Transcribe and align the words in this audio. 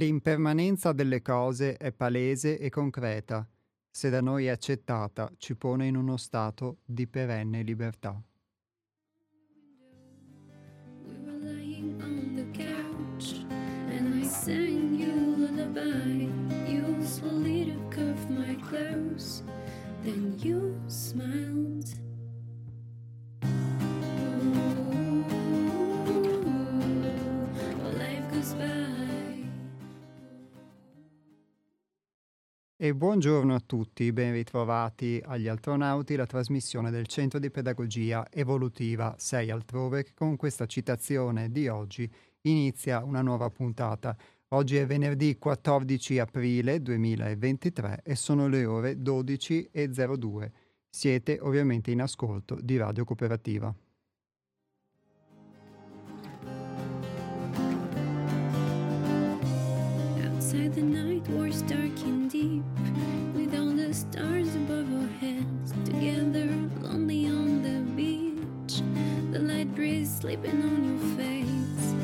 L'impermanenza 0.00 0.92
delle 0.92 1.20
cose 1.20 1.76
è 1.76 1.92
palese 1.92 2.58
e 2.58 2.70
concreta. 2.70 3.46
Se 3.90 4.08
da 4.08 4.22
noi 4.22 4.48
accettata, 4.48 5.30
ci 5.36 5.54
pone 5.56 5.88
in 5.88 5.94
uno 5.94 6.16
stato 6.16 6.78
di 6.86 7.06
perenne 7.06 7.60
libertà. 7.60 8.18
Buongiorno 33.00 33.54
a 33.54 33.62
tutti, 33.64 34.12
ben 34.12 34.34
ritrovati 34.34 35.22
agli 35.24 35.48
Altronauti, 35.48 36.16
la 36.16 36.26
trasmissione 36.26 36.90
del 36.90 37.06
Centro 37.06 37.38
di 37.38 37.50
Pedagogia 37.50 38.26
Evolutiva 38.30 39.14
6 39.16 39.50
altrove, 39.50 40.04
che 40.04 40.10
con 40.12 40.36
questa 40.36 40.66
citazione 40.66 41.50
di 41.50 41.66
oggi 41.66 42.06
inizia 42.42 43.02
una 43.02 43.22
nuova 43.22 43.48
puntata. 43.48 44.14
Oggi 44.48 44.76
è 44.76 44.84
venerdì 44.84 45.38
14 45.38 46.18
aprile 46.18 46.82
2023 46.82 48.02
e 48.04 48.14
sono 48.16 48.48
le 48.48 48.66
ore 48.66 48.98
12.02. 48.98 50.50
Siete 50.90 51.38
ovviamente 51.40 51.90
in 51.90 52.02
ascolto 52.02 52.58
di 52.60 52.76
Radio 52.76 53.06
Cooperativa. 53.06 53.74
Outside 60.50 60.74
the 60.74 60.82
night 60.82 61.28
was 61.28 61.62
dark 61.62 61.96
and 62.04 62.28
deep, 62.28 62.64
the 63.90 63.96
stars 63.96 64.54
above 64.54 64.86
our 65.02 65.08
heads, 65.18 65.72
together 65.84 66.46
lonely 66.80 67.26
on 67.26 67.60
the 67.60 67.80
beach. 67.96 68.82
The 69.32 69.40
light 69.40 69.74
breeze 69.74 70.14
sleeping 70.20 70.62
on 70.62 70.84
your 70.88 71.16
face. 71.18 71.94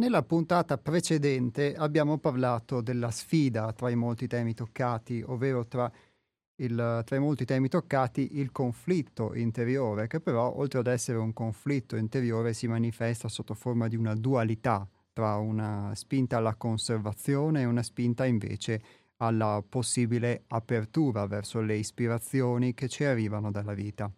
Nella 0.00 0.22
puntata 0.22 0.78
precedente 0.78 1.74
abbiamo 1.74 2.16
parlato 2.16 2.80
della 2.80 3.10
sfida 3.10 3.70
tra 3.74 3.90
i 3.90 3.96
molti 3.96 4.26
temi 4.26 4.54
toccati, 4.54 5.22
ovvero 5.26 5.66
tra, 5.66 5.92
il, 6.54 7.02
tra 7.04 7.16
i 7.16 7.18
molti 7.18 7.44
temi 7.44 7.68
toccati 7.68 8.38
il 8.38 8.50
conflitto 8.50 9.34
interiore, 9.34 10.06
che 10.06 10.20
però 10.20 10.56
oltre 10.56 10.78
ad 10.78 10.86
essere 10.86 11.18
un 11.18 11.34
conflitto 11.34 11.96
interiore 11.96 12.54
si 12.54 12.66
manifesta 12.66 13.28
sotto 13.28 13.52
forma 13.52 13.88
di 13.88 13.96
una 13.96 14.14
dualità 14.14 14.88
tra 15.12 15.36
una 15.36 15.92
spinta 15.94 16.38
alla 16.38 16.54
conservazione 16.54 17.60
e 17.60 17.66
una 17.66 17.82
spinta 17.82 18.24
invece 18.24 18.82
alla 19.16 19.62
possibile 19.68 20.44
apertura 20.46 21.26
verso 21.26 21.60
le 21.60 21.76
ispirazioni 21.76 22.72
che 22.72 22.88
ci 22.88 23.04
arrivano 23.04 23.50
dalla 23.50 23.74
vita. 23.74 24.10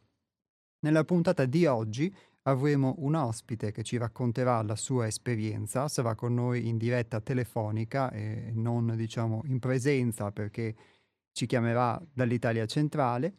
Nella 0.84 1.02
puntata 1.02 1.44
di 1.44 1.66
oggi 1.66 2.14
avremo 2.42 2.94
un 2.98 3.14
ospite 3.14 3.72
che 3.72 3.82
ci 3.82 3.96
racconterà 3.96 4.62
la 4.62 4.76
sua 4.76 5.06
esperienza, 5.06 5.88
sarà 5.88 6.14
con 6.14 6.34
noi 6.34 6.68
in 6.68 6.76
diretta 6.76 7.20
telefonica 7.20 8.10
e 8.10 8.50
non 8.54 8.94
diciamo 8.96 9.42
in 9.46 9.58
presenza 9.58 10.32
perché 10.32 10.74
ci 11.32 11.46
chiamerà 11.46 12.00
dall'Italia 12.12 12.66
centrale 12.66 13.34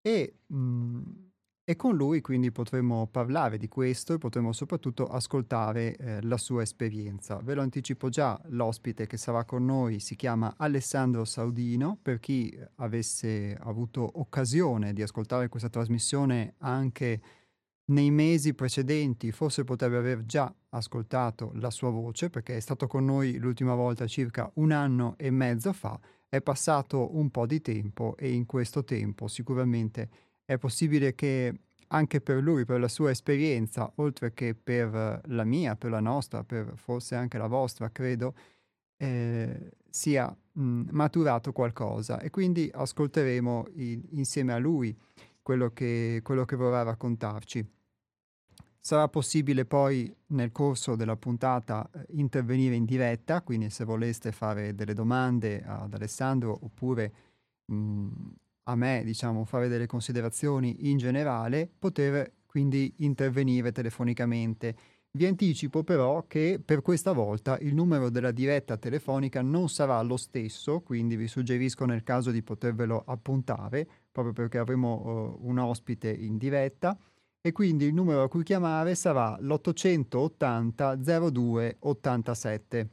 e 0.00 0.38
mh, 0.46 1.24
e 1.66 1.76
con 1.76 1.96
lui 1.96 2.20
quindi 2.20 2.52
potremo 2.52 3.06
parlare 3.06 3.56
di 3.56 3.68
questo 3.68 4.12
e 4.12 4.18
potremo 4.18 4.52
soprattutto 4.52 5.06
ascoltare 5.06 5.96
eh, 5.96 6.22
la 6.22 6.36
sua 6.36 6.60
esperienza. 6.60 7.40
Ve 7.42 7.54
lo 7.54 7.62
anticipo 7.62 8.10
già, 8.10 8.38
l'ospite 8.48 9.06
che 9.06 9.16
sarà 9.16 9.46
con 9.46 9.64
noi 9.64 9.98
si 9.98 10.14
chiama 10.14 10.56
Alessandro 10.58 11.24
Saudino, 11.24 11.98
per 12.02 12.20
chi 12.20 12.54
avesse 12.76 13.56
avuto 13.58 14.20
occasione 14.20 14.92
di 14.92 15.00
ascoltare 15.00 15.48
questa 15.48 15.70
trasmissione 15.70 16.54
anche 16.58 17.22
nei 17.86 18.10
mesi 18.10 18.54
precedenti, 18.54 19.30
forse 19.30 19.64
potrebbe 19.64 19.96
aver 19.96 20.24
già 20.24 20.52
ascoltato 20.70 21.52
la 21.56 21.70
sua 21.70 21.90
voce 21.90 22.30
perché 22.30 22.56
è 22.56 22.60
stato 22.60 22.86
con 22.86 23.04
noi 23.04 23.36
l'ultima 23.36 23.74
volta 23.74 24.06
circa 24.06 24.50
un 24.54 24.72
anno 24.72 25.14
e 25.18 25.30
mezzo 25.30 25.72
fa, 25.72 25.98
è 26.28 26.40
passato 26.40 27.16
un 27.16 27.30
po' 27.30 27.46
di 27.46 27.60
tempo 27.60 28.16
e 28.16 28.32
in 28.32 28.46
questo 28.46 28.84
tempo 28.84 29.28
sicuramente 29.28 30.08
è 30.44 30.58
possibile 30.58 31.14
che 31.14 31.60
anche 31.88 32.20
per 32.20 32.42
lui, 32.42 32.64
per 32.64 32.80
la 32.80 32.88
sua 32.88 33.10
esperienza, 33.10 33.90
oltre 33.96 34.32
che 34.32 34.54
per 34.54 35.20
la 35.26 35.44
mia, 35.44 35.76
per 35.76 35.90
la 35.90 36.00
nostra, 36.00 36.42
per 36.42 36.72
forse 36.76 37.14
anche 37.14 37.38
la 37.38 37.46
vostra, 37.46 37.90
credo, 37.90 38.34
eh, 38.96 39.72
sia 39.88 40.34
mh, 40.52 40.82
maturato 40.90 41.52
qualcosa. 41.52 42.18
E 42.20 42.30
quindi 42.30 42.68
ascolteremo 42.72 43.66
il, 43.74 44.02
insieme 44.12 44.52
a 44.52 44.58
lui 44.58 44.96
quello 45.44 45.70
che, 45.72 46.20
quello 46.24 46.46
che 46.46 46.56
vorrà 46.56 46.82
raccontarci. 46.82 47.64
Sarà 48.80 49.08
possibile 49.08 49.66
poi 49.66 50.12
nel 50.28 50.50
corso 50.52 50.96
della 50.96 51.16
puntata 51.16 51.88
eh, 51.92 52.06
intervenire 52.12 52.74
in 52.74 52.86
diretta, 52.86 53.42
quindi 53.42 53.68
se 53.70 53.84
voleste 53.84 54.32
fare 54.32 54.74
delle 54.74 54.94
domande 54.94 55.62
ad 55.62 55.92
Alessandro 55.92 56.58
oppure 56.62 57.12
mh, 57.66 58.08
a 58.64 58.74
me, 58.74 59.02
diciamo, 59.04 59.44
fare 59.44 59.68
delle 59.68 59.86
considerazioni 59.86 60.90
in 60.90 60.96
generale, 60.96 61.70
poter 61.78 62.32
quindi 62.46 62.94
intervenire 62.98 63.70
telefonicamente. 63.70 64.76
Vi 65.10 65.26
anticipo 65.26 65.84
però 65.84 66.26
che 66.26 66.60
per 66.64 66.80
questa 66.80 67.12
volta 67.12 67.58
il 67.58 67.74
numero 67.74 68.08
della 68.08 68.32
diretta 68.32 68.76
telefonica 68.78 69.42
non 69.42 69.68
sarà 69.68 70.00
lo 70.00 70.16
stesso, 70.16 70.80
quindi 70.80 71.16
vi 71.16 71.28
suggerisco 71.28 71.84
nel 71.84 72.02
caso 72.02 72.30
di 72.30 72.42
potervelo 72.42 73.04
appuntare, 73.06 73.88
proprio 74.14 74.32
perché 74.32 74.58
avremo 74.58 75.38
uh, 75.42 75.48
un 75.48 75.58
ospite 75.58 76.08
in 76.08 76.38
diretta 76.38 76.96
e 77.40 77.50
quindi 77.50 77.86
il 77.86 77.92
numero 77.92 78.22
a 78.22 78.28
cui 78.28 78.44
chiamare 78.44 78.94
sarà 78.94 79.36
l'880 79.40 81.30
02 81.30 81.78
87. 81.80 82.88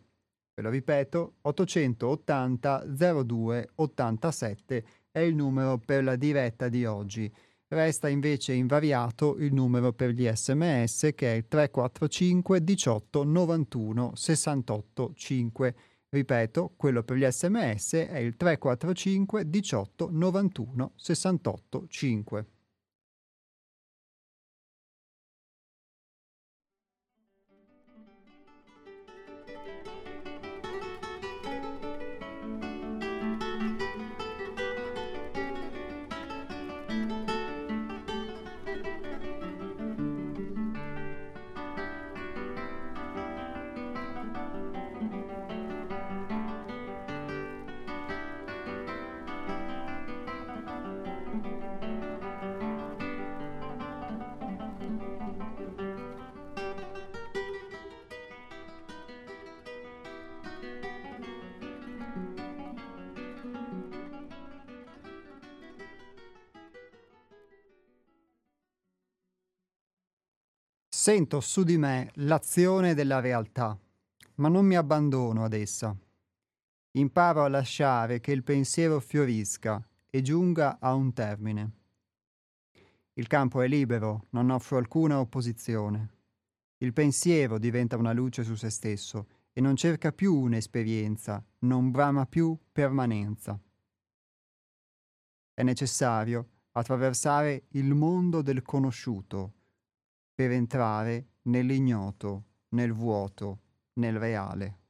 Ve 0.56 0.62
lo 0.64 0.72
ripeto, 0.72 1.36
880 1.42 2.86
02 3.24 3.70
87 3.76 4.86
è 5.12 5.20
il 5.20 5.36
numero 5.36 5.78
per 5.78 6.04
la 6.04 6.16
diretta 6.16 6.70
di 6.70 6.86
oggi. 6.86 7.32
Resta 7.68 8.10
invece 8.10 8.54
invariato 8.54 9.38
il 9.38 9.54
numero 9.54 9.94
per 9.94 10.10
gli 10.10 10.28
sms 10.28 11.12
che 11.14 11.34
è 11.34 11.36
il 11.36 11.48
345 11.48 12.64
18 12.64 13.24
91 13.24 14.16
68 14.16 15.12
5. 15.14 15.76
Ripeto, 16.14 16.74
quello 16.76 17.04
per 17.04 17.16
gli 17.16 17.26
sms 17.26 17.94
è 17.94 18.18
il 18.18 18.36
345 18.36 19.50
18 19.50 20.10
91 20.12 20.92
68 20.94 21.86
5. 21.88 22.46
Sento 71.02 71.40
su 71.40 71.64
di 71.64 71.80
me 71.80 72.12
l'azione 72.18 72.94
della 72.94 73.20
realtà, 73.20 73.76
ma 74.36 74.50
non 74.50 74.68
mi 74.68 74.76
abbandono 74.76 75.44
ad 75.44 75.54
essa. 75.54 75.98
Imparo 76.92 77.44
a 77.44 77.48
lasciare 77.48 78.20
che 78.20 78.32
il 78.32 78.44
pensiero 78.44 79.00
fiorisca 79.00 79.84
e 80.12 80.22
giunga 80.22 80.78
a 80.80 80.94
un 80.94 81.12
termine. 81.12 81.72
Il 83.14 83.26
campo 83.26 83.62
è 83.62 83.68
libero, 83.68 84.28
non 84.30 84.52
offro 84.52 84.78
alcuna 84.78 85.20
opposizione. 85.20 86.10
Il 86.78 86.94
pensiero 86.94 87.58
diventa 87.58 87.98
una 87.98 88.14
luce 88.14 88.44
su 88.44 88.54
se 88.54 88.70
stesso 88.70 89.28
e 89.54 89.60
non 89.60 89.76
cerca 89.76 90.12
più 90.12 90.36
un'esperienza, 90.36 91.44
non 91.62 91.90
brama 91.90 92.28
più 92.28 92.56
permanenza. 92.72 93.60
È 95.52 95.64
necessario 95.64 96.48
attraversare 96.74 97.64
il 97.70 97.92
mondo 97.96 98.44
del 98.44 98.62
conosciuto 98.62 99.54
per 100.34 100.52
entrare 100.52 101.34
nell'ignoto, 101.44 102.46
nel 102.70 102.94
vuoto, 102.94 103.60
nel 103.94 104.18
reale. 104.18 104.81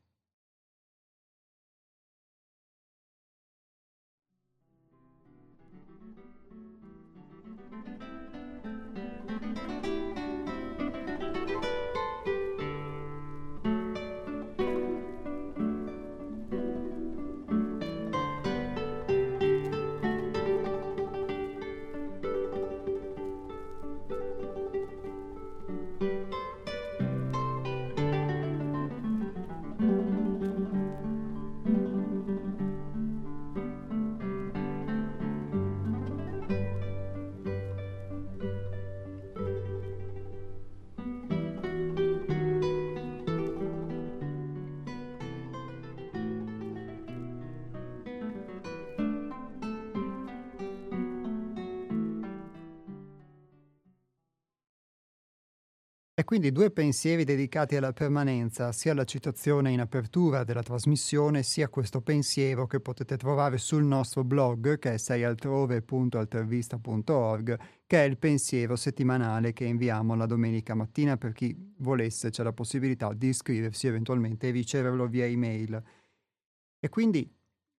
E 56.21 56.23
quindi 56.23 56.51
due 56.51 56.69
pensieri 56.69 57.23
dedicati 57.23 57.75
alla 57.75 57.93
permanenza, 57.93 58.71
sia 58.71 58.93
la 58.93 59.05
citazione 59.05 59.71
in 59.71 59.79
apertura 59.79 60.43
della 60.43 60.61
trasmissione, 60.61 61.41
sia 61.41 61.67
questo 61.67 62.01
pensiero 62.01 62.67
che 62.67 62.79
potete 62.79 63.17
trovare 63.17 63.57
sul 63.57 63.83
nostro 63.83 64.23
blog 64.23 64.77
che 64.77 64.93
è 64.93 64.97
seialtrove.altervista.org, 64.97 67.59
che 67.87 68.03
è 68.03 68.07
il 68.07 68.19
pensiero 68.19 68.75
settimanale 68.75 69.51
che 69.51 69.65
inviamo 69.65 70.13
la 70.13 70.27
domenica 70.27 70.75
mattina 70.75 71.17
per 71.17 71.31
chi 71.31 71.57
volesse, 71.77 72.29
c'è 72.29 72.43
la 72.43 72.53
possibilità 72.53 73.11
di 73.13 73.29
iscriversi 73.29 73.87
eventualmente 73.87 74.49
e 74.49 74.51
riceverlo 74.51 75.07
via 75.07 75.25
email. 75.25 75.83
E 76.79 76.89
quindi 76.89 77.27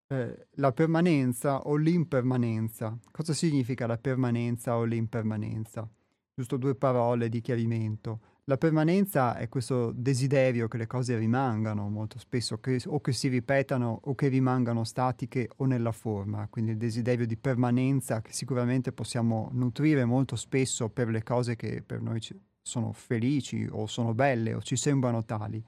eh, 0.08 0.48
la 0.54 0.72
permanenza 0.72 1.60
o 1.60 1.76
l'impermanenza. 1.76 2.98
Cosa 3.12 3.34
significa 3.34 3.86
la 3.86 3.98
permanenza 3.98 4.76
o 4.76 4.82
l'impermanenza? 4.82 5.88
Giusto 6.34 6.56
due 6.56 6.74
parole 6.74 7.28
di 7.28 7.40
chiarimento. 7.40 8.31
La 8.46 8.58
permanenza 8.58 9.36
è 9.36 9.48
questo 9.48 9.92
desiderio 9.92 10.66
che 10.66 10.76
le 10.76 10.88
cose 10.88 11.16
rimangano 11.16 11.88
molto 11.88 12.18
spesso, 12.18 12.58
che, 12.58 12.82
o 12.86 13.00
che 13.00 13.12
si 13.12 13.28
ripetano 13.28 14.00
o 14.02 14.16
che 14.16 14.26
rimangano 14.26 14.82
statiche 14.82 15.48
o 15.58 15.64
nella 15.64 15.92
forma, 15.92 16.48
quindi 16.50 16.72
il 16.72 16.76
desiderio 16.76 17.24
di 17.24 17.36
permanenza 17.36 18.20
che 18.20 18.32
sicuramente 18.32 18.90
possiamo 18.90 19.48
nutrire 19.52 20.04
molto 20.04 20.34
spesso 20.34 20.88
per 20.88 21.08
le 21.08 21.22
cose 21.22 21.54
che 21.54 21.84
per 21.86 22.00
noi 22.00 22.20
sono 22.60 22.92
felici 22.92 23.64
o 23.70 23.86
sono 23.86 24.12
belle 24.12 24.54
o 24.54 24.60
ci 24.60 24.74
sembrano 24.74 25.24
tali, 25.24 25.64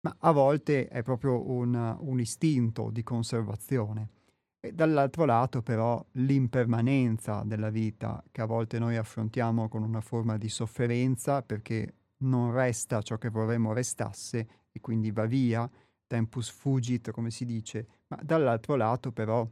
ma 0.00 0.16
a 0.18 0.32
volte 0.32 0.88
è 0.88 1.02
proprio 1.02 1.46
un, 1.46 1.74
un 2.00 2.20
istinto 2.20 2.88
di 2.90 3.02
conservazione. 3.02 4.08
E 4.64 4.72
dall'altro 4.72 5.24
lato 5.24 5.60
però 5.60 6.04
l'impermanenza 6.12 7.42
della 7.44 7.68
vita 7.68 8.22
che 8.30 8.42
a 8.42 8.46
volte 8.46 8.78
noi 8.78 8.96
affrontiamo 8.96 9.68
con 9.68 9.82
una 9.82 10.00
forma 10.00 10.38
di 10.38 10.48
sofferenza 10.48 11.42
perché 11.42 11.94
non 12.18 12.52
resta 12.52 13.02
ciò 13.02 13.18
che 13.18 13.28
vorremmo 13.28 13.72
restasse 13.72 14.48
e 14.70 14.80
quindi 14.80 15.10
va 15.10 15.26
via, 15.26 15.68
tempus 16.06 16.48
fugit 16.48 17.10
come 17.10 17.32
si 17.32 17.44
dice, 17.44 18.04
ma 18.06 18.20
dall'altro 18.22 18.76
lato 18.76 19.10
però 19.10 19.44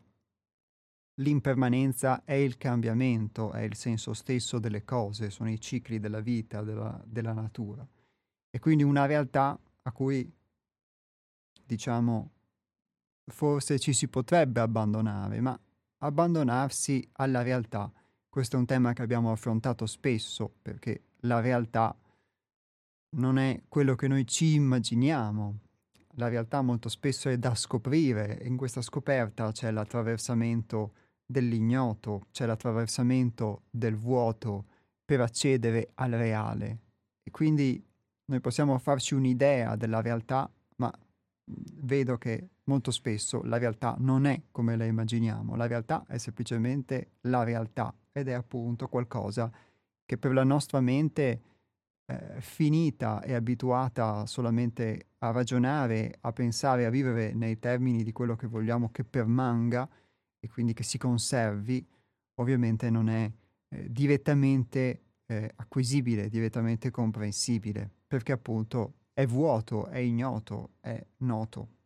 l'impermanenza 1.14 2.22
è 2.22 2.34
il 2.34 2.56
cambiamento, 2.56 3.50
è 3.50 3.62
il 3.62 3.74
senso 3.74 4.12
stesso 4.14 4.60
delle 4.60 4.84
cose, 4.84 5.30
sono 5.30 5.50
i 5.50 5.60
cicli 5.60 5.98
della 5.98 6.20
vita, 6.20 6.62
della, 6.62 7.02
della 7.04 7.32
natura. 7.32 7.84
E 8.48 8.58
quindi 8.60 8.84
una 8.84 9.06
realtà 9.06 9.58
a 9.82 9.90
cui, 9.90 10.32
diciamo, 11.64 12.30
forse 13.24 13.78
ci 13.78 13.92
si 13.92 14.08
potrebbe 14.08 14.60
abbandonare, 14.60 15.40
ma 15.40 15.58
abbandonarsi 15.98 17.08
alla 17.12 17.42
realtà, 17.42 17.92
questo 18.28 18.56
è 18.56 18.58
un 18.58 18.66
tema 18.66 18.92
che 18.92 19.02
abbiamo 19.02 19.32
affrontato 19.32 19.86
spesso, 19.86 20.52
perché 20.62 21.02
la 21.20 21.40
realtà 21.40 21.96
non 23.16 23.38
è 23.38 23.62
quello 23.68 23.94
che 23.96 24.08
noi 24.08 24.26
ci 24.26 24.54
immaginiamo. 24.54 25.58
La 26.14 26.28
realtà 26.28 26.62
molto 26.62 26.88
spesso 26.88 27.28
è 27.28 27.38
da 27.38 27.54
scoprire 27.54 28.38
e 28.38 28.46
in 28.46 28.56
questa 28.56 28.82
scoperta 28.82 29.50
c'è 29.52 29.70
l'attraversamento 29.70 30.92
dell'ignoto, 31.26 32.26
c'è 32.30 32.46
l'attraversamento 32.46 33.62
del 33.70 33.96
vuoto 33.96 34.66
per 35.04 35.20
accedere 35.20 35.90
al 35.94 36.12
reale. 36.12 36.78
E 37.22 37.30
quindi 37.30 37.84
noi 38.26 38.40
possiamo 38.40 38.78
farci 38.78 39.14
un'idea 39.14 39.74
della 39.76 40.00
realtà, 40.00 40.48
ma 40.76 40.92
vedo 41.44 42.16
che 42.16 42.48
molto 42.70 42.92
spesso 42.92 43.42
la 43.42 43.58
realtà 43.58 43.96
non 43.98 44.26
è 44.26 44.42
come 44.52 44.76
la 44.76 44.84
immaginiamo, 44.84 45.56
la 45.56 45.66
realtà 45.66 46.04
è 46.06 46.18
semplicemente 46.18 47.14
la 47.22 47.42
realtà 47.42 47.92
ed 48.12 48.28
è 48.28 48.32
appunto 48.32 48.86
qualcosa 48.86 49.50
che 50.04 50.16
per 50.16 50.32
la 50.32 50.44
nostra 50.44 50.80
mente 50.80 51.42
eh, 52.06 52.40
finita 52.40 53.22
e 53.22 53.34
abituata 53.34 54.24
solamente 54.26 55.08
a 55.18 55.32
ragionare, 55.32 56.16
a 56.20 56.32
pensare, 56.32 56.86
a 56.86 56.90
vivere 56.90 57.32
nei 57.32 57.58
termini 57.58 58.04
di 58.04 58.12
quello 58.12 58.36
che 58.36 58.46
vogliamo 58.46 58.90
che 58.90 59.02
permanga 59.02 59.88
e 60.38 60.48
quindi 60.48 60.72
che 60.72 60.84
si 60.84 60.96
conservi, 60.96 61.84
ovviamente 62.40 62.88
non 62.88 63.08
è 63.08 63.30
eh, 63.68 63.90
direttamente 63.90 65.02
eh, 65.26 65.52
acquisibile, 65.56 66.28
direttamente 66.28 66.90
comprensibile, 66.90 67.90
perché 68.06 68.32
appunto 68.32 68.94
è 69.12 69.26
vuoto, 69.26 69.86
è 69.86 69.98
ignoto, 69.98 70.70
è 70.80 71.04
noto. 71.18 71.79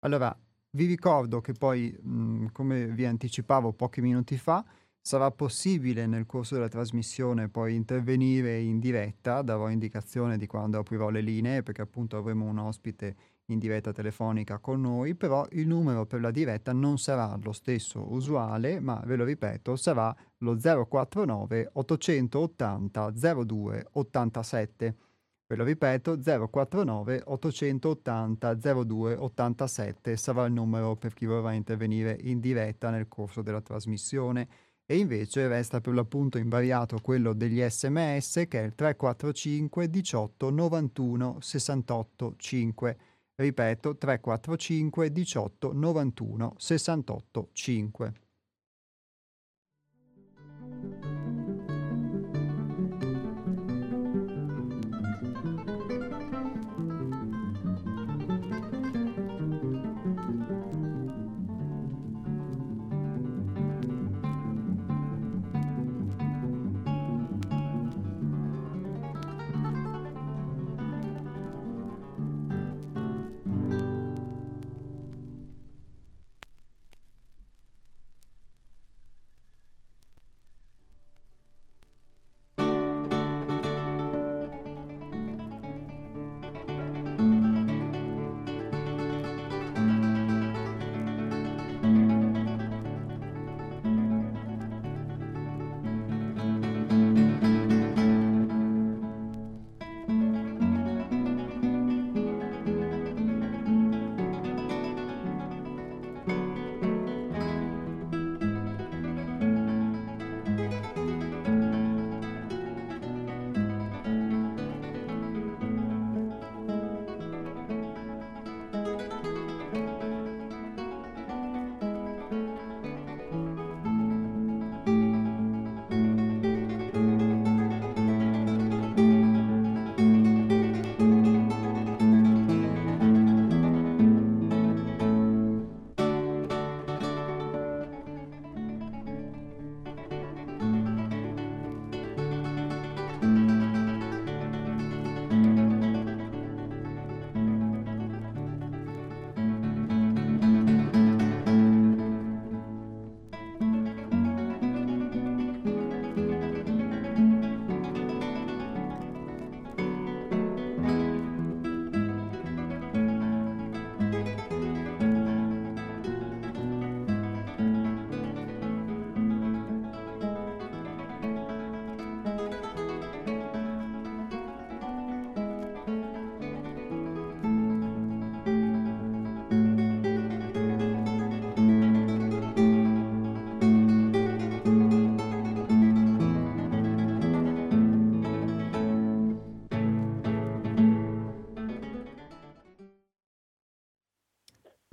Allora, 0.00 0.34
vi 0.72 0.86
ricordo 0.86 1.40
che 1.40 1.52
poi, 1.52 1.94
mh, 2.00 2.46
come 2.52 2.86
vi 2.86 3.04
anticipavo 3.04 3.72
pochi 3.72 4.00
minuti 4.00 4.36
fa, 4.38 4.64
sarà 5.00 5.30
possibile 5.30 6.06
nel 6.06 6.26
corso 6.26 6.54
della 6.54 6.68
trasmissione 6.68 7.48
poi 7.48 7.74
intervenire 7.74 8.58
in 8.60 8.78
diretta, 8.78 9.42
darò 9.42 9.68
indicazione 9.68 10.36
di 10.38 10.46
quando 10.46 10.78
aprirò 10.78 11.08
le 11.10 11.20
linee 11.20 11.62
perché 11.62 11.82
appunto 11.82 12.16
avremo 12.16 12.46
un 12.46 12.58
ospite 12.58 13.16
in 13.46 13.58
diretta 13.58 13.92
telefonica 13.92 14.58
con 14.58 14.80
noi, 14.80 15.14
però 15.14 15.46
il 15.52 15.66
numero 15.66 16.06
per 16.06 16.20
la 16.20 16.30
diretta 16.30 16.72
non 16.72 16.98
sarà 16.98 17.36
lo 17.42 17.52
stesso 17.52 18.12
usuale, 18.12 18.78
ma 18.80 19.02
ve 19.04 19.16
lo 19.16 19.24
ripeto, 19.24 19.74
sarà 19.76 20.14
lo 20.38 20.56
049 20.56 21.70
880 21.72 23.10
02 23.10 23.86
87. 23.92 24.96
Ve 25.50 25.56
lo 25.56 25.64
ripeto, 25.64 26.16
049 26.48 27.22
880 27.24 28.54
02 28.54 29.16
87 29.16 30.16
sarà 30.16 30.44
il 30.44 30.52
numero 30.52 30.94
per 30.94 31.12
chi 31.12 31.26
vorrà 31.26 31.54
intervenire 31.54 32.16
in 32.20 32.38
diretta 32.38 32.90
nel 32.90 33.08
corso 33.08 33.42
della 33.42 33.60
trasmissione 33.60 34.46
e 34.86 34.96
invece 34.98 35.48
resta 35.48 35.80
per 35.80 35.94
l'appunto 35.94 36.38
invariato 36.38 37.00
quello 37.02 37.32
degli 37.32 37.60
sms 37.68 38.44
che 38.46 38.60
è 38.60 38.64
il 38.64 38.76
345 38.76 39.90
18 39.90 40.50
91 40.50 41.38
68 41.40 42.34
5. 42.36 42.98
Ripeto, 43.34 43.96
345 43.96 45.10
18 45.10 45.72
91 45.72 46.54
68 46.58 47.48
5. 47.50 48.12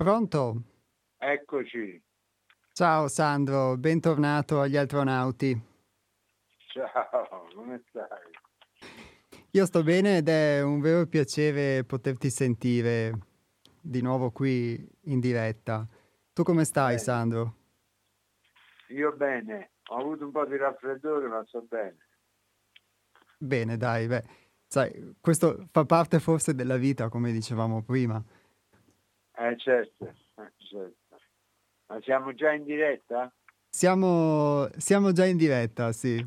Pronto? 0.08 0.62
Eccoci. 1.18 2.02
Ciao 2.72 3.08
Sandro, 3.08 3.76
bentornato 3.76 4.58
agli 4.58 4.78
astronauti. 4.78 5.54
Ciao, 6.72 7.46
come 7.54 7.82
stai? 7.90 8.88
Io 9.50 9.66
sto 9.66 9.82
bene 9.82 10.16
ed 10.16 10.30
è 10.30 10.62
un 10.62 10.80
vero 10.80 11.04
piacere 11.04 11.84
poterti 11.84 12.30
sentire 12.30 13.18
di 13.82 14.00
nuovo 14.00 14.30
qui 14.30 14.82
in 15.02 15.20
diretta. 15.20 15.86
Tu 16.32 16.42
come 16.42 16.64
stai, 16.64 16.94
bene. 16.94 16.98
Sandro? 16.98 17.56
Io 18.88 19.14
bene, 19.14 19.72
ho 19.88 19.96
avuto 19.98 20.24
un 20.24 20.30
po' 20.30 20.46
di 20.46 20.56
raffreddore, 20.56 21.28
ma 21.28 21.44
sto 21.46 21.66
bene. 21.68 21.98
Bene, 23.36 23.76
dai, 23.76 24.06
beh, 24.06 24.24
sai, 24.66 25.16
questo 25.20 25.68
fa 25.70 25.84
parte 25.84 26.18
forse 26.18 26.54
della 26.54 26.78
vita, 26.78 27.10
come 27.10 27.30
dicevamo 27.30 27.82
prima. 27.82 28.24
Eh 29.40 29.56
certo, 29.58 30.04
eh, 30.06 30.52
certo. 30.56 31.16
Ma 31.86 32.00
siamo 32.02 32.34
già 32.34 32.52
in 32.52 32.64
diretta? 32.64 33.32
Siamo, 33.70 34.68
siamo 34.76 35.12
già 35.12 35.26
in 35.26 35.36
diretta, 35.36 35.92
sì. 35.92 36.26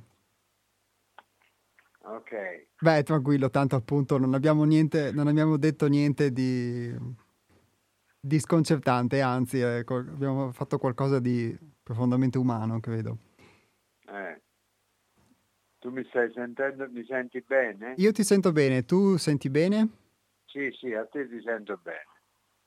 Ok. 2.03 2.67
Beh, 2.79 3.03
tranquillo, 3.03 3.49
tanto 3.49 3.75
appunto 3.75 4.17
non 4.17 4.33
abbiamo, 4.33 4.63
niente, 4.63 5.11
non 5.11 5.27
abbiamo 5.27 5.57
detto 5.57 5.87
niente 5.87 6.31
di, 6.31 6.95
di 8.19 8.39
sconcertante, 8.39 9.19
anzi 9.19 9.59
ecco, 9.59 9.97
abbiamo 9.97 10.51
fatto 10.53 10.77
qualcosa 10.77 11.19
di 11.19 11.55
profondamente 11.83 12.37
umano, 12.37 12.79
credo. 12.79 13.17
Eh. 14.07 14.41
Tu 15.79 15.89
mi 15.89 16.05
stai 16.05 16.31
sentendo, 16.31 16.87
mi 16.89 17.03
senti 17.03 17.43
bene? 17.45 17.95
Io 17.97 18.11
ti 18.13 18.23
sento 18.23 18.53
bene, 18.53 18.85
tu 18.85 19.17
senti 19.17 19.49
bene? 19.49 19.89
Sì, 20.45 20.71
sì, 20.79 20.93
a 20.93 21.05
te 21.05 21.27
ti 21.27 21.41
sento 21.41 21.77
bene. 21.83 22.10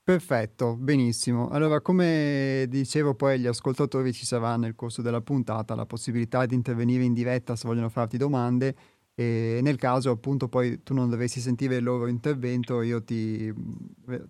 Perfetto, 0.05 0.77
benissimo. 0.77 1.49
Allora, 1.49 1.81
come 1.81 2.67
dicevo 2.69 3.15
poi 3.15 3.37
agli 3.37 3.47
ascoltatori 3.47 4.13
ci 4.13 4.27
sarà 4.27 4.59
nel 4.59 4.75
corso 4.75 5.01
della 5.01 5.23
puntata 5.23 5.75
la 5.75 5.87
possibilità 5.87 6.45
di 6.45 6.55
intervenire 6.55 7.05
in 7.05 7.15
diretta 7.15 7.57
se 7.57 7.67
vogliono 7.67 7.89
farti 7.89 8.19
domande 8.19 8.77
e 9.15 9.61
nel 9.63 9.77
caso 9.77 10.11
appunto 10.11 10.49
poi 10.49 10.83
tu 10.83 10.93
non 10.93 11.09
dovessi 11.09 11.41
sentire 11.41 11.77
il 11.77 11.85
loro 11.85 12.07
intervento 12.09 12.83
io 12.83 13.03
ti 13.03 13.51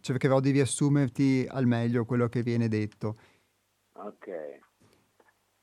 cercherò 0.00 0.38
di 0.38 0.50
riassumerti 0.50 1.44
al 1.48 1.66
meglio 1.66 2.04
quello 2.04 2.28
che 2.28 2.44
viene 2.44 2.68
detto. 2.68 3.18
Ok. 3.94 4.60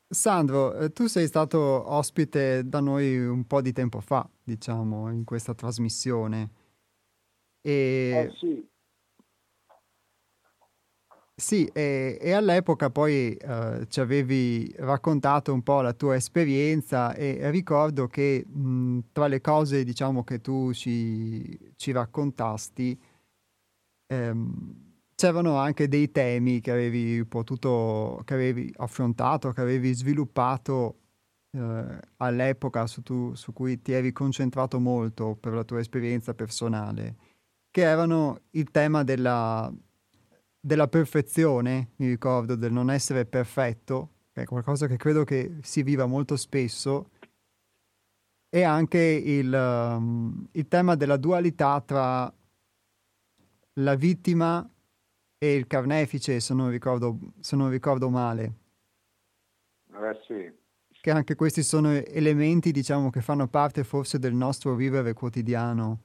Sandro, 0.09 0.75
eh, 0.75 0.91
tu 0.91 1.07
sei 1.07 1.25
stato 1.25 1.57
ospite 1.57 2.67
da 2.67 2.81
noi 2.81 3.17
un 3.17 3.47
po' 3.47 3.61
di 3.61 3.71
tempo 3.71 4.01
fa, 4.01 4.29
diciamo, 4.43 5.09
in 5.09 5.23
questa 5.23 5.53
trasmissione. 5.53 6.51
E... 7.61 8.27
Eh 8.27 8.31
sì. 8.37 8.70
Sì, 11.35 11.65
e, 11.73 12.19
e 12.21 12.31
all'epoca 12.33 12.91
poi 12.91 13.33
eh, 13.33 13.85
ci 13.89 13.99
avevi 13.99 14.71
raccontato 14.77 15.51
un 15.53 15.63
po' 15.63 15.81
la 15.81 15.93
tua 15.93 16.15
esperienza 16.15 17.15
e 17.15 17.49
ricordo 17.49 18.05
che 18.07 18.45
mh, 18.45 18.99
tra 19.11 19.25
le 19.27 19.41
cose, 19.41 19.83
diciamo, 19.83 20.23
che 20.23 20.39
tu 20.39 20.71
ci, 20.71 21.73
ci 21.77 21.91
raccontasti, 21.91 22.95
ehm, 24.07 24.89
c'erano 25.15 25.57
anche 25.57 25.87
dei 25.87 26.11
temi 26.11 26.59
che 26.59 26.71
avevi 26.71 27.25
potuto, 27.25 28.21
che 28.25 28.33
avevi 28.33 28.71
affrontato, 28.77 29.51
che 29.51 29.61
avevi 29.61 29.93
sviluppato 29.93 30.97
eh, 31.51 31.99
all'epoca 32.17 32.87
su, 32.87 33.01
tu, 33.03 33.33
su, 33.35 33.53
cui 33.53 33.81
ti 33.81 33.91
eri 33.93 34.11
concentrato 34.11 34.79
molto 34.79 35.35
per 35.35 35.53
la 35.53 35.63
tua 35.63 35.79
esperienza 35.79 36.33
personale, 36.33 37.15
che 37.69 37.81
erano 37.83 38.41
il 38.51 38.71
tema 38.71 39.03
della, 39.03 39.71
della 40.61 40.87
perfezione, 40.87 41.89
mi 41.97 42.07
ricordo, 42.07 42.55
del 42.55 42.71
non 42.71 42.91
essere 42.91 43.25
perfetto, 43.25 44.09
che 44.31 44.43
è 44.43 44.45
qualcosa 44.45 44.85
che 44.85 44.95
credo 44.95 45.23
che 45.23 45.57
si 45.63 45.81
viva 45.81 46.05
molto 46.05 46.37
spesso, 46.37 47.09
e 48.47 48.63
anche 48.63 48.99
il, 48.99 49.51
um, 49.51 50.47
il 50.51 50.67
tema 50.67 50.95
della 50.95 51.17
dualità 51.17 51.81
tra 51.81 52.31
la 53.75 53.95
vittima 53.95 54.69
e 55.37 55.55
il 55.55 55.65
carnefice, 55.65 56.39
se 56.39 56.53
non 56.53 56.69
ricordo, 56.69 57.17
se 57.39 57.55
non 57.55 57.69
ricordo 57.69 58.09
male. 58.09 58.53
Eh 59.93 60.19
sì. 60.27 60.59
Che 61.01 61.11
anche 61.11 61.35
questi 61.35 61.63
sono 61.63 61.89
elementi, 61.91 62.71
diciamo, 62.71 63.09
che 63.09 63.21
fanno 63.21 63.47
parte 63.47 63.83
forse 63.83 64.19
del 64.19 64.35
nostro 64.35 64.75
vivere 64.75 65.13
quotidiano. 65.13 66.01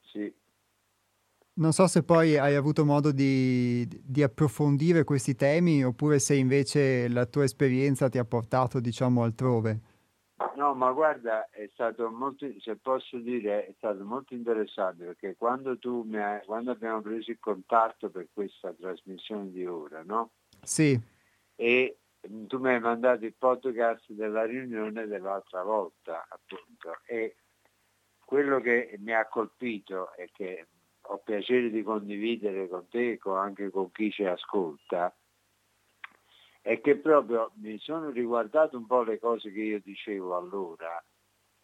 Sì. 0.00 0.34
Non 1.60 1.72
so 1.72 1.86
se 1.86 2.02
poi 2.02 2.38
hai 2.38 2.54
avuto 2.54 2.86
modo 2.86 3.12
di, 3.12 3.86
di, 3.86 4.22
approfondire 4.22 5.04
questi 5.04 5.34
temi 5.34 5.84
oppure 5.84 6.18
se 6.18 6.34
invece 6.34 7.06
la 7.08 7.26
tua 7.26 7.44
esperienza 7.44 8.08
ti 8.08 8.16
ha 8.16 8.24
portato, 8.24 8.80
diciamo, 8.80 9.22
altrove. 9.22 9.80
No, 10.56 10.72
ma 10.74 10.90
guarda, 10.92 11.50
è 11.50 11.68
stato 11.74 12.10
molto, 12.10 12.46
se 12.60 12.76
posso 12.76 13.18
dire, 13.18 13.66
è 13.66 13.74
stato 13.76 14.02
molto 14.04 14.32
interessante 14.32 15.04
perché 15.04 15.36
quando, 15.36 15.78
tu 15.78 16.02
mi 16.06 16.16
hai, 16.16 16.42
quando 16.46 16.70
abbiamo 16.70 17.02
preso 17.02 17.30
il 17.30 17.38
contatto 17.38 18.08
per 18.08 18.28
questa 18.32 18.72
trasmissione 18.72 19.50
di 19.50 19.66
ora, 19.66 20.02
no? 20.02 20.30
Sì. 20.62 20.98
E 21.56 21.98
tu 22.20 22.58
mi 22.58 22.70
hai 22.70 22.80
mandato 22.80 23.26
il 23.26 23.34
podcast 23.36 24.10
della 24.12 24.46
riunione 24.46 25.06
dell'altra 25.06 25.62
volta, 25.62 26.26
appunto, 26.26 27.00
e 27.04 27.36
quello 28.24 28.60
che 28.60 28.96
mi 29.00 29.12
ha 29.12 29.26
colpito 29.26 30.14
e 30.14 30.30
che 30.32 30.66
ho 31.12 31.18
piacere 31.18 31.70
di 31.70 31.82
condividere 31.82 32.68
con 32.68 32.88
te 32.88 33.12
e 33.12 33.18
anche 33.24 33.70
con 33.70 33.90
chi 33.90 34.10
ci 34.10 34.24
ascolta, 34.24 35.14
è 36.62 36.80
che 36.80 36.96
proprio 36.96 37.52
mi 37.56 37.78
sono 37.78 38.10
riguardato 38.10 38.76
un 38.76 38.86
po' 38.86 39.02
le 39.02 39.18
cose 39.18 39.50
che 39.50 39.60
io 39.60 39.80
dicevo 39.82 40.36
allora 40.36 41.02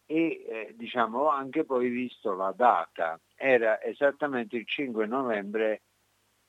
e 0.05 0.45
eh, 0.47 0.73
diciamo 0.75 1.19
ho 1.19 1.27
anche 1.29 1.63
poi 1.63 1.89
visto 1.89 2.33
la 2.33 2.51
data, 2.51 3.19
era 3.35 3.81
esattamente 3.81 4.57
il 4.57 4.65
5 4.65 5.05
novembre 5.05 5.83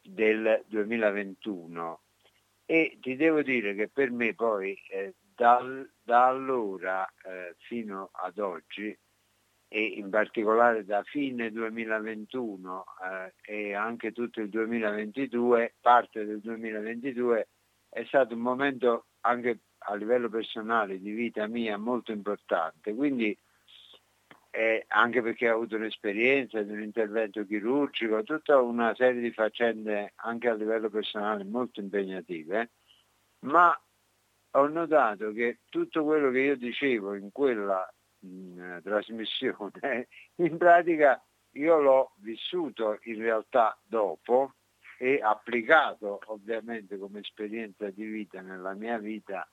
del 0.01 0.65
2021 0.67 2.01
e 2.65 2.99
ti 3.01 3.17
devo 3.17 3.43
dire 3.43 3.75
che 3.75 3.89
per 3.89 4.11
me 4.11 4.35
poi 4.35 4.77
eh, 4.91 5.15
dal, 5.35 5.89
da 6.03 6.27
allora 6.27 7.07
eh, 7.25 7.55
fino 7.59 8.11
ad 8.13 8.39
oggi 8.39 8.97
e 9.69 9.83
in 9.83 10.09
particolare 10.09 10.85
da 10.85 11.03
fine 11.03 11.53
2021 11.53 12.85
eh, 13.05 13.35
e 13.43 13.75
anche 13.75 14.13
tutto 14.13 14.41
il 14.41 14.49
2022, 14.49 15.75
parte 15.81 16.25
del 16.25 16.41
2022, 16.41 17.49
è 17.91 18.05
stato 18.05 18.35
un 18.35 18.41
momento 18.41 19.07
anche 19.21 19.61
a 19.81 19.95
livello 19.95 20.29
personale 20.31 20.99
di 20.99 21.11
vita 21.11 21.47
mia 21.47 21.77
molto 21.77 22.13
importante, 22.13 22.95
quindi 22.95 23.37
eh, 24.51 24.85
anche 24.89 25.21
perché 25.23 25.51
ho 25.51 25.57
avuto 25.57 25.77
un'esperienza 25.77 26.63
di 26.63 26.73
un 26.73 26.81
intervento 26.81 27.45
chirurgico, 27.45 28.23
tutta 28.23 28.61
una 28.61 28.95
serie 28.95 29.21
di 29.21 29.31
faccende 29.31 30.13
anche 30.17 30.49
a 30.49 30.55
livello 30.55 30.89
personale 30.89 31.45
molto 31.45 31.81
impegnative, 31.81 32.71
ma 33.41 33.79
ho 34.53 34.67
notato 34.67 35.33
che 35.33 35.59
tutto 35.69 36.05
quello 36.05 36.31
che 36.31 36.41
io 36.41 36.57
dicevo 36.57 37.15
in 37.15 37.31
quella 37.31 37.87
mh, 38.21 38.81
trasmissione, 38.83 40.09
in 40.37 40.57
pratica 40.57 41.23
io 41.53 41.81
l'ho 41.81 42.13
vissuto 42.19 42.99
in 43.05 43.19
realtà 43.19 43.79
dopo 43.85 44.55
e 44.99 45.21
applicato 45.23 46.21
ovviamente 46.27 46.99
come 46.99 47.21
esperienza 47.21 47.89
di 47.91 48.05
vita 48.05 48.41
nella 48.41 48.75
mia 48.75 48.99
vita 48.99 49.49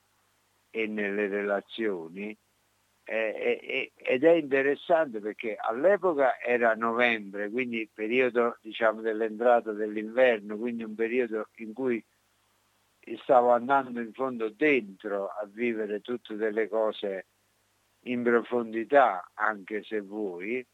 e 0.69 0.87
nelle 0.87 1.27
relazioni. 1.27 2.35
Eh, 3.07 3.59
eh, 3.61 3.91
ed 3.93 4.23
è 4.23 4.31
interessante 4.31 5.19
perché 5.19 5.55
all'epoca 5.55 6.39
era 6.39 6.73
novembre, 6.73 7.51
quindi 7.51 7.87
periodo 7.93 8.57
diciamo, 8.61 9.01
dell'entrata 9.01 9.71
dell'inverno, 9.73 10.57
quindi 10.57 10.83
un 10.83 10.95
periodo 10.95 11.49
in 11.57 11.73
cui 11.73 12.03
stavo 13.21 13.51
andando 13.51 14.01
in 14.01 14.11
fondo 14.13 14.49
dentro 14.49 15.27
a 15.27 15.45
vivere 15.45 16.01
tutte 16.01 16.35
delle 16.35 16.67
cose 16.67 17.27
in 18.07 18.23
profondità, 18.23 19.31
anche 19.33 19.83
se 19.83 20.01
voi, 20.01 20.65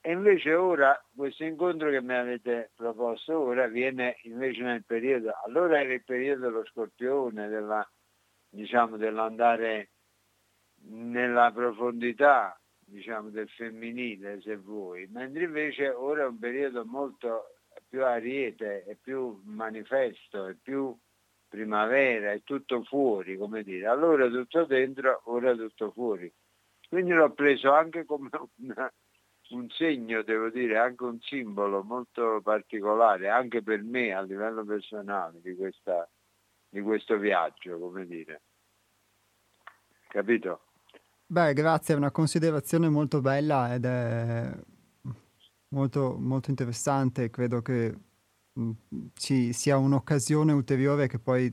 e 0.00 0.12
invece 0.12 0.54
ora 0.54 0.96
questo 1.14 1.44
incontro 1.44 1.90
che 1.90 2.00
mi 2.00 2.14
avete 2.14 2.70
proposto 2.76 3.38
ora 3.38 3.66
viene 3.66 4.18
invece 4.22 4.62
nel 4.62 4.84
periodo, 4.84 5.32
allora 5.44 5.80
era 5.80 5.92
il 5.92 6.04
periodo 6.04 6.46
dello 6.46 6.64
scorpione, 6.66 7.48
della, 7.48 7.84
diciamo, 8.48 8.96
dell'andare 8.96 9.90
nella 10.88 11.50
profondità 11.52 12.56
diciamo, 12.78 13.30
del 13.30 13.48
femminile 13.48 14.40
se 14.42 14.56
vuoi, 14.56 15.08
mentre 15.10 15.44
invece 15.44 15.88
ora 15.88 16.22
è 16.22 16.26
un 16.26 16.38
periodo 16.38 16.84
molto 16.84 17.56
più 17.88 18.04
ariete, 18.04 18.84
è 18.84 18.94
più 18.94 19.40
manifesto, 19.44 20.46
è 20.46 20.54
più 20.54 20.96
primavera, 21.48 22.32
è 22.32 22.42
tutto 22.42 22.82
fuori, 22.84 23.36
come 23.36 23.62
dire. 23.62 23.86
Allora 23.86 24.28
tutto 24.28 24.64
dentro, 24.64 25.22
ora 25.24 25.54
tutto 25.54 25.90
fuori. 25.90 26.32
Quindi 26.88 27.12
l'ho 27.12 27.32
preso 27.32 27.72
anche 27.72 28.04
come 28.04 28.28
una, 28.56 28.92
un 29.50 29.68
segno, 29.70 30.22
devo 30.22 30.50
dire, 30.50 30.78
anche 30.78 31.04
un 31.04 31.20
simbolo 31.20 31.82
molto 31.82 32.40
particolare, 32.42 33.28
anche 33.28 33.62
per 33.62 33.82
me 33.82 34.12
a 34.12 34.22
livello 34.22 34.64
personale 34.64 35.40
di, 35.40 35.54
questa, 35.54 36.08
di 36.68 36.80
questo 36.80 37.16
viaggio, 37.18 37.78
come 37.78 38.06
dire. 38.06 38.42
Capito? 40.08 40.62
Beh, 41.26 41.52
grazie, 41.52 41.94
è 41.94 41.96
una 41.96 42.12
considerazione 42.12 42.88
molto 42.88 43.20
bella 43.20 43.74
ed 43.74 43.84
è 43.84 44.50
molto, 45.68 46.16
molto 46.18 46.50
interessante. 46.50 47.30
Credo 47.30 47.62
che 47.62 47.94
mh, 48.52 48.70
ci 49.14 49.52
sia 49.52 49.76
un'occasione 49.76 50.52
ulteriore 50.52 51.08
che 51.08 51.18
poi 51.18 51.52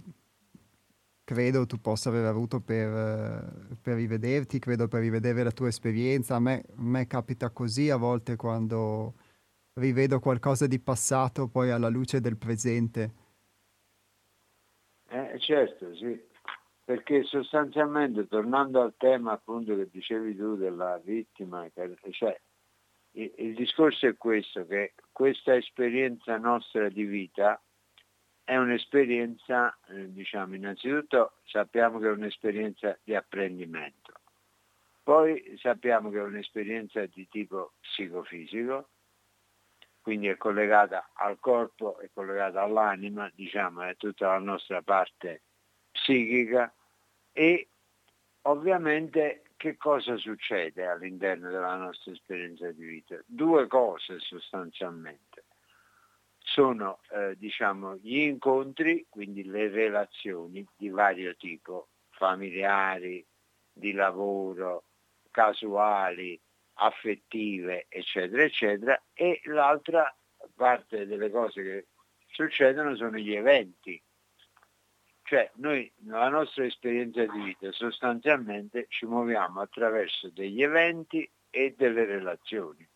credo 1.24 1.66
tu 1.66 1.80
possa 1.80 2.10
aver 2.10 2.26
avuto 2.26 2.60
per, 2.60 3.78
per, 3.82 3.96
rivederti, 3.96 4.60
credo 4.60 4.88
per 4.88 5.02
rivedere 5.02 5.44
la 5.44 5.52
tua 5.52 5.68
esperienza. 5.70 6.36
A 6.36 6.40
me, 6.40 6.64
a 6.78 6.82
me, 6.82 7.08
capita 7.08 7.50
così 7.50 7.90
a 7.90 7.98
volte 7.98 8.36
quando 8.36 9.14
rivedo 9.76 10.20
qualcosa 10.20 10.68
di 10.68 10.80
passato 10.80 11.48
poi 11.48 11.72
alla 11.72 11.90
luce 11.90 12.20
del 12.20 12.38
presente. 12.38 13.22
Eh, 15.10 15.40
certo, 15.40 15.96
sì, 15.96 16.20
perché 16.84 17.24
sostanzialmente 17.24 18.28
tornando 18.28 18.82
al 18.82 18.96
tema 18.98 19.32
appunto 19.32 19.76
che 19.76 19.88
dicevi 19.90 20.36
tu 20.36 20.56
della 20.56 21.00
vittima, 21.04 21.70
cioè, 22.12 22.40
il, 23.12 23.32
il 23.38 23.56
discorso 23.56 24.08
è 24.08 24.18
questo, 24.18 24.66
che 24.66 24.94
questa 25.12 25.56
esperienza 25.56 26.38
nostra 26.38 26.90
di 26.90 27.04
vita 27.04 27.62
è 28.44 28.58
un'esperienza, 28.58 29.78
eh, 29.88 30.12
diciamo, 30.12 30.56
innanzitutto 30.56 31.40
sappiamo 31.46 32.00
che 32.00 32.08
è 32.08 32.12
un'esperienza 32.12 32.98
di 33.04 33.16
apprendimento, 33.16 34.14
poi 35.04 35.58
sappiamo 35.60 36.10
che 36.10 36.18
è 36.18 36.24
un'esperienza 36.24 37.06
di 37.06 37.28
tipo 37.30 37.74
psicofisico, 37.82 38.90
quindi 40.02 40.28
è 40.28 40.38
collegata 40.38 41.12
al 41.14 41.40
corpo, 41.40 41.98
è 42.00 42.10
collegata 42.14 42.62
all'anima, 42.62 43.32
diciamo, 43.34 43.82
è 43.84 43.96
tutta 43.96 44.28
la 44.28 44.40
nostra 44.40 44.82
parte 44.82 45.42
psichica 45.92 46.74
e 47.32 47.68
ovviamente 48.44 49.44
che 49.56 49.78
cosa 49.78 50.18
succede 50.18 50.86
all'interno 50.86 51.50
della 51.50 51.76
nostra 51.76 52.12
esperienza 52.12 52.70
di 52.72 52.84
vita? 52.84 53.18
Due 53.26 53.68
cose 53.68 54.20
sostanzialmente. 54.20 55.43
Sono 56.54 57.00
eh, 57.10 57.36
diciamo, 57.36 57.96
gli 57.96 58.20
incontri, 58.20 59.08
quindi 59.10 59.44
le 59.44 59.70
relazioni 59.70 60.64
di 60.78 60.90
vario 60.90 61.36
tipo, 61.36 61.88
familiari, 62.12 63.26
di 63.72 63.92
lavoro, 63.92 64.84
casuali, 65.32 66.40
affettive, 66.74 67.88
eccetera, 67.90 68.44
eccetera, 68.44 69.04
e 69.14 69.42
l'altra 69.46 70.16
parte 70.56 71.08
delle 71.08 71.32
cose 71.32 71.64
che 71.64 71.86
succedono 72.28 72.96
sono 72.96 73.18
gli 73.18 73.34
eventi 73.34 74.00
cioè 75.24 75.50
noi 75.56 75.92
nella 76.02 76.30
nostra 76.30 76.66
esperienza 76.66 77.26
di 77.26 77.40
vita 77.40 77.72
sostanzialmente 77.72 78.86
ci 78.90 79.06
muoviamo 79.06 79.62
attraverso 79.62 80.30
degli 80.30 80.62
eventi 80.62 81.28
e 81.50 81.74
delle 81.76 82.06
relazioni. 82.06 82.88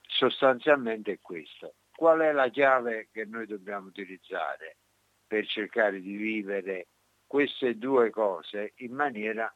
Sostanzialmente 0.00 1.12
è 1.12 1.18
questo. 1.20 1.74
Qual 2.00 2.18
è 2.20 2.32
la 2.32 2.48
chiave 2.48 3.08
che 3.12 3.26
noi 3.26 3.46
dobbiamo 3.46 3.88
utilizzare 3.88 4.78
per 5.26 5.46
cercare 5.46 6.00
di 6.00 6.16
vivere 6.16 6.86
queste 7.26 7.76
due 7.76 8.08
cose 8.08 8.72
in 8.76 8.94
maniera 8.94 9.54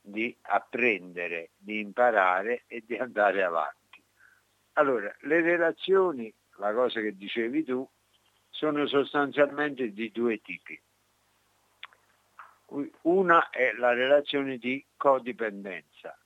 di 0.00 0.32
apprendere, 0.42 1.50
di 1.56 1.80
imparare 1.80 2.62
e 2.68 2.84
di 2.86 2.96
andare 2.96 3.42
avanti? 3.42 4.00
Allora, 4.74 5.12
le 5.22 5.40
relazioni, 5.40 6.32
la 6.58 6.72
cosa 6.72 7.00
che 7.00 7.16
dicevi 7.16 7.64
tu, 7.64 7.84
sono 8.50 8.86
sostanzialmente 8.86 9.92
di 9.92 10.12
due 10.12 10.40
tipi. 10.40 10.80
Una 13.00 13.50
è 13.50 13.72
la 13.72 13.92
relazione 13.92 14.58
di 14.58 14.86
codipendenza, 14.96 16.16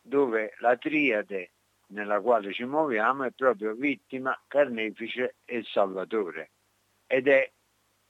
dove 0.00 0.54
la 0.58 0.76
triade 0.76 1.50
nella 1.90 2.20
quale 2.20 2.52
ci 2.52 2.64
muoviamo 2.64 3.24
è 3.24 3.30
proprio 3.30 3.74
vittima, 3.74 4.38
carnefice 4.46 5.36
e 5.44 5.62
salvatore. 5.64 6.50
Ed 7.06 7.28
è, 7.28 7.50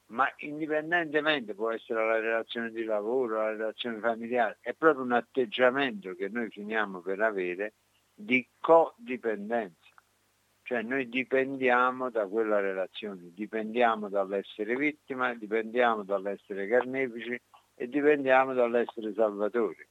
ma 0.06 0.30
indipendentemente 0.38 1.54
può 1.54 1.70
essere 1.70 2.04
la 2.04 2.18
relazione 2.18 2.70
di 2.70 2.84
lavoro, 2.84 3.36
la 3.36 3.50
relazione 3.50 3.98
familiare, 3.98 4.58
è 4.60 4.74
proprio 4.74 5.04
un 5.04 5.12
atteggiamento 5.12 6.14
che 6.14 6.28
noi 6.28 6.48
finiamo 6.50 7.00
per 7.00 7.20
avere 7.20 7.74
di 8.14 8.46
codipendenza. 8.58 9.88
Cioè 10.62 10.82
noi 10.82 11.08
dipendiamo 11.08 12.10
da 12.10 12.26
quella 12.26 12.60
relazione, 12.60 13.32
dipendiamo 13.34 14.08
dall'essere 14.08 14.76
vittima, 14.76 15.34
dipendiamo 15.34 16.04
dall'essere 16.04 16.68
carnefici 16.68 17.40
e 17.74 17.88
dipendiamo 17.88 18.52
dall'essere 18.52 19.12
salvatori. 19.14 19.84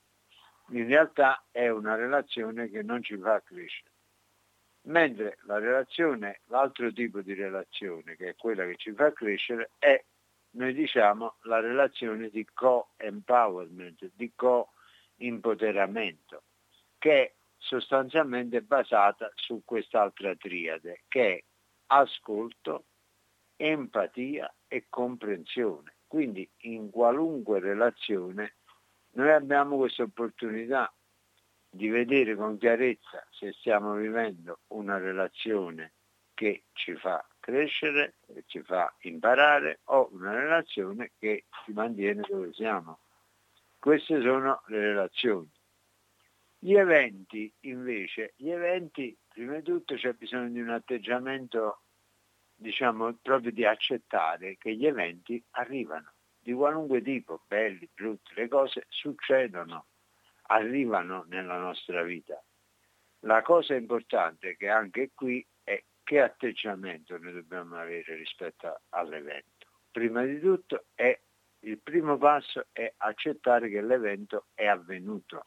In 0.71 0.88
realtà 0.88 1.45
è 1.51 1.69
una 1.69 1.95
relazione 1.95 2.69
che 2.69 2.84
non 2.84 3.01
ci 3.01 3.17
fa 3.17 3.41
crescere. 3.41 3.91
Mentre 4.84 5.38
la 5.43 5.58
relazione, 5.58 6.41
l'altro 6.45 6.91
tipo 6.91 7.21
di 7.21 7.34
relazione, 7.34 8.15
che 8.15 8.29
è 8.29 8.36
quella 8.36 8.65
che 8.65 8.75
ci 8.75 8.93
fa 8.93 9.12
crescere, 9.12 9.71
è, 9.79 10.03
noi 10.51 10.73
diciamo, 10.73 11.38
la 11.43 11.60
relazione 11.60 12.29
di 12.29 12.45
co-empowerment, 12.53 14.12
di 14.13 14.32
co-impoteramento, 14.36 16.43
che 16.97 17.23
è 17.23 17.34
sostanzialmente 17.58 18.62
basata 18.62 19.32
su 19.36 19.63
quest'altra 19.65 20.36
triade 20.36 21.03
che 21.08 21.36
è 21.36 21.43
ascolto, 21.88 22.86
empatia 23.55 24.53
e 24.67 24.86
comprensione. 24.88 25.95
Quindi 26.08 26.49
in 26.60 26.89
qualunque 26.89 27.60
relazione 27.60 28.55
noi 29.12 29.32
abbiamo 29.32 29.78
questa 29.78 30.04
opportunità 30.04 30.93
di 31.69 31.88
vedere 31.89 32.36
con 32.36 32.58
chiarezza 32.58 33.26
se 33.30 33.54
stiamo 33.54 33.93
vivendo 33.93 34.62
una 34.67 34.98
relazione 34.98 35.93
che 36.34 36.63
ci 36.74 36.95
fa 36.95 37.26
crescere, 37.39 38.15
che 38.26 38.43
ci 38.45 38.62
fa 38.62 38.93
imparare 39.02 39.82
o 39.86 40.10
una 40.13 40.34
relazione 40.34 41.12
che 41.19 41.45
ci 41.63 41.74
mantiene 41.74 42.24
dove 42.28 42.54
siamo. 42.54 43.00
Queste 43.78 44.22
sono 44.22 44.62
le 44.67 44.80
relazioni. 44.80 45.50
Gli 46.58 46.76
eventi 46.76 47.52
invece, 47.62 48.34
gli 48.36 48.50
eventi 48.50 49.17
prima 49.28 49.56
di 49.56 49.63
tutto 49.63 49.95
c'è 49.95 50.13
bisogno 50.13 50.50
di 50.50 50.60
un 50.60 50.69
atteggiamento 50.69 51.82
diciamo 52.56 53.13
proprio 53.22 53.52
di 53.52 53.65
accettare 53.65 54.58
che 54.58 54.76
gli 54.76 54.86
eventi 54.86 55.41
arrivano 55.52 56.13
di 56.49 56.55
qualunque 56.55 57.03
tipo, 57.03 57.43
belli, 57.47 57.88
brutti, 57.93 58.33
le 58.33 58.47
cose 58.47 58.85
succedono, 58.89 59.85
arrivano 60.47 61.25
nella 61.27 61.59
nostra 61.59 62.01
vita. 62.01 62.43
La 63.19 63.43
cosa 63.43 63.75
importante 63.75 64.57
che 64.57 64.67
anche 64.67 65.12
qui 65.13 65.45
è 65.63 65.83
che 66.03 66.21
atteggiamento 66.21 67.19
noi 67.19 67.33
dobbiamo 67.33 67.75
avere 67.75 68.15
rispetto 68.15 68.81
all'evento. 68.89 69.67
Prima 69.91 70.23
di 70.23 70.39
tutto 70.39 70.85
è, 70.95 71.19
il 71.59 71.77
primo 71.77 72.17
passo 72.17 72.65
è 72.71 72.91
accettare 72.97 73.69
che 73.69 73.81
l'evento 73.81 74.47
è 74.55 74.65
avvenuto 74.65 75.45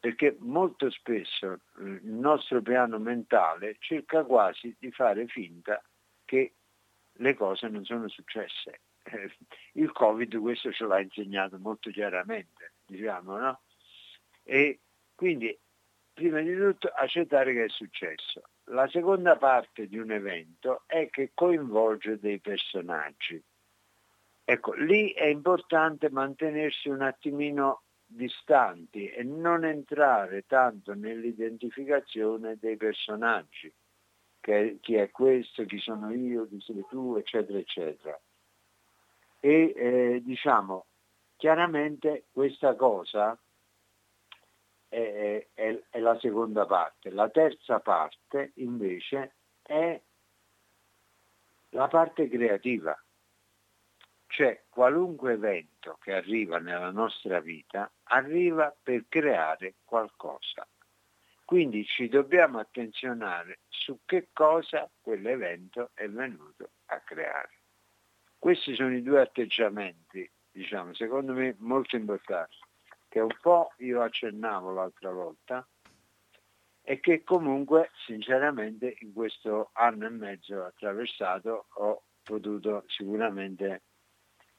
perché 0.00 0.36
molto 0.38 0.90
spesso 0.90 1.52
eh, 1.52 1.82
il 1.82 2.12
nostro 2.12 2.62
piano 2.62 2.98
mentale 2.98 3.76
cerca 3.80 4.24
quasi 4.24 4.74
di 4.78 4.90
fare 4.92 5.26
finta 5.26 5.82
che 6.24 6.54
le 7.12 7.34
cose 7.34 7.68
non 7.68 7.84
sono 7.84 8.08
successe. 8.08 8.80
Eh, 9.04 9.30
il 9.72 9.92
Covid 9.92 10.36
questo 10.38 10.72
ce 10.72 10.84
l'ha 10.84 11.00
insegnato 11.00 11.58
molto 11.58 11.90
chiaramente, 11.90 12.74
diciamo, 12.86 13.36
no? 13.36 13.62
E 14.42 14.80
quindi 15.14 15.58
prima 16.12 16.40
di 16.40 16.54
tutto 16.56 16.88
accettare 16.88 17.52
che 17.52 17.64
è 17.64 17.68
successo. 17.68 18.42
La 18.70 18.88
seconda 18.88 19.36
parte 19.36 19.86
di 19.86 19.98
un 19.98 20.10
evento 20.10 20.82
è 20.86 21.08
che 21.10 21.30
coinvolge 21.32 22.18
dei 22.18 22.40
personaggi. 22.40 23.42
Ecco, 24.44 24.72
lì 24.72 25.12
è 25.12 25.26
importante 25.26 26.10
mantenersi 26.10 26.88
un 26.88 27.02
attimino 27.02 27.82
distanti 28.04 29.08
e 29.08 29.22
non 29.22 29.64
entrare 29.64 30.44
tanto 30.46 30.94
nell'identificazione 30.94 32.56
dei 32.58 32.76
personaggi, 32.76 33.72
che, 34.40 34.78
chi 34.80 34.94
è 34.94 35.10
questo, 35.10 35.64
chi 35.66 35.78
sono 35.78 36.10
io, 36.12 36.48
chi 36.48 36.60
sei 36.60 36.84
tu, 36.88 37.16
eccetera, 37.16 37.58
eccetera. 37.58 38.20
E 39.40 39.72
eh, 39.76 40.22
diciamo, 40.22 40.86
chiaramente 41.36 42.24
questa 42.32 42.74
cosa 42.74 43.38
è, 44.88 45.46
è, 45.54 45.82
è 45.90 45.98
la 46.00 46.18
seconda 46.18 46.66
parte. 46.66 47.10
La 47.10 47.28
terza 47.28 47.80
parte 47.80 48.52
invece 48.56 49.34
è 49.62 50.00
la 51.70 51.88
parte 51.88 52.28
creativa 52.28 52.98
cioè 54.38 54.62
qualunque 54.68 55.32
evento 55.32 55.98
che 56.00 56.12
arriva 56.12 56.58
nella 56.58 56.90
nostra 56.92 57.40
vita 57.40 57.90
arriva 58.04 58.72
per 58.80 59.06
creare 59.08 59.76
qualcosa. 59.84 60.64
Quindi 61.44 61.84
ci 61.86 62.08
dobbiamo 62.08 62.60
attenzionare 62.60 63.60
su 63.68 63.98
che 64.04 64.28
cosa 64.32 64.88
quell'evento 65.00 65.90
è 65.94 66.08
venuto 66.08 66.70
a 66.86 67.00
creare. 67.00 67.57
Questi 68.38 68.74
sono 68.74 68.94
i 68.94 69.02
due 69.02 69.20
atteggiamenti, 69.20 70.30
diciamo, 70.50 70.94
secondo 70.94 71.32
me 71.32 71.56
molto 71.58 71.96
importanti, 71.96 72.56
che 73.08 73.20
un 73.20 73.36
po' 73.40 73.72
io 73.78 74.02
accennavo 74.02 74.72
l'altra 74.72 75.10
volta 75.10 75.66
e 76.82 77.00
che 77.00 77.22
comunque 77.24 77.90
sinceramente 78.06 78.96
in 79.00 79.12
questo 79.12 79.70
anno 79.74 80.06
e 80.06 80.10
mezzo 80.10 80.64
attraversato 80.64 81.66
ho 81.74 82.02
potuto 82.22 82.84
sicuramente 82.86 83.82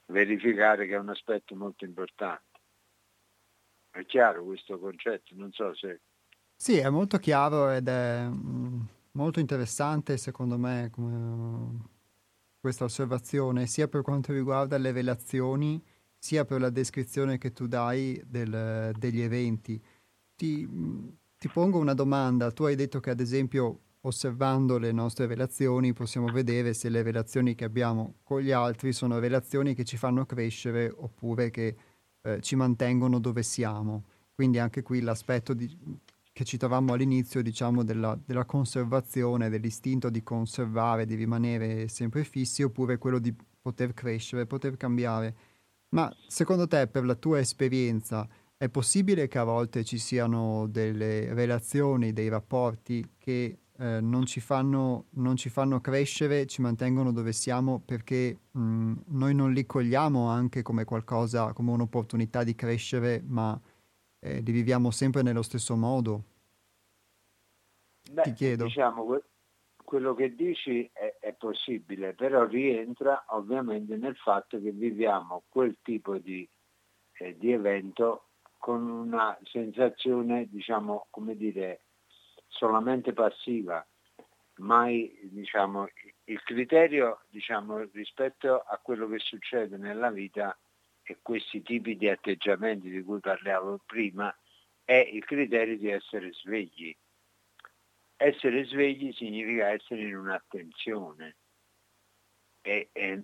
verificare 0.07 0.85
che 0.85 0.93
è 0.93 0.99
un 0.99 1.09
aspetto 1.09 1.55
molto 1.55 1.85
importante. 1.85 2.59
È 3.91 4.05
chiaro 4.05 4.43
questo 4.43 4.77
concetto? 4.77 5.33
Non 5.35 5.51
so 5.51 5.73
se... 5.73 6.01
Sì, 6.55 6.77
è 6.77 6.89
molto 6.89 7.17
chiaro 7.17 7.71
ed 7.71 7.87
è 7.87 8.23
mm, 8.27 8.81
molto 9.13 9.39
interessante 9.39 10.17
secondo 10.17 10.57
me 10.57 10.89
come, 10.91 11.79
questa 12.59 12.83
osservazione, 12.83 13.67
sia 13.67 13.87
per 13.87 14.01
quanto 14.01 14.33
riguarda 14.33 14.77
le 14.77 14.91
relazioni, 14.91 15.81
sia 16.17 16.43
per 16.45 16.59
la 16.59 16.69
descrizione 16.69 17.37
che 17.37 17.53
tu 17.53 17.67
dai 17.67 18.21
del, 18.25 18.93
degli 18.97 19.21
eventi. 19.21 19.81
Ti, 20.35 20.69
ti 21.37 21.47
pongo 21.47 21.79
una 21.79 21.93
domanda. 21.93 22.51
Tu 22.51 22.63
hai 22.63 22.75
detto 22.75 22.99
che 22.99 23.09
ad 23.09 23.19
esempio 23.21 23.79
osservando 24.01 24.77
le 24.77 24.91
nostre 24.91 25.25
relazioni 25.25 25.93
possiamo 25.93 26.27
vedere 26.27 26.73
se 26.73 26.89
le 26.89 27.01
relazioni 27.01 27.53
che 27.55 27.65
abbiamo 27.65 28.15
con 28.23 28.39
gli 28.39 28.51
altri 28.51 28.93
sono 28.93 29.19
relazioni 29.19 29.73
che 29.73 29.83
ci 29.83 29.97
fanno 29.97 30.25
crescere 30.25 30.89
oppure 30.95 31.49
che 31.49 31.75
eh, 32.21 32.41
ci 32.41 32.55
mantengono 32.55 33.19
dove 33.19 33.43
siamo. 33.43 34.05
Quindi 34.33 34.59
anche 34.59 34.83
qui 34.83 35.01
l'aspetto 35.01 35.53
di, 35.53 35.69
che 36.39 36.45
citavamo 36.45 36.93
all'inizio, 36.93 37.41
diciamo, 37.41 37.83
della, 37.83 38.17
della, 38.25 38.45
conservazione, 38.45 39.49
dell'istinto 39.49 40.09
di 40.09 40.23
conservare, 40.23 41.05
di 41.05 41.15
rimanere 41.15 41.89
sempre 41.89 42.23
fissi, 42.23 42.63
oppure 42.63 42.97
quello 42.97 43.19
di 43.19 43.35
poter 43.61 43.93
crescere, 43.93 44.45
poter 44.45 44.77
cambiare. 44.77 45.35
Ma 45.89 46.09
secondo 46.27 46.65
te, 46.65 46.87
per 46.87 47.03
la 47.03 47.15
tua 47.15 47.39
esperienza, 47.39 48.25
è 48.55 48.69
possibile 48.69 49.27
che 49.27 49.37
a 49.37 49.43
volte 49.43 49.83
ci 49.83 49.97
siano 49.97 50.65
delle 50.67 51.33
relazioni, 51.33 52.13
dei 52.13 52.29
rapporti 52.29 53.05
che 53.17 53.57
eh, 53.77 53.99
non, 53.99 54.25
ci 54.25 54.39
fanno, 54.39 55.07
non, 55.15 55.35
ci 55.35 55.49
fanno, 55.49 55.81
crescere, 55.81 56.45
ci 56.45 56.61
mantengono 56.61 57.11
dove 57.11 57.33
siamo 57.33 57.81
perché 57.83 58.37
mh, 58.49 58.93
noi 59.07 59.35
non 59.35 59.51
li 59.51 59.65
cogliamo 59.65 60.29
anche 60.29 60.61
come 60.61 60.85
qualcosa, 60.85 61.51
come 61.51 61.71
un'opportunità 61.71 62.45
di 62.45 62.55
crescere, 62.55 63.21
ma 63.27 63.59
eh, 64.19 64.41
li 64.41 64.51
viviamo 64.51 64.91
sempre 64.91 65.21
nello 65.21 65.41
stesso 65.41 65.75
modo? 65.75 66.23
Beh, 68.11 68.23
Ti 68.23 68.33
chiedo. 68.33 68.65
Diciamo, 68.65 69.21
quello 69.83 70.13
che 70.13 70.35
dici 70.35 70.89
è, 70.93 71.17
è, 71.19 71.33
possibile, 71.33 72.13
però 72.13 72.45
rientra 72.45 73.25
ovviamente 73.29 73.95
nel 73.95 74.15
fatto 74.15 74.61
che 74.61 74.71
viviamo 74.71 75.43
quel 75.49 75.77
tipo 75.81 76.17
di, 76.17 76.47
eh, 77.13 77.37
di 77.37 77.51
evento 77.51 78.25
con 78.57 78.87
una 78.87 79.37
sensazione, 79.43 80.47
diciamo, 80.49 81.07
come 81.09 81.35
dire, 81.35 81.81
solamente 82.47 83.13
passiva. 83.13 83.85
Mai, 84.57 85.17
diciamo, 85.23 85.87
il 86.25 86.43
criterio, 86.43 87.21
diciamo, 87.29 87.79
rispetto 87.93 88.59
a 88.59 88.77
quello 88.83 89.07
che 89.07 89.19
succede 89.19 89.77
nella 89.77 90.11
vita 90.11 90.55
e 91.09 91.17
questi 91.23 91.63
tipi 91.63 91.97
di 91.97 92.07
atteggiamenti 92.07 92.87
di 92.87 93.01
cui 93.01 93.19
parlavo 93.19 93.79
prima 93.83 94.31
è 94.85 95.09
il 95.11 95.25
criterio 95.25 95.75
di 95.75 95.89
essere 95.89 96.31
svegli. 96.33 96.95
Essere 98.15 98.63
svegli 98.65 99.11
significa 99.13 99.69
essere 99.69 100.03
in 100.03 100.15
un'attenzione 100.15 101.35
e, 102.61 102.89
e 102.91 103.23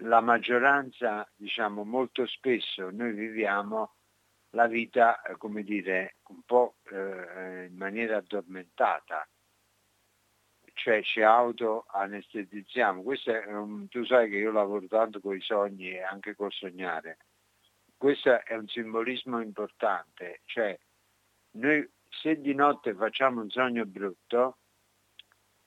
la 0.00 0.20
maggioranza, 0.20 1.30
diciamo 1.36 1.84
molto 1.84 2.26
spesso 2.26 2.90
noi 2.90 3.12
viviamo 3.12 3.94
la 4.50 4.66
vita, 4.66 5.22
eh, 5.22 5.36
come 5.36 5.62
dire, 5.62 6.16
un 6.26 6.42
po' 6.44 6.74
eh, 6.90 7.66
in 7.70 7.76
maniera 7.76 8.16
addormentata, 8.16 9.28
cioè 10.80 11.02
ci 11.02 11.20
auto-anestetizziamo. 11.20 13.02
Questo 13.02 13.32
è 13.32 13.52
un, 13.52 13.86
tu 13.88 14.02
sai 14.06 14.30
che 14.30 14.36
io 14.36 14.50
lavoro 14.50 14.86
tanto 14.86 15.20
con 15.20 15.36
i 15.36 15.40
sogni 15.42 15.90
e 15.90 16.02
anche 16.02 16.34
col 16.34 16.52
sognare. 16.52 17.18
Questo 17.98 18.42
è 18.42 18.54
un 18.54 18.66
simbolismo 18.66 19.42
importante, 19.42 20.40
cioè 20.46 20.78
noi 21.52 21.86
se 22.08 22.40
di 22.40 22.54
notte 22.54 22.94
facciamo 22.94 23.42
un 23.42 23.50
sogno 23.50 23.84
brutto, 23.84 24.56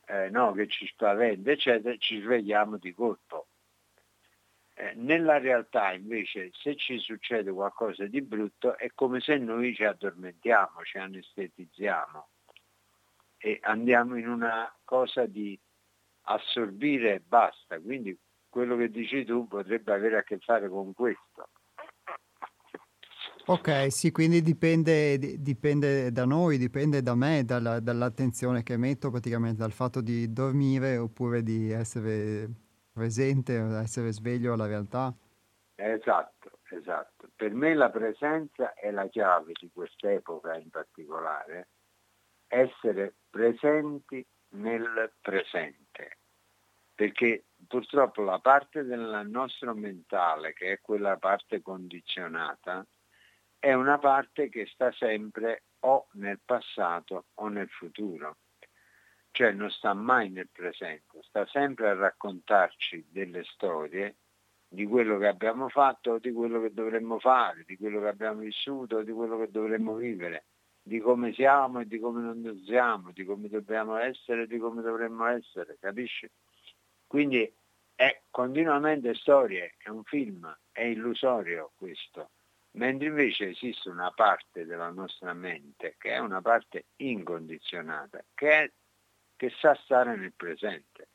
eh, 0.06 0.30
no, 0.32 0.52
che 0.54 0.68
ci 0.68 0.88
spaventa, 0.88 1.52
eccetera, 1.52 1.96
ci 1.98 2.20
svegliamo 2.20 2.78
di 2.78 2.92
colpo. 2.92 3.50
Eh, 4.74 4.94
nella 4.96 5.38
realtà 5.38 5.94
invece 5.94 6.50
se 6.54 6.76
ci 6.76 6.98
succede 6.98 7.52
qualcosa 7.52 8.08
di 8.08 8.22
brutto 8.24 8.76
è 8.76 8.90
come 8.96 9.20
se 9.20 9.38
noi 9.38 9.76
ci 9.76 9.84
addormentiamo, 9.84 10.84
ci 10.84 10.98
anestetizziamo 10.98 12.30
e 13.46 13.60
andiamo 13.64 14.16
in 14.18 14.30
una 14.30 14.74
cosa 14.86 15.26
di 15.26 15.60
assorbire 16.28 17.16
e 17.16 17.20
basta. 17.20 17.78
Quindi 17.78 18.18
quello 18.48 18.78
che 18.78 18.90
dici 18.90 19.26
tu 19.26 19.50
potrebbe 19.50 19.92
avere 19.92 20.18
a 20.18 20.24
che 20.24 20.38
fare 20.40 20.70
con 20.70 20.94
questo. 20.94 21.50
Ok, 23.48 23.92
sì, 23.92 24.12
quindi 24.12 24.42
dipende, 24.42 25.18
dipende 25.18 26.14
da 26.14 26.24
noi, 26.24 26.58
dipende 26.58 27.02
da 27.02 27.16
me, 27.16 27.44
dalla, 27.44 27.82
dall'attenzione 27.82 28.64
che 28.64 28.78
metto 28.78 29.10
praticamente, 29.10 29.58
dal 29.58 29.74
fatto 29.74 30.00
di 30.00 30.32
dormire 30.32 30.96
oppure 30.96 31.44
di 31.44 31.70
essere 31.70 32.50
presente, 32.94 33.56
essere 33.56 34.14
sveglio 34.14 34.54
alla 34.54 34.68
realtà. 34.68 35.14
Esatto, 35.76 36.60
esatto. 36.70 37.30
Per 37.36 37.54
me 37.54 37.74
la 37.74 37.90
presenza 37.90 38.74
è 38.74 38.90
la 38.92 39.08
chiave 39.08 39.52
di 39.60 39.70
quest'epoca 39.74 40.56
in 40.56 40.70
particolare 40.70 41.68
essere 42.54 43.16
presenti 43.30 44.26
nel 44.50 45.12
presente, 45.20 46.20
perché 46.94 47.46
purtroppo 47.68 48.22
la 48.22 48.40
parte 48.40 48.84
del 48.84 49.24
nostro 49.26 49.74
mentale, 49.74 50.54
che 50.54 50.74
è 50.74 50.80
quella 50.80 51.18
parte 51.18 51.62
condizionata, 51.64 52.86
è 53.58 53.74
una 53.74 53.98
parte 53.98 54.50
che 54.50 54.68
sta 54.68 54.92
sempre 54.92 55.64
o 55.80 56.08
nel 56.14 56.40
passato 56.46 57.26
o 57.36 57.48
nel 57.48 57.70
futuro, 57.70 58.38
cioè 59.32 59.52
non 59.52 59.72
sta 59.72 59.94
mai 59.94 60.30
nel 60.30 60.50
presente, 60.52 61.24
sta 61.24 61.48
sempre 61.48 61.90
a 61.90 61.96
raccontarci 61.96 63.08
delle 63.10 63.44
storie 63.46 64.18
di 64.68 64.86
quello 64.86 65.18
che 65.18 65.28
abbiamo 65.28 65.70
fatto, 65.70 66.20
di 66.20 66.32
quello 66.32 66.62
che 66.62 66.74
dovremmo 66.74 67.20
fare, 67.20 67.64
di 67.66 67.78
quello 67.78 68.02
che 68.02 68.08
abbiamo 68.08 68.42
vissuto, 68.42 69.02
di 69.02 69.12
quello 69.12 69.40
che 69.40 69.50
dovremmo 69.50 69.96
vivere 69.96 70.46
di 70.86 71.00
come 71.00 71.34
siamo 71.34 71.80
e 71.80 71.88
di 71.88 71.98
come 71.98 72.22
non 72.22 72.62
siamo, 72.66 73.12
di 73.12 73.24
come 73.24 73.48
dobbiamo 73.48 73.96
essere 73.96 74.44
e 74.44 74.48
di 74.48 74.58
come 74.58 74.82
dovremmo 74.82 75.26
essere, 75.28 75.78
capisci? 75.80 76.30
Quindi 77.08 77.52
è 77.96 78.22
continuamente 78.30 79.14
storie, 79.16 79.76
è 79.78 79.88
un 79.88 80.04
film, 80.04 80.54
è 80.72 80.82
illusorio 80.82 81.72
questo, 81.78 82.32
mentre 82.72 83.08
invece 83.08 83.50
esiste 83.50 83.88
una 83.88 84.12
parte 84.12 84.66
della 84.66 84.90
nostra 84.90 85.34
mente 85.34 85.96
che 85.98 86.12
è 86.12 86.18
una 86.18 86.42
parte 86.42 86.86
incondizionata, 86.98 88.22
che, 88.34 88.50
è, 88.50 88.72
che 89.38 89.50
sa 89.58 89.76
stare 89.76 90.18
nel 90.18 90.34
presente. 90.34 91.08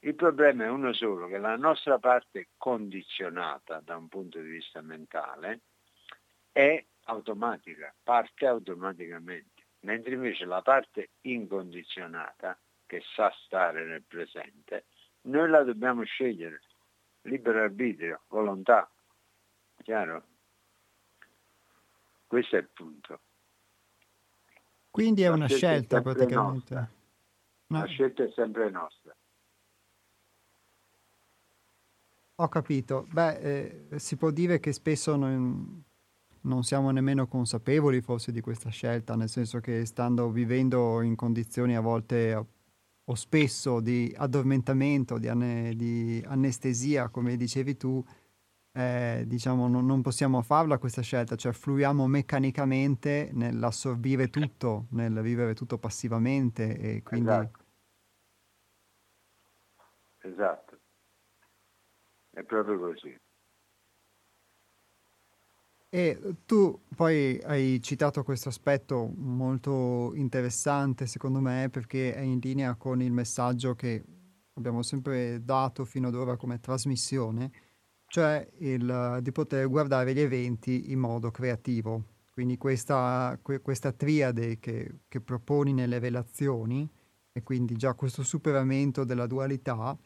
Il 0.00 0.14
problema 0.14 0.64
è 0.64 0.68
uno 0.68 0.92
solo, 0.94 1.28
che 1.28 1.38
la 1.38 1.56
nostra 1.56 1.98
parte 1.98 2.48
condizionata 2.56 3.80
da 3.84 3.96
un 3.96 4.08
punto 4.08 4.40
di 4.40 4.48
vista 4.48 4.80
mentale 4.80 5.60
è 6.50 6.82
automatica, 7.10 7.94
parte 8.02 8.46
automaticamente, 8.46 9.66
mentre 9.80 10.14
invece 10.14 10.44
la 10.44 10.62
parte 10.62 11.10
incondizionata, 11.22 12.58
che 12.86 13.02
sa 13.14 13.32
stare 13.44 13.84
nel 13.84 14.02
presente, 14.02 14.86
noi 15.22 15.48
la 15.48 15.62
dobbiamo 15.62 16.02
scegliere, 16.04 16.60
libero 17.22 17.62
arbitrio, 17.62 18.22
volontà, 18.28 18.90
chiaro? 19.82 20.24
Questo 22.26 22.56
è 22.56 22.60
il 22.60 22.68
punto. 22.72 23.20
Quindi 24.90 25.22
è 25.22 25.28
una 25.28 25.46
scelta, 25.46 25.98
è 25.98 26.02
praticamente. 26.02 26.74
No. 27.66 27.78
La 27.78 27.86
scelta 27.86 28.24
è 28.24 28.30
sempre 28.34 28.70
nostra. 28.70 29.14
Ho 32.36 32.48
capito. 32.48 33.06
Beh, 33.10 33.88
eh, 33.90 33.98
si 33.98 34.16
può 34.16 34.30
dire 34.30 34.58
che 34.58 34.72
spesso 34.72 35.14
non, 35.14 35.84
non 36.42 36.62
siamo 36.62 36.90
nemmeno 36.90 37.26
consapevoli 37.26 38.00
forse 38.00 38.32
di 38.32 38.40
questa 38.40 38.70
scelta, 38.70 39.14
nel 39.16 39.28
senso 39.28 39.60
che 39.60 39.84
stando 39.84 40.30
vivendo 40.30 41.02
in 41.02 41.16
condizioni 41.16 41.76
a 41.76 41.80
volte 41.80 42.46
o 43.10 43.14
spesso 43.14 43.80
di 43.80 44.12
addormentamento, 44.16 45.18
di, 45.18 45.28
ane- 45.28 45.74
di 45.74 46.22
anestesia, 46.26 47.08
come 47.08 47.36
dicevi 47.36 47.76
tu, 47.76 48.02
eh, 48.72 49.24
diciamo 49.26 49.66
non, 49.66 49.84
non, 49.84 50.00
possiamo 50.00 50.42
farla 50.42 50.78
questa 50.78 51.02
scelta, 51.02 51.34
cioè 51.34 51.52
fluiamo 51.52 52.06
meccanicamente 52.06 53.30
nell'assorbire 53.32 54.30
tutto, 54.30 54.86
nel 54.90 55.20
vivere 55.22 55.54
tutto 55.54 55.78
passivamente 55.78 56.78
e 56.78 57.02
quindi... 57.02 57.30
Esatto. 57.30 57.64
esatto. 60.18 60.78
È 62.30 62.44
proprio 62.44 62.78
così. 62.78 63.18
E 65.92 66.36
tu 66.46 66.82
poi 66.94 67.40
hai 67.42 67.82
citato 67.82 68.22
questo 68.22 68.48
aspetto 68.48 69.12
molto 69.16 70.14
interessante, 70.14 71.06
secondo 71.06 71.40
me, 71.40 71.68
perché 71.68 72.14
è 72.14 72.20
in 72.20 72.38
linea 72.40 72.76
con 72.76 73.02
il 73.02 73.10
messaggio 73.10 73.74
che 73.74 74.04
abbiamo 74.54 74.82
sempre 74.82 75.42
dato 75.42 75.84
fino 75.84 76.06
ad 76.06 76.14
ora 76.14 76.36
come 76.36 76.60
trasmissione, 76.60 77.50
cioè 78.06 78.48
il, 78.58 79.18
di 79.20 79.32
poter 79.32 79.68
guardare 79.68 80.14
gli 80.14 80.20
eventi 80.20 80.92
in 80.92 81.00
modo 81.00 81.32
creativo. 81.32 82.04
Quindi 82.30 82.56
questa, 82.56 83.36
questa 83.42 83.90
triade 83.90 84.60
che, 84.60 85.00
che 85.08 85.20
proponi 85.20 85.72
nelle 85.72 85.98
relazioni, 85.98 86.88
e 87.32 87.42
quindi 87.42 87.74
già 87.74 87.94
questo 87.94 88.22
superamento 88.22 89.02
della 89.02 89.26
dualità, 89.26 89.98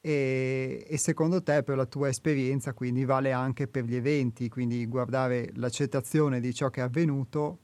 e, 0.00 0.86
e, 0.88 0.96
secondo 0.96 1.42
te, 1.42 1.62
per 1.62 1.76
la 1.76 1.86
tua 1.86 2.08
esperienza, 2.08 2.72
quindi 2.72 3.04
vale 3.04 3.32
anche 3.32 3.66
per 3.66 3.84
gli 3.84 3.96
eventi, 3.96 4.48
quindi 4.48 4.86
guardare 4.86 5.50
l'accettazione 5.54 6.40
di 6.40 6.54
ciò 6.54 6.70
che 6.70 6.80
è 6.80 6.84
avvenuto, 6.84 7.60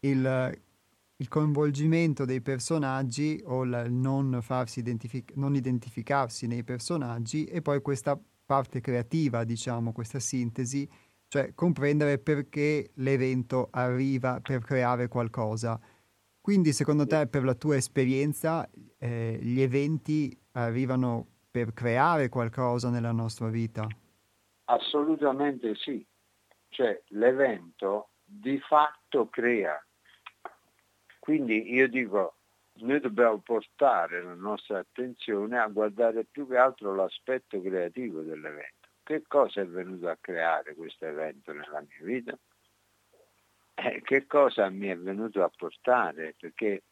il, 0.00 0.62
il 1.16 1.28
coinvolgimento 1.28 2.24
dei 2.24 2.40
personaggi 2.40 3.40
o 3.44 3.62
il 3.62 3.86
non, 3.90 4.40
farsi 4.42 4.80
identific- 4.80 5.34
non 5.36 5.54
identificarsi 5.54 6.46
nei 6.46 6.64
personaggi 6.64 7.44
e 7.44 7.62
poi 7.62 7.80
questa 7.80 8.20
parte 8.44 8.80
creativa, 8.80 9.44
diciamo, 9.44 9.92
questa 9.92 10.18
sintesi, 10.18 10.88
cioè 11.28 11.54
comprendere 11.54 12.18
perché 12.18 12.90
l'evento 12.94 13.68
arriva 13.70 14.40
per 14.40 14.62
creare 14.64 15.08
qualcosa. 15.08 15.80
Quindi 16.40 16.72
secondo 16.72 17.06
te, 17.06 17.28
per 17.28 17.44
la 17.44 17.54
tua 17.54 17.76
esperienza, 17.76 18.68
eh, 18.98 19.38
gli 19.40 19.60
eventi 19.60 20.36
arrivano 20.52 21.26
per 21.50 21.72
creare 21.74 22.28
qualcosa 22.28 22.90
nella 22.90 23.12
nostra 23.12 23.48
vita? 23.48 23.86
Assolutamente 24.64 25.74
sì. 25.74 26.04
Cioè 26.68 27.02
l'evento 27.08 28.08
di 28.24 28.58
fatto 28.60 29.28
crea. 29.28 29.84
Quindi 31.18 31.72
io 31.72 31.88
dico, 31.88 32.36
noi 32.76 33.00
dobbiamo 33.00 33.38
portare 33.38 34.22
la 34.22 34.34
nostra 34.34 34.78
attenzione 34.78 35.58
a 35.58 35.68
guardare 35.68 36.24
più 36.24 36.48
che 36.48 36.56
altro 36.56 36.94
l'aspetto 36.94 37.60
creativo 37.60 38.22
dell'evento. 38.22 38.88
Che 39.04 39.22
cosa 39.28 39.60
è 39.60 39.66
venuto 39.66 40.08
a 40.08 40.16
creare 40.20 40.74
questo 40.74 41.04
evento 41.04 41.52
nella 41.52 41.80
mia 41.80 42.00
vita? 42.00 42.36
Eh, 43.74 44.00
che 44.02 44.26
cosa 44.26 44.68
mi 44.70 44.88
è 44.88 44.96
venuto 44.96 45.42
a 45.42 45.50
portare? 45.54 46.34
Perché 46.38 46.82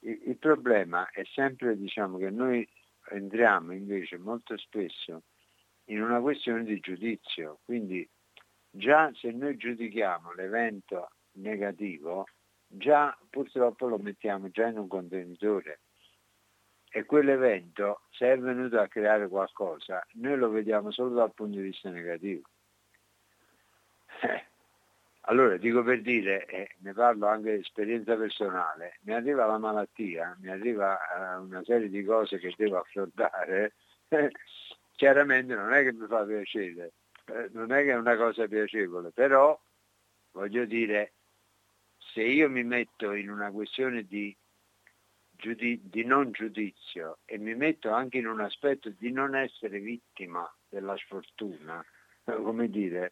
il, 0.00 0.22
il 0.26 0.36
problema 0.36 1.08
è 1.10 1.24
sempre 1.24 1.76
diciamo, 1.76 2.18
che 2.18 2.30
noi 2.30 2.66
entriamo 3.10 3.72
invece 3.72 4.18
molto 4.18 4.56
spesso 4.56 5.22
in 5.86 6.02
una 6.02 6.20
questione 6.20 6.64
di 6.64 6.78
giudizio. 6.80 7.60
Quindi 7.64 8.08
già 8.70 9.10
se 9.14 9.30
noi 9.30 9.56
giudichiamo 9.56 10.32
l'evento 10.32 11.10
negativo, 11.32 12.26
già 12.66 13.16
purtroppo 13.30 13.88
lo 13.88 13.98
mettiamo 13.98 14.48
già 14.50 14.66
in 14.66 14.78
un 14.78 14.88
contenitore 14.88 15.80
e 16.90 17.04
quell'evento 17.04 18.02
se 18.10 18.32
è 18.32 18.38
venuto 18.38 18.80
a 18.80 18.88
creare 18.88 19.28
qualcosa 19.28 20.04
noi 20.14 20.36
lo 20.36 20.48
vediamo 20.48 20.90
solo 20.90 21.14
dal 21.14 21.34
punto 21.34 21.58
di 21.58 21.64
vista 21.64 21.90
negativo. 21.90 22.48
Allora 25.28 25.56
dico 25.56 25.82
per 25.82 26.02
dire, 26.02 26.46
eh, 26.46 26.68
ne 26.78 26.92
parlo 26.92 27.26
anche 27.26 27.54
di 27.54 27.60
esperienza 27.60 28.16
personale, 28.16 28.98
mi 29.02 29.12
arriva 29.12 29.44
la 29.46 29.58
malattia, 29.58 30.36
mi 30.40 30.48
arriva 30.50 30.96
eh, 30.96 31.36
una 31.38 31.64
serie 31.64 31.88
di 31.88 32.04
cose 32.04 32.38
che 32.38 32.54
devo 32.56 32.78
affrontare, 32.78 33.74
eh, 34.08 34.30
chiaramente 34.94 35.54
non 35.56 35.72
è 35.72 35.82
che 35.82 35.92
mi 35.92 36.06
fa 36.06 36.24
piacere, 36.24 36.92
eh, 37.26 37.48
non 37.52 37.72
è 37.72 37.82
che 37.82 37.90
è 37.90 37.96
una 37.96 38.16
cosa 38.16 38.46
piacevole, 38.46 39.10
però 39.10 39.60
voglio 40.30 40.64
dire, 40.64 41.14
se 41.98 42.22
io 42.22 42.48
mi 42.48 42.62
metto 42.62 43.12
in 43.12 43.28
una 43.28 43.50
questione 43.50 44.04
di, 44.04 44.36
giudi- 45.32 45.80
di 45.82 46.04
non 46.04 46.30
giudizio 46.30 47.18
e 47.24 47.36
mi 47.38 47.56
metto 47.56 47.90
anche 47.90 48.18
in 48.18 48.28
un 48.28 48.40
aspetto 48.40 48.90
di 48.96 49.10
non 49.10 49.34
essere 49.34 49.80
vittima 49.80 50.48
della 50.68 50.96
sfortuna, 50.96 51.84
come 52.22 52.70
dire, 52.70 53.10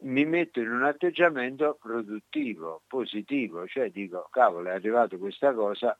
mi 0.00 0.24
metto 0.24 0.60
in 0.60 0.70
un 0.70 0.82
atteggiamento 0.82 1.78
produttivo, 1.80 2.82
positivo, 2.86 3.66
cioè 3.66 3.90
dico, 3.90 4.28
cavolo, 4.30 4.68
è 4.68 4.72
arrivato 4.72 5.18
questa 5.18 5.52
cosa, 5.54 5.96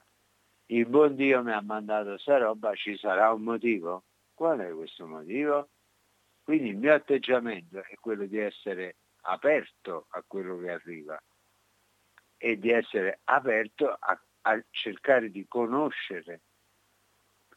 il 0.67 0.87
buon 0.87 1.15
Dio 1.15 1.43
mi 1.43 1.53
ha 1.53 1.61
mandato 1.61 2.11
questa 2.11 2.39
roba, 2.39 2.75
ci 2.75 2.97
sarà 2.97 3.33
un 3.33 3.43
motivo? 3.43 4.05
Qual 4.35 4.59
è 4.59 4.73
questo 4.73 5.07
motivo? 5.07 5.69
Quindi 6.43 6.71
il 6.71 6.77
mio 6.77 6.95
atteggiamento 6.95 7.79
è 7.79 7.95
quello 8.01 8.27
di 8.27 8.39
essere 8.39 8.97
aperto 9.23 10.07
a 10.11 10.23
quello 10.27 10.59
che 10.59 10.71
arriva 10.71 11.21
e 12.37 12.59
di 12.59 12.71
essere 12.71 13.21
aperto 13.25 13.97
a, 13.99 14.21
a 14.43 14.65
cercare 14.71 15.31
di 15.31 15.47
conoscere 15.49 16.43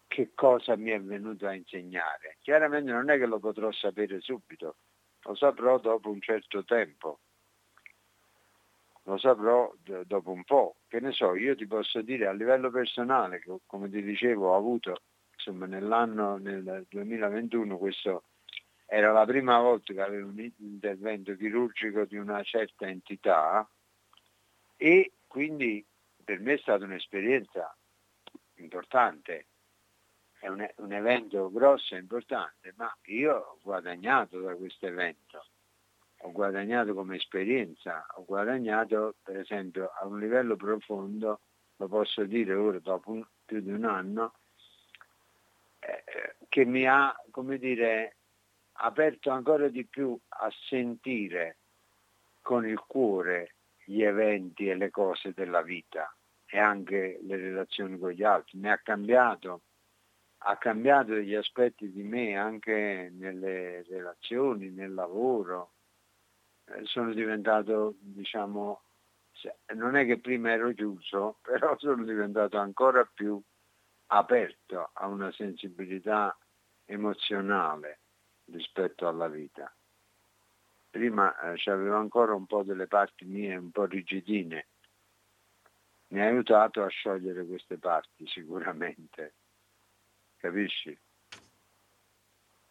che 0.07 0.31
cosa 0.33 0.75
mi 0.75 0.89
è 0.89 0.99
venuto 0.99 1.45
a 1.45 1.53
insegnare. 1.53 2.37
Chiaramente 2.41 2.91
non 2.91 3.09
è 3.09 3.17
che 3.17 3.27
lo 3.27 3.39
potrò 3.39 3.71
sapere 3.71 4.19
subito, 4.21 4.77
lo 5.23 5.35
saprò 5.35 5.79
dopo 5.79 6.09
un 6.09 6.21
certo 6.21 6.63
tempo, 6.63 7.19
lo 9.03 9.17
saprò 9.17 9.73
dopo 10.05 10.31
un 10.31 10.43
po'. 10.43 10.75
Che 10.87 10.99
ne 10.99 11.11
so, 11.11 11.35
io 11.35 11.55
ti 11.55 11.67
posso 11.67 12.01
dire 12.01 12.27
a 12.27 12.31
livello 12.31 12.69
personale, 12.69 13.43
come 13.65 13.89
ti 13.89 14.01
dicevo 14.01 14.51
ho 14.51 14.55
avuto 14.55 15.01
insomma, 15.33 15.65
nell'anno, 15.65 16.37
nel 16.37 16.85
2021, 16.89 17.77
questo 17.77 18.23
era 18.85 19.11
la 19.11 19.25
prima 19.25 19.59
volta 19.59 19.93
che 19.93 20.01
avevo 20.01 20.29
un 20.29 20.51
intervento 20.57 21.35
chirurgico 21.35 22.05
di 22.05 22.17
una 22.17 22.41
certa 22.43 22.87
entità 22.87 23.69
e 24.75 25.13
quindi 25.27 25.85
per 26.23 26.39
me 26.39 26.53
è 26.53 26.57
stata 26.57 26.85
un'esperienza 26.85 27.75
importante, 28.55 29.45
è 30.39 30.47
un, 30.47 30.67
un 30.77 30.93
evento 30.93 31.51
grosso 31.51 31.95
e 31.95 31.99
importante, 31.99 32.73
ma 32.77 32.93
io 33.05 33.35
ho 33.35 33.57
guadagnato 33.61 34.39
da 34.39 34.55
questo 34.55 34.87
evento, 34.87 35.45
ho 36.19 36.31
guadagnato 36.31 36.93
come 36.93 37.17
esperienza, 37.17 38.05
ho 38.15 38.25
guadagnato 38.25 39.15
per 39.21 39.37
esempio 39.37 39.91
a 39.99 40.05
un 40.05 40.19
livello 40.19 40.55
profondo, 40.55 41.41
lo 41.75 41.87
posso 41.87 42.23
dire 42.23 42.53
ora 42.53 42.79
dopo 42.79 43.11
un, 43.11 43.25
più 43.45 43.61
di 43.61 43.71
un 43.71 43.85
anno, 43.85 44.33
eh, 45.79 46.35
che 46.47 46.65
mi 46.65 46.87
ha, 46.87 47.13
come 47.31 47.57
dire, 47.57 48.15
aperto 48.73 49.29
ancora 49.29 49.67
di 49.67 49.85
più 49.85 50.17
a 50.29 50.49
sentire 50.67 51.57
con 52.41 52.65
il 52.65 52.79
cuore 52.79 53.55
gli 53.83 54.03
eventi 54.03 54.69
e 54.69 54.75
le 54.75 54.89
cose 54.89 55.33
della 55.33 55.61
vita 55.61 56.13
e 56.45 56.57
anche 56.59 57.19
le 57.21 57.35
relazioni 57.35 57.97
con 57.97 58.11
gli 58.11 58.23
altri. 58.23 58.57
Mi 58.57 58.69
ha 58.69 58.77
cambiato, 58.77 59.61
ha 60.39 60.57
cambiato 60.57 61.13
degli 61.13 61.35
aspetti 61.35 61.91
di 61.91 62.03
me 62.03 62.37
anche 62.37 63.11
nelle 63.13 63.83
relazioni, 63.83 64.69
nel 64.69 64.93
lavoro. 64.93 65.73
Eh, 66.65 66.85
sono 66.85 67.13
diventato, 67.13 67.95
diciamo, 67.99 68.81
non 69.75 69.95
è 69.95 70.05
che 70.05 70.19
prima 70.19 70.51
ero 70.51 70.71
chiuso, 70.73 71.39
però 71.43 71.77
sono 71.77 72.03
diventato 72.03 72.57
ancora 72.57 73.09
più 73.11 73.41
aperto 74.07 74.89
a 74.93 75.07
una 75.07 75.31
sensibilità 75.31 76.35
emozionale 76.85 77.99
rispetto 78.45 79.07
alla 79.07 79.27
vita 79.27 79.71
prima 80.89 81.37
eh, 81.39 81.69
avevo 81.69 81.97
ancora 81.97 82.33
un 82.33 82.45
po' 82.45 82.63
delle 82.63 82.87
parti 82.87 83.25
mie 83.25 83.55
un 83.55 83.71
po' 83.71 83.85
rigidine. 83.85 84.67
Mi 86.07 86.21
ha 86.21 86.25
aiutato 86.25 86.83
a 86.83 86.87
sciogliere 86.87 87.45
queste 87.45 87.77
parti 87.77 88.25
sicuramente, 88.27 89.35
capisci? 90.39 90.97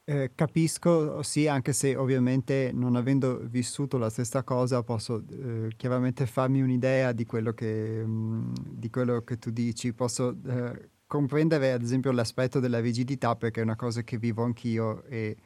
Eh, 0.04 0.32
capisco, 0.34 1.22
sì, 1.22 1.46
anche 1.48 1.74
se 1.74 1.94
ovviamente 1.94 2.70
non 2.72 2.96
avendo 2.96 3.40
vissuto 3.42 3.98
la 3.98 4.08
stessa 4.08 4.42
cosa 4.42 4.82
posso 4.82 5.22
eh, 5.28 5.68
chiaramente 5.76 6.24
farmi 6.24 6.62
un'idea 6.62 7.12
di 7.12 7.26
quello 7.26 7.52
che, 7.52 8.02
mh, 8.06 8.10
mm, 8.10 8.54
di 8.56 8.88
quello 8.88 9.20
che 9.20 9.38
tu 9.38 9.50
dici, 9.50 9.92
posso 9.92 10.34
eh, 10.46 10.88
comprendere 11.06 11.72
ad 11.72 11.82
esempio 11.82 12.10
l'aspetto 12.12 12.58
della 12.58 12.80
rigidità 12.80 13.36
perché 13.36 13.60
è 13.60 13.64
una 13.64 13.76
cosa 13.76 14.02
che 14.02 14.16
vivo 14.16 14.44
anch'io 14.44 15.04
e 15.04 15.36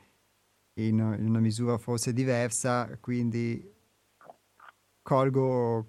in, 0.75 0.99
in 1.19 1.29
una 1.29 1.41
misura 1.41 1.77
forse 1.77 2.13
diversa, 2.13 2.97
quindi 3.01 3.69
colgo, 5.03 5.87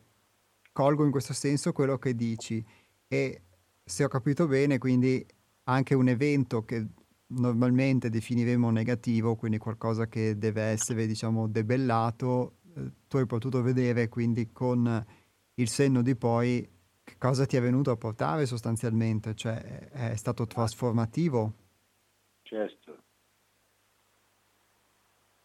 colgo 0.71 1.05
in 1.05 1.11
questo 1.11 1.33
senso 1.33 1.71
quello 1.73 1.99
che 1.99 2.15
dici 2.15 2.65
e 3.07 3.41
se 3.83 4.03
ho 4.03 4.07
capito 4.07 4.47
bene, 4.47 4.79
quindi 4.79 5.23
anche 5.65 5.93
un 5.93 6.07
evento 6.07 6.63
che 6.63 6.85
normalmente 7.27 8.09
definiremo 8.09 8.69
negativo, 8.69 9.35
quindi 9.35 9.57
qualcosa 9.57 10.07
che 10.07 10.37
deve 10.37 10.61
essere, 10.63 11.05
diciamo, 11.07 11.47
debellato, 11.47 12.57
eh, 12.75 12.91
tu 13.07 13.17
hai 13.17 13.25
potuto 13.25 13.61
vedere 13.61 14.09
quindi 14.09 14.51
con 14.51 15.05
il 15.55 15.67
senno 15.67 16.01
di 16.01 16.15
poi 16.15 16.69
che 17.03 17.15
cosa 17.17 17.45
ti 17.45 17.57
è 17.57 17.61
venuto 17.61 17.91
a 17.91 17.97
portare 17.97 18.45
sostanzialmente, 18.45 19.35
cioè 19.35 19.89
è 19.89 20.15
stato 20.15 20.45
trasformativo. 20.45 21.53
Certo, 22.43 23.03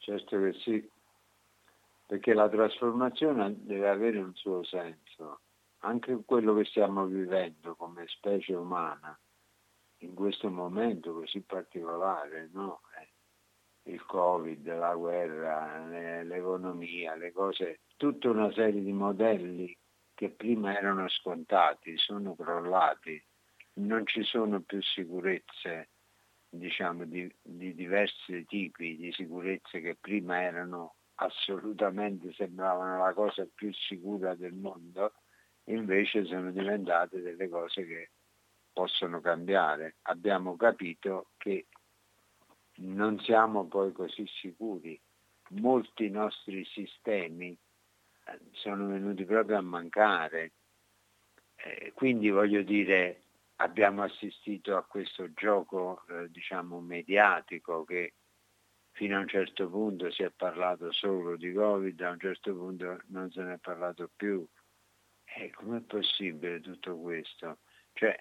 Certo 0.08 0.40
che 0.40 0.52
sì, 0.60 0.90
perché 2.06 2.32
la 2.32 2.48
trasformazione 2.48 3.54
deve 3.58 3.90
avere 3.90 4.18
un 4.18 4.34
suo 4.34 4.64
senso. 4.64 5.40
Anche 5.80 6.22
quello 6.24 6.54
che 6.54 6.64
stiamo 6.64 7.04
vivendo 7.04 7.74
come 7.74 8.06
specie 8.06 8.54
umana 8.54 9.18
in 9.98 10.14
questo 10.14 10.50
momento 10.50 11.12
così 11.12 11.40
particolare, 11.42 12.48
no? 12.52 12.80
Eh, 12.98 13.92
il 13.92 14.04
Covid, 14.04 14.66
la 14.76 14.94
guerra, 14.94 16.22
l'economia, 16.22 17.14
le 17.16 17.32
cose, 17.32 17.80
tutta 17.96 18.28
una 18.28 18.52
serie 18.52 18.82
di 18.82 18.92
modelli 18.92 19.76
che 20.14 20.30
prima 20.30 20.76
erano 20.76 21.08
scontati, 21.08 21.96
sono 21.96 22.34
crollati, 22.34 23.22
non 23.74 24.06
ci 24.06 24.22
sono 24.24 24.60
più 24.60 24.82
sicurezze 24.82 25.90
diciamo, 26.48 27.04
di, 27.04 27.32
di 27.42 27.74
diversi 27.74 28.44
tipi 28.46 28.96
di 28.96 29.12
sicurezze 29.12 29.80
che 29.80 29.96
prima 30.00 30.42
erano 30.42 30.94
assolutamente 31.16 32.32
sembravano 32.32 33.04
la 33.04 33.12
cosa 33.12 33.46
più 33.52 33.72
sicura 33.72 34.34
del 34.34 34.54
mondo 34.54 35.14
invece 35.64 36.24
sono 36.24 36.50
diventate 36.50 37.20
delle 37.20 37.48
cose 37.48 37.84
che 37.84 38.10
possono 38.78 39.20
cambiare. 39.20 39.96
Abbiamo 40.02 40.54
capito 40.54 41.30
che 41.36 41.66
non 42.76 43.18
siamo 43.18 43.66
poi 43.66 43.90
così 43.90 44.24
sicuri. 44.40 44.96
Molti 45.60 46.08
nostri 46.10 46.64
sistemi 46.64 47.50
eh, 48.26 48.38
sono 48.52 48.86
venuti 48.86 49.24
proprio 49.24 49.58
a 49.58 49.62
mancare. 49.62 50.52
Eh, 51.56 51.90
quindi 51.92 52.30
voglio 52.30 52.62
dire, 52.62 53.22
abbiamo 53.56 54.04
assistito 54.04 54.76
a 54.76 54.84
questo 54.84 55.32
gioco 55.32 56.04
eh, 56.10 56.30
diciamo 56.30 56.78
mediatico 56.78 57.82
che 57.82 58.12
fino 58.92 59.16
a 59.16 59.20
un 59.22 59.28
certo 59.28 59.68
punto 59.68 60.08
si 60.12 60.22
è 60.22 60.30
parlato 60.30 60.92
solo 60.92 61.36
di 61.36 61.52
Covid, 61.52 62.00
a 62.00 62.10
un 62.10 62.20
certo 62.20 62.54
punto 62.54 63.00
non 63.06 63.28
se 63.32 63.42
ne 63.42 63.54
è 63.54 63.58
parlato 63.58 64.08
più. 64.14 64.46
E 65.24 65.50
com'è 65.50 65.80
possibile 65.80 66.60
tutto 66.60 66.96
questo? 66.96 67.58
Cioè, 67.92 68.16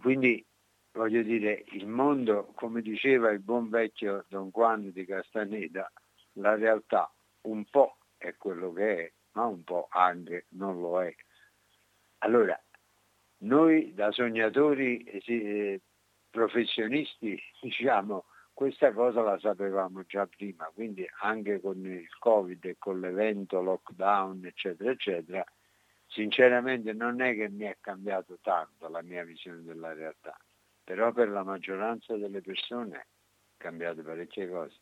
quindi 0.00 0.44
voglio 0.92 1.22
dire, 1.22 1.64
il 1.72 1.86
mondo, 1.86 2.52
come 2.54 2.82
diceva 2.82 3.30
il 3.30 3.40
buon 3.40 3.68
vecchio 3.68 4.24
Don 4.28 4.50
Juan 4.50 4.90
di 4.92 5.04
Castaneda, 5.04 5.90
la 6.34 6.54
realtà 6.54 7.12
un 7.42 7.64
po' 7.70 7.98
è 8.16 8.34
quello 8.36 8.72
che 8.72 9.06
è, 9.06 9.12
ma 9.32 9.46
un 9.46 9.64
po' 9.64 9.88
anche 9.90 10.46
non 10.50 10.80
lo 10.80 11.02
è. 11.02 11.14
Allora, 12.18 12.58
noi 13.38 13.92
da 13.94 14.12
sognatori 14.12 15.02
eh, 15.02 15.80
professionisti, 16.30 17.40
diciamo, 17.60 18.26
questa 18.52 18.92
cosa 18.92 19.22
la 19.22 19.38
sapevamo 19.38 20.04
già 20.04 20.26
prima, 20.26 20.70
quindi 20.74 21.06
anche 21.20 21.60
con 21.60 21.84
il 21.84 22.06
Covid 22.18 22.64
e 22.64 22.76
con 22.78 23.00
l'evento 23.00 23.60
lockdown, 23.60 24.44
eccetera, 24.44 24.90
eccetera, 24.90 25.44
sinceramente 26.12 26.92
non 26.92 27.20
è 27.20 27.34
che 27.34 27.48
mi 27.48 27.64
è 27.64 27.76
cambiato 27.80 28.38
tanto 28.42 28.88
la 28.88 29.02
mia 29.02 29.24
visione 29.24 29.62
della 29.62 29.92
realtà, 29.92 30.36
però 30.84 31.12
per 31.12 31.28
la 31.28 31.42
maggioranza 31.42 32.16
delle 32.16 32.40
persone 32.40 32.96
è 32.96 33.06
cambiato 33.56 34.02
parecchie 34.02 34.48
cose. 34.48 34.76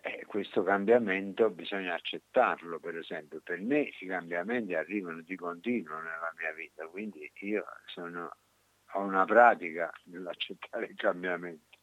E 0.00 0.24
questo 0.26 0.62
cambiamento 0.62 1.50
bisogna 1.50 1.94
accettarlo, 1.94 2.78
per 2.78 2.96
esempio. 2.96 3.40
Per 3.42 3.60
me 3.60 3.90
i 3.98 4.06
cambiamenti 4.06 4.74
arrivano 4.74 5.20
di 5.20 5.34
continuo 5.34 5.96
nella 5.96 6.32
mia 6.38 6.52
vita, 6.52 6.86
quindi 6.86 7.30
io 7.40 7.64
sono 7.86 8.36
ho 8.92 9.00
una 9.00 9.24
pratica 9.24 9.90
nell'accettare 10.04 10.86
il 10.86 10.94
cambiamento. 10.94 11.76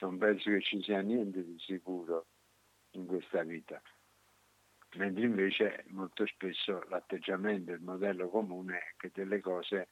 Non 0.00 0.16
penso 0.16 0.50
che 0.50 0.62
ci 0.62 0.82
sia 0.82 1.00
niente 1.00 1.44
di 1.44 1.58
sicuro 1.58 2.26
in 2.92 3.06
questa 3.06 3.42
vita. 3.42 3.80
Mentre 4.96 5.24
invece 5.24 5.84
molto 5.88 6.26
spesso 6.26 6.82
l'atteggiamento, 6.88 7.72
il 7.72 7.80
modello 7.80 8.28
comune 8.28 8.78
è 8.78 8.94
che 8.96 9.10
delle 9.14 9.40
cose, 9.40 9.88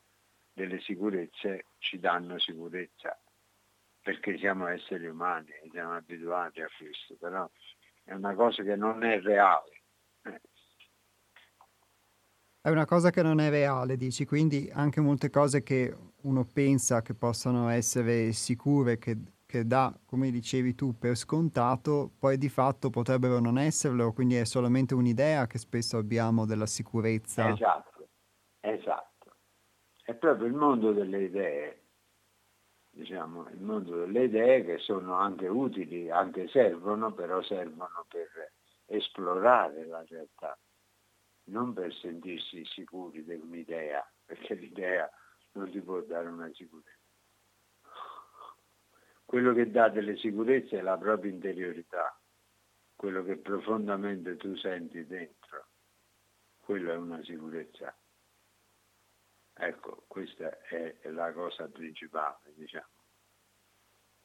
delle 0.52 0.80
sicurezze 0.80 1.66
ci 1.78 2.00
danno 2.00 2.38
sicurezza, 2.38 3.16
perché 4.02 4.36
siamo 4.38 4.66
esseri 4.66 5.06
umani 5.06 5.50
e 5.50 5.68
siamo 5.70 5.92
abituati 5.92 6.60
a 6.62 6.68
questo, 6.76 7.14
però 7.14 7.48
è 8.02 8.12
una 8.12 8.34
cosa 8.34 8.62
che 8.62 8.74
non 8.74 9.04
è 9.04 9.20
reale. 9.20 9.82
Eh. 10.22 10.40
È 12.60 12.70
una 12.70 12.84
cosa 12.84 13.10
che 13.10 13.22
non 13.22 13.38
è 13.38 13.50
reale, 13.50 13.96
dici, 13.96 14.26
quindi 14.26 14.68
anche 14.72 15.00
molte 15.00 15.30
cose 15.30 15.62
che 15.62 15.94
uno 16.22 16.44
pensa 16.44 17.02
che 17.02 17.14
possano 17.14 17.68
essere 17.68 18.32
sicure, 18.32 18.98
che, 18.98 19.16
che 19.48 19.66
dà, 19.66 19.98
come 20.04 20.30
dicevi 20.30 20.74
tu, 20.74 20.98
per 20.98 21.16
scontato, 21.16 22.12
poi 22.18 22.36
di 22.36 22.50
fatto 22.50 22.90
potrebbero 22.90 23.40
non 23.40 23.56
esserlo, 23.56 24.12
quindi 24.12 24.34
è 24.34 24.44
solamente 24.44 24.92
un'idea 24.92 25.46
che 25.46 25.56
spesso 25.56 25.96
abbiamo 25.96 26.44
della 26.44 26.66
sicurezza. 26.66 27.48
Esatto, 27.48 28.08
esatto. 28.60 29.36
È 30.02 30.12
proprio 30.14 30.48
il 30.48 30.52
mondo 30.52 30.92
delle 30.92 31.22
idee, 31.22 31.82
diciamo, 32.90 33.48
il 33.48 33.62
mondo 33.62 34.00
delle 34.00 34.24
idee 34.24 34.64
che 34.66 34.78
sono 34.80 35.14
anche 35.14 35.48
utili, 35.48 36.10
anche 36.10 36.46
servono, 36.48 37.14
però 37.14 37.42
servono 37.42 38.04
per 38.06 38.52
esplorare 38.84 39.86
la 39.86 40.04
realtà 40.06 40.58
non 41.48 41.72
per 41.72 41.90
sentirsi 41.94 42.62
sicuri 42.66 43.24
di 43.24 43.34
un'idea, 43.34 44.06
perché 44.26 44.54
l'idea 44.54 45.10
non 45.52 45.70
ti 45.70 45.80
può 45.80 46.00
dare 46.02 46.28
una 46.28 46.50
sicurezza. 46.52 46.97
Quello 49.28 49.52
che 49.52 49.70
dà 49.70 49.90
delle 49.90 50.16
sicurezze 50.16 50.78
è 50.78 50.80
la 50.80 50.96
propria 50.96 51.30
interiorità, 51.30 52.18
quello 52.96 53.22
che 53.22 53.36
profondamente 53.36 54.38
tu 54.38 54.56
senti 54.56 55.04
dentro, 55.06 55.66
quello 56.58 56.92
è 56.92 56.96
una 56.96 57.22
sicurezza. 57.22 57.94
Ecco, 59.52 60.04
questa 60.08 60.62
è 60.62 60.96
la 61.10 61.30
cosa 61.34 61.68
principale, 61.68 62.54
diciamo. 62.54 62.88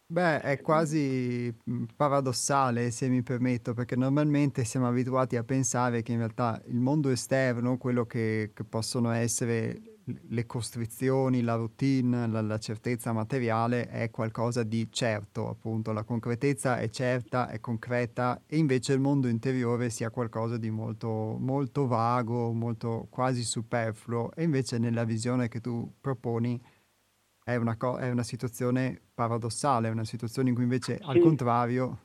Beh, 0.06 0.40
è 0.40 0.62
quasi 0.62 1.54
mm, 1.70 1.84
paradossale, 1.98 2.90
se 2.90 3.10
mi 3.10 3.24
permetto, 3.24 3.74
perché 3.74 3.98
normalmente 3.98 4.64
siamo 4.64 4.88
abituati 4.88 5.36
a 5.36 5.44
pensare 5.44 6.02
che 6.02 6.14
in 6.14 6.20
realtà 6.20 6.62
il 6.68 6.80
mondo 6.80 7.10
esterno, 7.10 7.78
quello 7.78 8.06
che, 8.06 8.52
che 8.54 8.64
possono 8.64 9.12
essere 9.12 9.93
le 10.06 10.46
costrizioni, 10.46 11.42
la 11.42 11.56
routine, 11.56 12.28
la, 12.28 12.42
la, 12.42 12.58
certezza 12.58 13.14
materiale 13.14 13.88
è 13.88 14.10
qualcosa 14.10 14.64
di 14.64 14.92
certo, 14.92 15.48
appunto, 15.48 15.94
la 15.94 16.04
concretezza 16.04 16.78
è 16.78 16.90
certa, 16.90 17.48
è 17.48 17.60
concreta 17.60 18.42
e 18.46 18.58
invece 18.58 18.94
il 18.94 19.00
mondo 19.00 19.28
interiore 19.28 19.90
sia 19.90 20.10
qualcosa 20.10 20.58
di 20.58 20.70
molto, 20.70 21.38
molto 21.40 21.88
vago, 21.88 22.52
molto 22.52 23.08
quasi 23.10 23.44
superfluo. 23.44 24.32
E 24.34 24.44
invece 24.44 24.78
nella 24.78 25.06
visione 25.06 25.48
che 25.48 25.62
tu 25.62 25.90
proponi 26.02 26.62
è 27.44 27.56
una, 27.56 27.78
co- 27.78 27.98
è 27.98 28.10
una 28.10 28.24
situazione 28.24 29.00
paradossale, 29.14 29.88
è 29.88 29.92
una 29.92 30.06
situazione 30.06 30.50
in 30.50 30.56
cui 30.56 30.64
invece 30.64 30.98
sì. 30.98 31.04
al 31.06 31.20
contrario... 31.20 32.00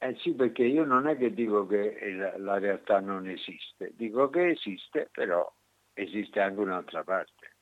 Eh 0.00 0.16
sì, 0.20 0.32
perché 0.32 0.62
io 0.62 0.84
non 0.84 1.08
è 1.08 1.16
che 1.16 1.34
dico 1.34 1.66
che 1.66 1.98
il, 2.00 2.34
la 2.38 2.58
realtà 2.58 3.00
non 3.00 3.26
esiste, 3.26 3.92
dico 3.96 4.30
che 4.30 4.50
esiste, 4.50 5.08
però 5.10 5.52
esiste 5.98 6.40
anche 6.40 6.60
un'altra 6.60 7.02
parte. 7.02 7.56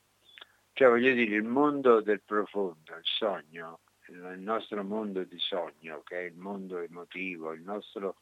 Cioè 0.72 0.88
voglio 0.88 1.12
dire, 1.14 1.36
il 1.36 1.44
mondo 1.44 2.00
del 2.02 2.20
profondo, 2.20 2.94
il 2.96 3.04
sogno, 3.04 3.80
il 4.08 4.38
nostro 4.38 4.84
mondo 4.84 5.24
di 5.24 5.38
sogno, 5.38 6.02
che 6.02 6.18
è 6.18 6.22
il 6.24 6.36
mondo 6.36 6.78
emotivo, 6.78 7.52
il 7.52 7.62
nostro 7.62 8.16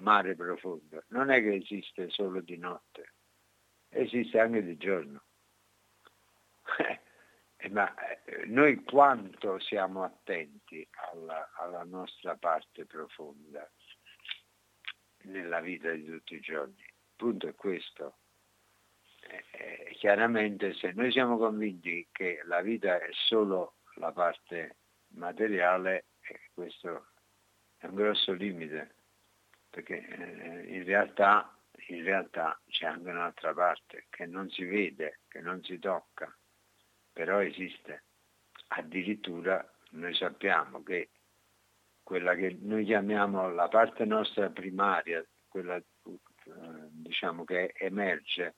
mare 0.00 0.34
profondo, 0.34 1.04
non 1.08 1.30
è 1.30 1.40
che 1.40 1.54
esiste 1.54 2.10
solo 2.10 2.40
di 2.40 2.56
notte, 2.56 3.12
esiste 3.88 4.40
anche 4.40 4.62
di 4.62 4.76
giorno. 4.76 5.22
Eh, 7.62 7.68
ma 7.68 7.94
eh, 8.24 8.46
noi 8.46 8.82
quanto 8.84 9.58
siamo 9.58 10.02
attenti 10.02 10.88
alla, 11.12 11.50
alla, 11.56 11.84
nostra 11.84 12.34
parte 12.34 12.86
profonda 12.86 13.70
nella 15.24 15.60
vita 15.60 15.90
di 15.90 16.06
tutti 16.06 16.36
i 16.36 16.40
giorni? 16.40 16.80
Il 16.80 17.12
punto 17.16 17.48
è 17.48 17.54
questo. 17.54 18.19
Eh, 19.52 19.94
chiaramente 19.96 20.74
se 20.74 20.92
noi 20.92 21.10
siamo 21.12 21.36
convinti 21.38 22.08
che 22.10 22.42
la 22.44 22.60
vita 22.60 22.98
è 22.98 23.08
solo 23.12 23.74
la 23.94 24.12
parte 24.12 24.76
materiale, 25.14 26.06
eh, 26.20 26.50
questo 26.52 27.08
è 27.76 27.86
un 27.86 27.94
grosso 27.94 28.32
limite, 28.32 28.94
perché 29.70 30.06
eh, 30.06 30.76
in 30.76 30.84
realtà, 30.84 31.56
in 31.88 32.02
realtà 32.02 32.60
c'è 32.68 32.86
anche 32.86 33.10
un'altra 33.10 33.52
parte 33.54 34.06
che 34.10 34.26
non 34.26 34.50
si 34.50 34.64
vede, 34.64 35.20
che 35.28 35.40
non 35.40 35.62
si 35.62 35.78
tocca 35.78 36.34
però 37.12 37.42
esiste. 37.42 38.04
Addirittura 38.68 39.62
noi 39.90 40.14
sappiamo 40.14 40.82
che 40.82 41.10
quella 42.02 42.34
che 42.34 42.56
noi 42.60 42.84
chiamiamo 42.84 43.50
la 43.50 43.68
parte 43.68 44.04
nostra 44.04 44.48
primaria, 44.48 45.24
quella 45.48 45.76
eh, 45.76 45.82
diciamo 46.90 47.44
che 47.44 47.74
emerge, 47.76 48.56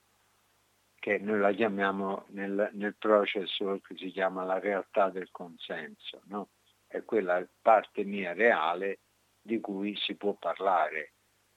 che 1.02 1.18
noi 1.18 1.40
la 1.40 1.50
chiamiamo 1.50 2.26
nel, 2.28 2.70
nel 2.74 2.94
processo 2.94 3.80
che 3.80 3.96
si 3.96 4.12
chiama 4.12 4.44
la 4.44 4.60
realtà 4.60 5.10
del 5.10 5.32
consenso, 5.32 6.22
no? 6.26 6.50
è 6.86 7.02
quella 7.02 7.44
parte 7.60 8.04
mia 8.04 8.32
reale 8.34 9.00
di 9.40 9.58
cui 9.58 9.96
si 9.96 10.14
può 10.14 10.34
parlare, 10.34 11.14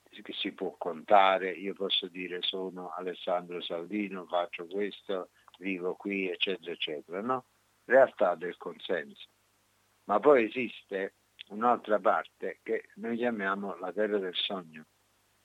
che 0.10 0.34
si 0.34 0.52
può 0.54 0.76
contare, 0.80 1.52
io 1.52 1.76
posso 1.76 2.08
dire 2.08 2.42
sono 2.42 2.90
Alessandro 2.96 3.62
Saldino, 3.62 4.26
faccio 4.26 4.66
questo, 4.66 5.30
vivo 5.60 5.94
qui, 5.94 6.28
eccetera, 6.28 6.72
eccetera, 6.72 7.22
no? 7.22 7.46
Realtà 7.84 8.34
del 8.34 8.58
consenso. 8.58 9.28
Ma 10.06 10.20
poi 10.20 10.46
esiste 10.46 11.18
un'altra 11.50 12.00
parte 12.00 12.62
che 12.64 12.90
noi 12.96 13.16
chiamiamo 13.16 13.78
la 13.78 13.94
terra 13.94 14.18
del 14.18 14.34
sogno, 14.34 14.88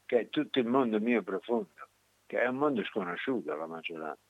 che 0.06 0.20
è 0.20 0.28
tutto 0.30 0.58
il 0.58 0.66
mondo 0.66 0.98
mio 1.00 1.22
profondo, 1.22 1.89
che 2.30 2.40
è 2.40 2.46
un 2.46 2.58
mondo 2.58 2.84
sconosciuto 2.84 3.52
alla 3.52 3.66
maggioranza, 3.66 4.22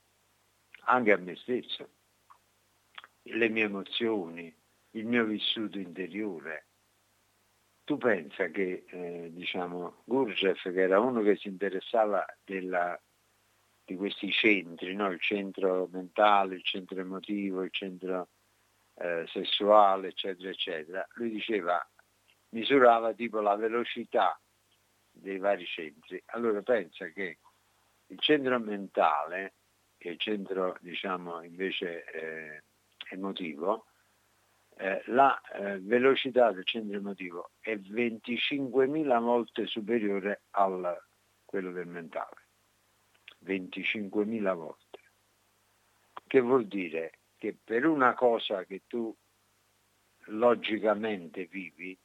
anche 0.84 1.12
a 1.12 1.18
me 1.18 1.36
stesso. 1.36 1.90
Le 3.24 3.48
mie 3.51 3.64
emozioni, 3.64 4.57
il 4.92 5.05
mio 5.05 5.26
vissuto 5.26 5.78
interiore. 5.78 6.68
Tu 7.84 7.98
pensa 7.98 8.48
che, 8.48 8.86
eh, 8.88 9.28
diciamo, 9.34 10.01
Gurdjieff, 10.05 10.62
che 10.62 10.80
era 10.80 10.98
uno 10.98 11.20
che 11.20 11.36
si 11.36 11.48
interessava 11.48 12.24
della 12.42 12.98
di 13.84 13.96
questi 13.96 14.30
centri, 14.30 14.94
no? 14.94 15.11
il 15.11 15.20
centro 15.20 15.86
mentale, 15.92 16.55
il 16.55 16.64
centro 16.64 16.98
emotivo, 17.01 17.64
il 17.64 17.72
centro 17.72 18.28
eh, 18.94 19.26
sessuale, 19.26 20.09
eccetera, 20.09 20.48
eccetera. 20.48 21.07
Lui 21.14 21.30
diceva, 21.30 21.86
misurava 22.51 23.12
tipo 23.12 23.40
la 23.40 23.57
velocità 23.57 24.40
dei 25.11 25.36
vari 25.36 25.66
centri. 25.66 26.22
Allora 26.26 26.62
pensa 26.62 27.09
che 27.09 27.40
il 28.11 28.18
centro 28.18 28.58
mentale 28.58 29.54
e 29.96 30.11
il 30.11 30.18
centro 30.18 30.76
diciamo 30.80 31.42
invece 31.42 32.04
eh, 32.04 32.62
emotivo, 33.11 33.86
eh, 34.76 35.02
la 35.06 35.38
eh, 35.40 35.78
velocità 35.80 36.52
del 36.52 36.64
centro 36.64 36.96
emotivo 36.96 37.50
è 37.61 37.74
25.000 37.74 39.20
volte 39.20 39.66
superiore 39.66 40.42
a 40.50 40.96
quello 41.44 41.72
del 41.72 41.86
mentale. 41.86 42.46
25.000 43.44 44.54
volte. 44.54 44.98
Che 46.26 46.40
vuol 46.40 46.66
dire 46.66 47.18
che 47.36 47.56
per 47.62 47.86
una 47.86 48.14
cosa 48.14 48.64
che 48.64 48.82
tu 48.86 49.14
logicamente 50.26 51.46
vivi, 51.46 51.98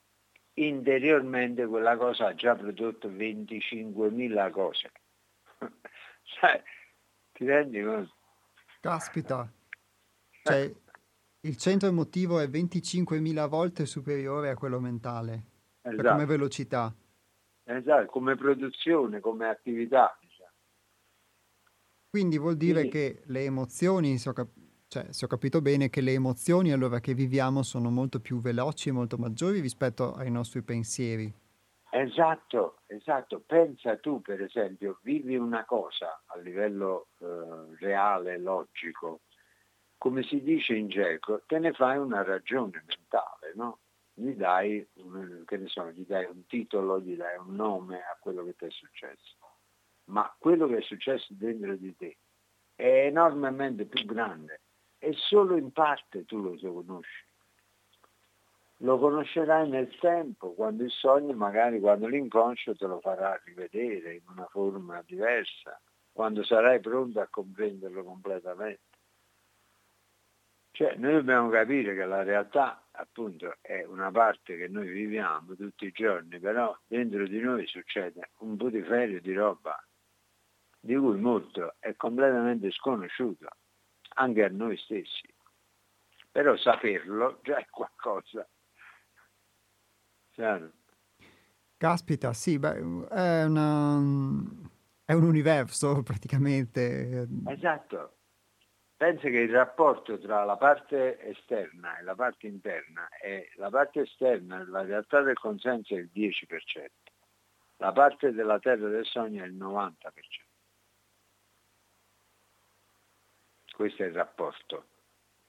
interiormente 0.56 1.66
quella 1.66 1.98
cosa 1.98 2.28
ha 2.28 2.36
già 2.36 2.56
prodotto 2.56 3.10
25.000 3.10 4.52
cose. 4.52 4.92
cioè, 6.26 6.62
ti 7.34 7.46
rendi 7.46 7.82
conto? 7.84 8.14
Caspita. 8.80 9.52
Cioè, 10.44 10.72
il 11.42 11.58
centro 11.58 11.88
emotivo 11.88 12.40
è 12.40 12.48
25.000 12.48 13.48
volte 13.48 13.86
superiore 13.86 14.50
a 14.50 14.56
quello 14.56 14.80
mentale. 14.80 15.44
Esatto. 15.82 16.10
Come 16.10 16.26
velocità. 16.26 16.96
Esatto, 17.64 18.06
come 18.08 18.36
produzione, 18.36 19.20
come 19.20 19.48
attività. 19.48 20.18
Diciamo. 20.20 20.50
Quindi 22.10 22.38
vuol 22.38 22.58
dire 22.58 22.82
Quindi... 22.82 22.92
che 22.92 23.22
le 23.26 23.44
emozioni, 23.44 24.18
se 24.18 24.30
ho, 24.30 24.34
cap- 24.34 24.54
cioè, 24.88 25.12
se 25.12 25.26
ho 25.26 25.28
capito 25.28 25.62
bene, 25.62 25.90
che 25.90 26.02
le 26.02 26.14
emozioni 26.14 26.72
allora 26.72 27.00
che 27.00 27.14
viviamo 27.14 27.64
sono 27.64 27.90
molto 27.90 28.20
più 28.20 28.40
veloci 28.40 28.90
e 28.90 28.94
molto 28.94 29.18
maggiori 29.18 29.60
rispetto 29.60 30.14
ai 30.14 30.32
nostri 30.32 30.62
pensieri. 30.62 31.34
Esatto, 31.98 32.80
esatto. 32.88 33.40
Pensa 33.40 33.96
tu, 33.96 34.22
per 34.22 34.42
esempio, 34.42 35.00
vivi 35.02 35.38
una 35.38 35.64
cosa 35.64 36.22
a 36.26 36.38
livello 36.40 37.08
eh, 37.20 37.78
reale, 37.80 38.38
logico, 38.38 39.22
come 39.98 40.22
si 40.24 40.42
dice 40.42 40.76
in 40.76 40.88
greco, 40.88 41.44
te 41.48 41.58
ne 41.58 41.72
fai 41.72 41.98
una 41.98 42.22
ragione 42.22 42.84
mentale, 42.86 43.54
no? 43.56 43.80
Gli 44.14 44.34
dai, 44.34 44.86
so, 45.68 45.90
gli 45.92 46.06
dai 46.06 46.26
un 46.26 46.46
titolo, 46.48 47.00
gli 47.00 47.16
dai 47.16 47.38
un 47.38 47.56
nome 47.56 48.00
a 48.00 48.18
quello 48.20 48.44
che 48.44 48.56
ti 48.56 48.66
è 48.66 48.72
successo. 48.72 49.38
Ma 50.10 50.36
quello 50.38 50.68
che 50.68 50.80
è 50.80 50.82
successo 50.82 51.28
dentro 51.30 51.78
di 51.78 51.96
te 51.96 52.18
è 52.76 53.06
enormemente 53.06 53.86
più 53.86 54.04
grande 54.04 54.64
e 54.98 55.14
solo 55.14 55.56
in 55.56 55.72
parte 55.72 56.26
tu 56.26 56.42
lo 56.42 56.58
conosci 56.60 57.26
lo 58.80 58.98
conoscerai 59.00 59.70
nel 59.70 59.96
tempo, 60.00 60.54
quando 60.54 60.84
il 60.84 60.92
sogno, 60.92 61.34
magari 61.34 61.80
quando 61.80 62.08
l'inconscio 62.08 62.76
te 62.76 62.86
lo 62.86 63.00
farà 63.00 63.40
rivedere 63.46 64.16
in 64.16 64.24
una 64.28 64.48
forma 64.48 65.02
diversa, 65.06 65.80
quando 66.12 66.44
sarai 66.44 66.80
pronto 66.82 67.22
a 67.22 67.28
comprenderlo 67.30 68.04
completamente. 68.04 68.82
Cioè, 70.72 70.96
noi 70.96 71.14
dobbiamo 71.14 71.50
capire 71.50 71.96
che 71.96 72.04
la 72.04 72.24
realtà, 72.24 72.86
appunto, 72.92 73.56
è 73.62 73.86
una 73.86 74.12
parte 74.12 74.58
che 74.58 74.68
noi 74.68 74.90
viviamo 74.90 75.56
tutti 75.56 75.86
i 75.86 75.92
giorni, 75.92 76.38
però 76.38 76.78
dentro 76.86 77.26
di 77.28 77.40
noi 77.40 77.66
succede 77.66 78.32
un 78.40 78.58
putiferio 78.58 79.22
di 79.22 79.34
roba 79.34 79.82
di 80.78 80.96
cui 80.98 81.18
molto 81.18 81.76
è 81.80 81.96
completamente 81.96 82.72
sconosciuto, 82.72 83.48
anche 84.16 84.44
a 84.44 84.50
noi 84.50 84.76
stessi. 84.78 85.34
Però 86.30 86.58
saperlo 86.58 87.40
già 87.42 87.58
è 87.58 87.68
qualcosa 87.70 88.46
Chiaro. 90.36 90.70
Caspita, 91.78 92.34
sì, 92.34 92.60
beh, 92.60 93.08
è, 93.08 93.44
una, 93.46 93.96
è 95.06 95.14
un 95.14 95.24
universo 95.24 96.04
praticamente. 96.04 97.26
Esatto. 97.48 98.18
Penso 98.98 99.30
che 99.30 99.40
il 99.40 99.52
rapporto 99.52 100.20
tra 100.20 100.44
la 100.44 100.58
parte 100.58 101.22
esterna 101.22 101.98
e 101.98 102.04
la 102.04 102.16
parte 102.16 102.48
interna 102.48 103.08
è 103.10 103.48
la 103.56 103.70
parte 103.70 104.02
esterna, 104.02 104.66
la 104.68 104.84
realtà 104.84 105.22
del 105.22 105.38
consenso 105.38 105.96
è 105.96 106.00
il 106.00 106.10
10%, 106.14 106.86
la 107.78 107.92
parte 107.94 108.32
della 108.34 108.60
terra 108.60 108.88
del 108.90 109.06
sogno 109.06 109.44
è 109.44 109.48
il 109.48 109.56
90%. 109.56 109.94
Questo 113.74 114.04
è 114.04 114.06
il 114.06 114.14
rapporto 114.14 114.88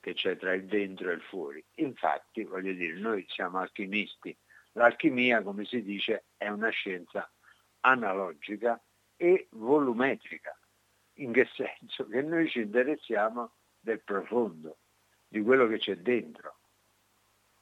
che 0.01 0.15
c'è 0.15 0.37
tra 0.37 0.53
il 0.55 0.67
dentro 0.67 1.11
e 1.11 1.15
il 1.15 1.23
fuori. 1.23 1.65
Infatti, 1.77 2.45
voglio 2.45 2.73
dire, 2.73 2.99
noi 2.99 3.25
siamo 3.29 3.59
alchimisti, 3.59 4.37
L'alchimia, 4.77 5.43
come 5.43 5.65
si 5.65 5.83
dice, 5.83 6.27
è 6.37 6.49
una 6.49 6.69
scienza 6.69 7.31
analogica 7.81 8.81
e 9.17 9.49
volumetrica. 9.53 10.59
In 11.15 11.33
che 11.33 11.49
senso? 11.55 12.07
Che 12.07 12.21
noi 12.21 12.47
ci 12.51 12.61
interessiamo 12.61 13.55
del 13.81 14.03
profondo, 14.03 14.77
di 15.27 15.41
quello 15.41 15.67
che 15.67 15.79
c'è 15.79 15.97
dentro. 15.97 16.59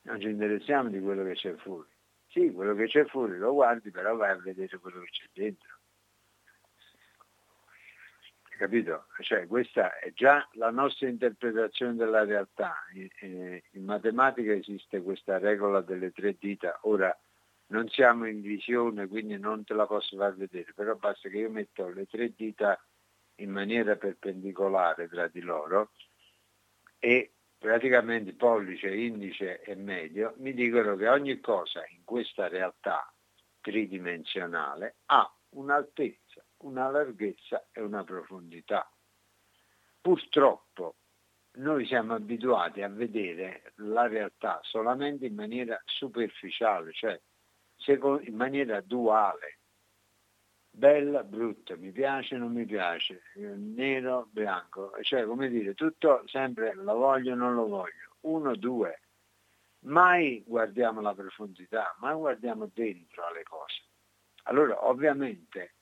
Non 0.03 0.21
ci 0.21 0.29
interessiamo 0.29 0.89
di 0.89 1.01
quello 1.01 1.23
che 1.23 1.35
c'è 1.35 1.55
fuori. 1.55 1.89
Sì, 2.27 2.51
quello 2.51 2.75
che 2.75 2.87
c'è 2.87 3.05
fuori 3.05 3.39
lo 3.39 3.53
guardi, 3.53 3.93
però 3.93 4.17
vai 4.17 4.33
a 4.33 4.41
vedere 4.41 4.77
quello 4.79 5.01
che 5.03 5.11
c'è 5.11 5.27
dentro. 5.33 5.74
Capito? 8.57 9.07
Cioè, 9.21 9.47
questa 9.47 9.99
è 9.99 10.13
già 10.13 10.47
la 10.53 10.71
nostra 10.71 11.09
interpretazione 11.09 11.95
della 11.95 12.25
realtà. 12.25 12.75
In, 12.93 13.61
in 13.73 13.85
matematica 13.85 14.53
esiste 14.53 15.03
questa 15.03 15.39
regola 15.39 15.81
delle 15.81 16.13
tre 16.13 16.37
dita. 16.39 16.79
Ora 16.83 17.17
non 17.69 17.89
siamo 17.89 18.27
in 18.27 18.41
visione, 18.41 19.09
quindi 19.09 19.39
non 19.39 19.65
te 19.65 19.75
la 19.75 19.87
posso 19.87 20.17
far 20.17 20.37
vedere, 20.37 20.73
però 20.75 20.95
basta 20.95 21.29
che 21.29 21.39
io 21.39 21.51
metto 21.51 21.89
le 21.89 22.07
tre 22.07 22.33
dita 22.35 22.81
in 23.37 23.51
maniera 23.51 23.97
perpendicolare 23.97 25.09
tra 25.09 25.27
di 25.27 25.41
loro 25.41 25.91
e 26.99 27.33
praticamente 27.59 28.33
pollice, 28.35 28.95
indice 28.95 29.63
e 29.63 29.75
medio 29.75 30.35
mi 30.37 30.53
dicono 30.55 30.95
che 30.97 31.09
ogni 31.09 31.41
cosa 31.41 31.83
in 31.89 32.05
questa 32.05 32.47
realtà 32.47 33.13
tridimensionale 33.61 34.97
ha 35.07 35.35
un'altezza 35.51 36.45
una 36.65 36.91
larghezza 36.91 37.69
e 37.73 37.81
una 37.81 38.05
profondità. 38.05 38.91
Purtroppo 40.01 40.97
noi 41.57 41.87
siamo 41.87 42.15
abituati 42.15 42.83
a 42.83 42.89
vedere 42.89 43.73
la 43.77 44.07
realtà 44.07 44.61
solamente 44.63 45.27
in 45.27 45.35
maniera 45.35 45.81
superficiale, 45.85 46.93
cioè 46.93 47.21
in 47.87 48.35
maniera 48.35 48.81
duale, 48.81 49.59
bella, 50.71 51.23
brutta, 51.23 51.77
mi 51.77 51.93
piace, 51.93 52.37
non 52.37 52.53
mi 52.53 52.65
piace, 52.65 53.23
nero, 53.35 54.29
bianco, 54.31 54.93
cioè 55.03 55.25
come 55.25 55.49
dire, 55.49 55.75
tutto 55.75 56.25
sempre 56.27 56.75
lo 56.75 56.95
voglio, 56.95 57.35
non 57.35 57.55
lo 57.55 57.69
voglio, 57.69 58.17
uno, 58.21 58.57
due. 58.57 59.01
Mai 59.85 60.43
guardiamo 60.47 61.03
la 61.03 61.15
profondità, 61.15 61.95
mai 61.99 62.15
guardiamo 62.15 62.71
dentro 62.73 63.27
alle 63.27 63.43
cose. 63.43 63.83
Allora 64.45 64.87
ovviamente 64.87 65.74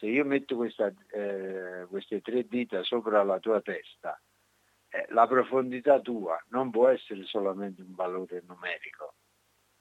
se 0.00 0.06
io 0.06 0.24
metto 0.24 0.56
questa, 0.56 0.90
eh, 1.12 1.84
queste 1.90 2.22
tre 2.22 2.46
dita 2.48 2.82
sopra 2.82 3.22
la 3.22 3.38
tua 3.38 3.60
testa, 3.60 4.18
eh, 4.88 5.04
la 5.10 5.26
profondità 5.26 6.00
tua 6.00 6.42
non 6.48 6.70
può 6.70 6.88
essere 6.88 7.22
solamente 7.24 7.82
un 7.82 7.94
valore 7.94 8.42
numerico, 8.46 9.16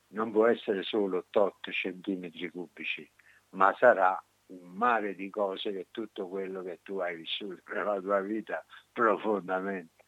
non 0.08 0.34
può 0.34 0.48
essere 0.48 0.84
solo 0.84 1.28
tot 1.30 1.70
centimetri 1.72 2.50
cubici, 2.50 3.10
ma 3.52 3.74
sarà 3.80 4.22
un 4.48 4.72
mare 4.74 5.16
di 5.16 5.30
cose 5.30 5.72
che 5.72 5.88
tutto 5.90 6.28
quello 6.28 6.64
che 6.64 6.82
tu 6.84 6.98
hai 6.98 7.16
vissuto 7.16 7.62
nella 7.74 8.02
tua 8.02 8.20
vita 8.20 8.66
profondamente, 8.92 10.04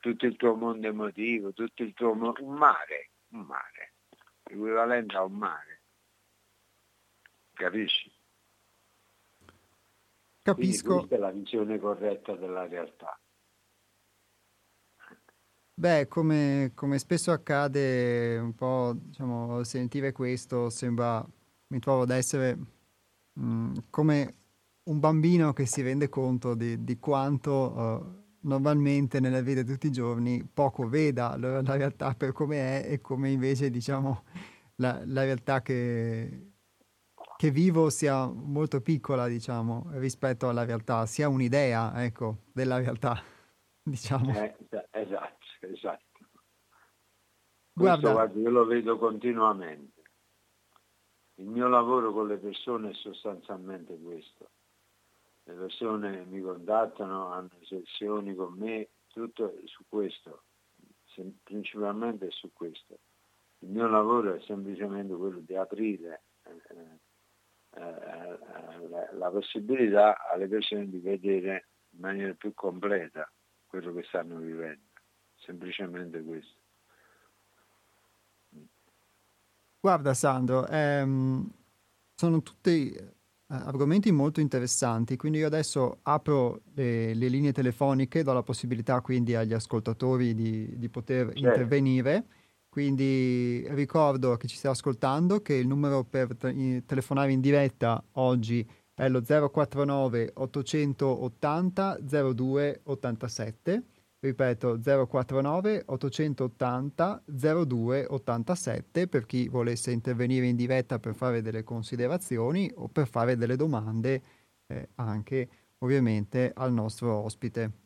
tutto 0.00 0.26
il 0.26 0.34
tuo 0.34 0.56
mondo 0.56 0.88
emotivo, 0.88 1.52
tutto 1.52 1.84
il 1.84 1.92
tuo 1.94 2.12
mondo, 2.14 2.42
un 2.44 2.54
mare, 2.54 3.10
un 3.28 3.42
mare, 3.42 3.92
equivalente 4.42 5.14
a 5.14 5.22
un 5.22 5.34
mare. 5.34 5.82
Capisci? 7.52 8.13
Capisco. 10.44 10.84
Quindi 10.84 11.06
questa 11.06 11.14
è 11.14 11.18
la 11.18 11.30
visione 11.30 11.78
corretta 11.78 12.36
della 12.36 12.66
realtà. 12.66 13.18
Beh, 15.72 16.06
come, 16.06 16.72
come 16.74 16.98
spesso 16.98 17.32
accade, 17.32 18.36
un 18.36 18.54
po' 18.54 18.92
diciamo, 18.94 19.64
sentire 19.64 20.12
questo 20.12 20.68
sembra, 20.68 21.26
mi 21.68 21.78
trovo 21.78 22.02
ad 22.02 22.10
essere 22.10 22.56
mh, 23.32 23.42
mm, 23.42 23.74
come 23.88 24.34
un 24.84 25.00
bambino 25.00 25.54
che 25.54 25.64
si 25.64 25.80
rende 25.80 26.10
conto 26.10 26.54
di, 26.54 26.84
di 26.84 26.98
quanto 26.98 27.50
uh, 27.50 28.46
normalmente 28.46 29.20
nella 29.20 29.40
vita 29.40 29.62
di 29.62 29.72
tutti 29.72 29.86
i 29.86 29.92
giorni 29.92 30.44
poco 30.44 30.86
veda 30.86 31.38
la, 31.38 31.62
la 31.62 31.76
realtà 31.76 32.14
per 32.14 32.32
come 32.32 32.82
è 32.82 32.92
e 32.92 33.00
come 33.00 33.30
invece 33.30 33.70
diciamo 33.70 34.24
la, 34.76 35.00
la 35.06 35.24
realtà 35.24 35.62
che, 35.62 36.53
che 37.44 37.50
vivo 37.50 37.90
sia 37.90 38.24
molto 38.26 38.80
piccola, 38.80 39.26
diciamo, 39.26 39.88
rispetto 39.96 40.48
alla 40.48 40.64
realtà, 40.64 41.04
sia 41.04 41.28
un'idea, 41.28 42.02
ecco, 42.02 42.44
della 42.54 42.78
realtà, 42.78 43.20
diciamo. 43.84 44.32
Eh, 44.32 44.56
esatto, 44.90 45.44
esatto. 45.60 46.04
Guarda. 47.70 48.00
Questo, 48.00 48.12
guarda, 48.12 48.40
io 48.40 48.48
lo 48.48 48.64
vedo 48.64 48.96
continuamente. 48.96 50.02
Il 51.34 51.48
mio 51.48 51.68
lavoro 51.68 52.14
con 52.14 52.28
le 52.28 52.38
persone 52.38 52.92
è 52.92 52.94
sostanzialmente 52.94 53.98
questo. 53.98 54.48
Le 55.42 55.52
persone 55.52 56.24
mi 56.24 56.40
contattano, 56.40 57.26
hanno 57.26 57.50
sessioni 57.64 58.34
con 58.34 58.54
me, 58.54 58.88
tutto 59.08 59.52
su 59.64 59.84
questo, 59.86 60.44
principalmente 61.42 62.30
su 62.30 62.50
questo. 62.54 63.00
Il 63.58 63.68
mio 63.68 63.86
lavoro 63.86 64.32
è 64.32 64.40
semplicemente 64.46 65.14
quello 65.14 65.40
di 65.40 65.54
aprire 65.54 66.22
eh, 66.44 66.62
eh, 66.70 67.03
la, 67.78 69.08
la 69.12 69.30
possibilità 69.30 70.28
alle 70.28 70.48
persone 70.48 70.88
di 70.88 70.98
vedere 70.98 71.68
in 71.90 72.00
maniera 72.00 72.34
più 72.34 72.52
completa 72.54 73.30
quello 73.66 73.92
che 73.92 74.04
stanno 74.04 74.38
vivendo, 74.38 74.82
semplicemente 75.34 76.22
questo. 76.22 76.62
Guarda 79.80 80.14
Sandro, 80.14 80.66
ehm, 80.66 81.50
sono 82.14 82.42
tutti 82.42 82.94
eh, 82.94 83.12
argomenti 83.48 84.10
molto 84.12 84.40
interessanti, 84.40 85.16
quindi 85.16 85.38
io 85.38 85.46
adesso 85.46 85.98
apro 86.02 86.62
le, 86.74 87.12
le, 87.12 87.28
linee 87.28 87.52
telefoniche, 87.52 88.22
do 88.22 88.32
la 88.32 88.42
possibilità 88.42 89.00
quindi 89.02 89.34
agli 89.34 89.52
ascoltatori 89.52 90.34
di, 90.34 90.78
di 90.78 90.88
poter 90.88 91.26
certo. 91.26 91.38
intervenire. 91.38 92.24
Quindi 92.74 93.64
ricordo 93.68 94.32
a 94.32 94.36
chi 94.36 94.48
ci 94.48 94.56
sta 94.56 94.70
ascoltando 94.70 95.40
che 95.40 95.54
il 95.54 95.68
numero 95.68 96.02
per 96.02 96.36
te- 96.36 96.82
telefonare 96.84 97.30
in 97.30 97.40
diretta 97.40 98.02
oggi 98.14 98.68
è 98.92 99.08
lo 99.08 99.22
049 99.22 100.32
880 100.34 101.98
0287 102.00 103.82
ripeto 104.18 104.80
049 105.06 105.82
880 105.86 107.22
0287 107.24 109.06
per 109.06 109.24
chi 109.24 109.46
volesse 109.46 109.92
intervenire 109.92 110.46
in 110.46 110.56
diretta 110.56 110.98
per 110.98 111.14
fare 111.14 111.42
delle 111.42 111.62
considerazioni 111.62 112.68
o 112.74 112.88
per 112.88 113.06
fare 113.06 113.36
delle 113.36 113.54
domande 113.54 114.20
eh, 114.66 114.88
anche 114.96 115.48
ovviamente 115.78 116.50
al 116.52 116.72
nostro 116.72 117.14
ospite. 117.22 117.83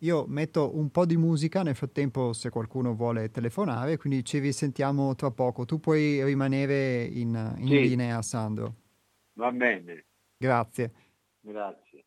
Io 0.00 0.26
metto 0.26 0.76
un 0.76 0.90
po' 0.90 1.06
di 1.06 1.16
musica 1.16 1.62
nel 1.62 1.74
frattempo 1.74 2.32
se 2.32 2.50
qualcuno 2.50 2.94
vuole 2.94 3.30
telefonare, 3.30 3.96
quindi 3.96 4.24
ci 4.24 4.38
risentiamo 4.38 5.14
tra 5.14 5.30
poco. 5.30 5.64
Tu 5.64 5.80
puoi 5.80 6.22
rimanere 6.22 7.04
in, 7.04 7.54
in 7.58 7.66
sì. 7.66 7.80
linea, 7.80 8.20
Sandro. 8.22 8.74
Va 9.34 9.50
bene. 9.52 10.06
Grazie. 10.36 10.92
Grazie. 11.40 12.05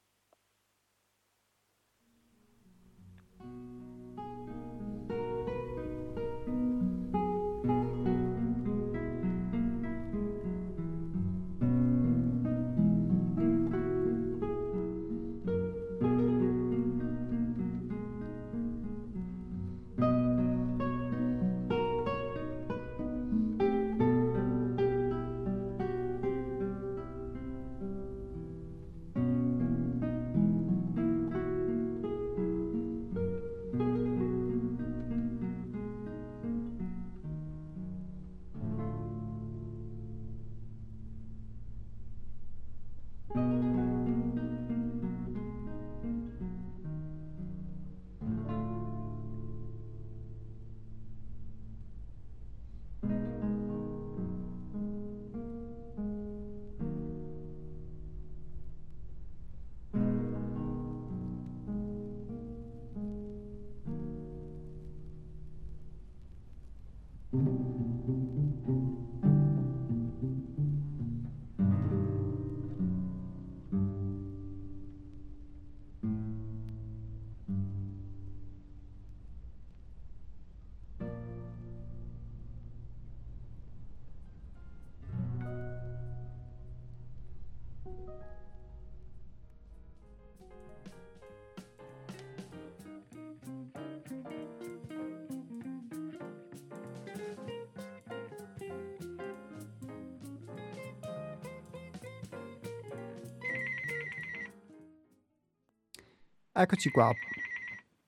Eccoci 106.60 106.90
qua. 106.90 107.10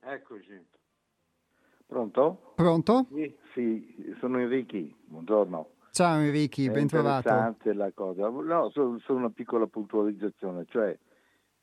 Eccoci. 0.01 0.61
Pronto? 1.85 2.51
Pronto? 2.55 3.07
Sì, 3.09 3.33
sì 3.53 4.13
sono 4.19 4.39
Enrichi, 4.39 4.93
buongiorno. 5.05 5.69
Ciao 5.91 6.19
Enrichi, 6.19 6.69
ben 6.69 6.85
trovato. 6.85 7.29
Interessante 7.29 7.73
la 7.73 7.91
cosa. 7.93 8.27
No, 8.27 8.69
solo, 8.71 8.99
solo 8.99 9.19
una 9.19 9.29
piccola 9.29 9.67
puntualizzazione, 9.67 10.65
cioè 10.65 10.97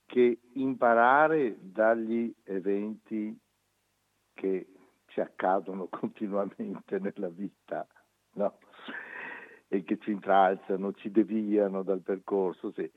che 0.07 0.39
imparare 0.55 1.59
dagli 1.61 2.35
eventi 2.45 3.39
che 4.33 4.73
ci 5.09 5.21
accadono 5.21 5.89
continuamente 5.93 6.99
nella 6.99 7.29
vita, 7.29 7.87
no? 8.37 8.61
E 9.69 9.85
che 9.85 9.99
ci 9.99 10.11
intralciano, 10.11 10.95
ci 10.95 11.11
deviano 11.11 11.83
dal 11.83 12.01
percorso, 12.01 12.73
sì. 12.73 12.91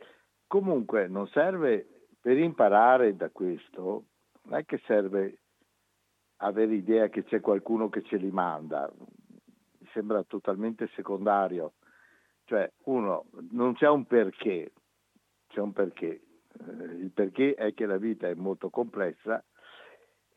Comunque 0.47 1.09
non 1.09 1.27
serve 1.27 1.90
per 2.21 2.37
imparare 2.37 3.15
da 3.15 3.29
questo 3.29 4.05
non 4.43 4.59
è 4.59 4.65
che 4.65 4.79
serve 4.85 5.39
avere 6.37 6.73
idea 6.73 7.09
che 7.09 7.23
c'è 7.23 7.39
qualcuno 7.39 7.89
che 7.89 8.03
ce 8.03 8.17
li 8.17 8.31
manda, 8.31 8.89
mi 8.97 9.87
sembra 9.91 10.23
totalmente 10.23 10.87
secondario. 10.95 11.73
Cioè, 12.45 12.71
uno, 12.85 13.25
non 13.51 13.73
c'è 13.73 13.87
un 13.87 14.05
perché, 14.05 14.71
c'è 15.47 15.59
un 15.59 15.73
perché. 15.73 16.21
Eh, 16.59 16.83
il 16.99 17.11
perché 17.11 17.53
è 17.53 17.73
che 17.73 17.85
la 17.85 17.97
vita 17.97 18.27
è 18.27 18.33
molto 18.33 18.69
complessa, 18.69 19.43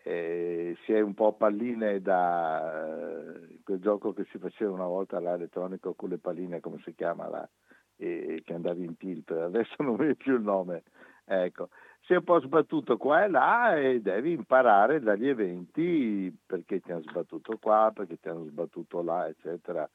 eh, 0.02 0.76
si 0.84 0.92
è 0.92 1.00
un 1.00 1.14
po' 1.14 1.32
palline 1.34 2.00
da 2.00 2.86
eh, 2.86 3.60
quel 3.62 3.80
gioco 3.80 4.12
che 4.12 4.24
si 4.30 4.38
faceva 4.38 4.72
una 4.72 4.86
volta 4.86 5.16
all'elettronico 5.16 5.94
con 5.94 6.10
le 6.10 6.18
palline, 6.18 6.60
come 6.60 6.80
si 6.84 6.94
chiama, 6.94 7.28
là, 7.28 7.48
e, 7.96 8.42
che 8.44 8.54
andavi 8.54 8.84
in 8.84 8.96
tilt, 8.96 9.30
adesso 9.30 9.74
non 9.82 9.96
mi 9.98 10.14
più 10.14 10.34
il 10.34 10.42
nome 10.42 10.82
Ecco, 11.26 11.70
sei 12.02 12.18
un 12.18 12.24
po' 12.24 12.40
sbattuto 12.40 12.98
qua 12.98 13.24
e 13.24 13.28
là 13.28 13.76
e 13.76 14.00
devi 14.00 14.32
imparare 14.32 15.00
dagli 15.00 15.26
eventi 15.26 16.36
perché 16.44 16.80
ti 16.80 16.92
hanno 16.92 17.02
sbattuto 17.02 17.56
qua, 17.58 17.90
perché 17.94 18.18
ti 18.20 18.28
hanno 18.28 18.44
sbattuto 18.44 19.02
là, 19.02 19.26
eccetera, 19.26 19.88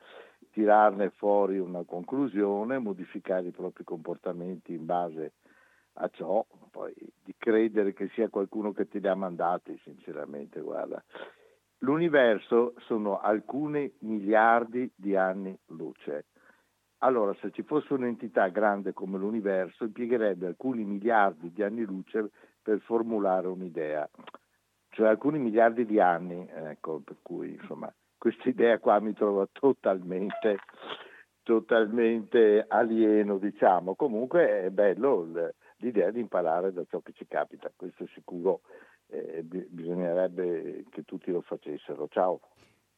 tirarne 0.51 1.11
fuori 1.11 1.59
una 1.59 1.83
conclusione, 1.83 2.79
modificare 2.79 3.47
i 3.47 3.51
propri 3.51 3.83
comportamenti 3.83 4.73
in 4.73 4.85
base 4.85 5.33
a 6.01 6.09
ciò, 6.09 6.43
poi 6.71 6.93
di 7.23 7.35
credere 7.37 7.93
che 7.93 8.07
sia 8.13 8.29
qualcuno 8.29 8.71
che 8.71 8.87
te 8.87 8.99
li 8.99 9.07
ha 9.07 9.15
mandati, 9.15 9.79
sinceramente, 9.83 10.61
guarda. 10.61 11.03
L'universo 11.79 12.73
sono 12.79 13.19
alcuni 13.19 13.91
miliardi 13.99 14.91
di 14.95 15.15
anni 15.15 15.57
luce 15.67 16.25
allora 16.99 17.33
se 17.39 17.51
ci 17.51 17.63
fosse 17.63 17.93
un'entità 17.93 18.47
grande 18.47 18.93
come 18.93 19.17
l'universo 19.17 19.85
impiegherebbe 19.85 20.47
alcuni 20.47 20.83
miliardi 20.83 21.51
di 21.51 21.63
anni 21.63 21.83
luce 21.83 22.29
per 22.61 22.79
formulare 22.81 23.47
un'idea, 23.47 24.09
cioè 24.89 25.07
alcuni 25.07 25.39
miliardi 25.39 25.85
di 25.85 25.99
anni, 25.99 26.47
ecco, 26.53 27.01
per 27.03 27.17
cui 27.21 27.53
insomma 27.53 27.91
questa 28.17 28.49
idea 28.49 28.77
qua 28.79 28.99
mi 28.99 29.13
trova 29.13 29.47
totalmente, 29.51 30.57
totalmente 31.43 32.65
alieno, 32.67 33.37
diciamo. 33.37 33.95
Comunque 33.95 34.63
è 34.63 34.69
bello 34.69 35.27
l'idea 35.77 36.11
di 36.11 36.19
imparare 36.19 36.73
da 36.73 36.83
ciò 36.89 36.99
che 36.99 37.13
ci 37.13 37.25
capita, 37.27 37.71
questo 37.75 38.03
è 38.03 38.07
sicuro 38.13 38.61
eh, 39.09 39.43
bisognerebbe 39.43 40.85
che 40.89 41.03
tutti 41.03 41.31
lo 41.31 41.41
facessero. 41.41 42.07
Ciao. 42.09 42.39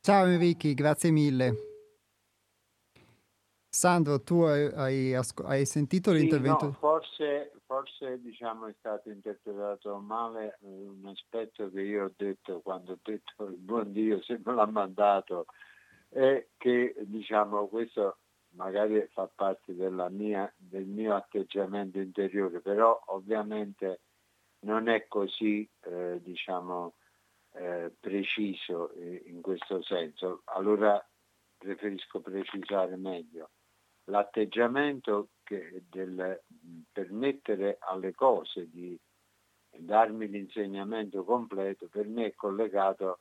Ciao 0.01 0.25
Enrico, 0.25 0.73
grazie 0.73 1.11
mille. 1.11 1.70
Sandro, 3.73 4.21
tu 4.21 4.41
hai, 4.41 5.15
hai 5.15 5.65
sentito 5.65 6.11
l'intervento? 6.11 6.65
no, 6.65 6.71
forse, 6.73 7.53
forse 7.65 8.19
diciamo, 8.19 8.67
è 8.67 8.75
stato 8.77 9.09
interpretato 9.09 9.97
male 9.97 10.57
eh, 10.61 10.67
un 10.67 11.05
aspetto 11.05 11.71
che 11.71 11.79
io 11.79 12.03
ho 12.03 12.11
detto 12.13 12.59
quando 12.59 12.91
ho 12.91 12.99
detto 13.01 13.45
il 13.45 13.55
buon 13.55 13.93
Dio 13.93 14.21
se 14.23 14.41
me 14.43 14.53
l'ha 14.53 14.65
mandato 14.65 15.45
è 16.09 16.45
che 16.57 16.93
diciamo, 16.99 17.69
questo 17.69 18.17
magari 18.55 19.07
fa 19.13 19.31
parte 19.33 19.71
mia, 19.71 20.53
del 20.57 20.85
mio 20.85 21.15
atteggiamento 21.15 21.97
interiore, 21.97 22.59
però 22.59 23.01
ovviamente 23.05 24.01
non 24.65 24.89
è 24.89 25.07
così 25.07 25.65
eh, 25.85 26.19
diciamo, 26.21 26.95
eh, 27.53 27.89
preciso 27.97 28.91
in 28.97 29.39
questo 29.41 29.81
senso. 29.81 30.41
Allora 30.47 31.01
preferisco 31.57 32.19
precisare 32.19 32.97
meglio. 32.97 33.51
L'atteggiamento 34.05 35.29
del 35.89 36.41
permettere 36.91 37.77
alle 37.79 38.13
cose 38.13 38.69
di 38.69 38.97
darmi 39.69 40.27
l'insegnamento 40.27 41.23
completo 41.23 41.87
per 41.87 42.07
me 42.07 42.27
è 42.27 42.35
collegato 42.35 43.19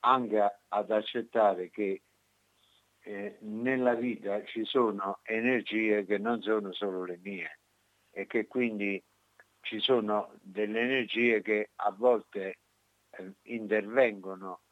anche 0.00 0.60
ad 0.68 0.90
accettare 0.90 1.70
che 1.70 2.02
eh, 3.02 3.36
nella 3.40 3.94
vita 3.94 4.42
ci 4.44 4.64
sono 4.64 5.20
energie 5.22 6.04
che 6.04 6.18
non 6.18 6.40
sono 6.42 6.72
solo 6.72 7.04
le 7.04 7.18
mie 7.22 7.60
e 8.10 8.26
che 8.26 8.46
quindi 8.46 9.02
ci 9.60 9.78
sono 9.80 10.34
delle 10.40 10.80
energie 10.80 11.42
che 11.42 11.70
a 11.76 11.90
volte 11.90 12.58
eh, 13.10 13.32
intervengono 13.42 14.62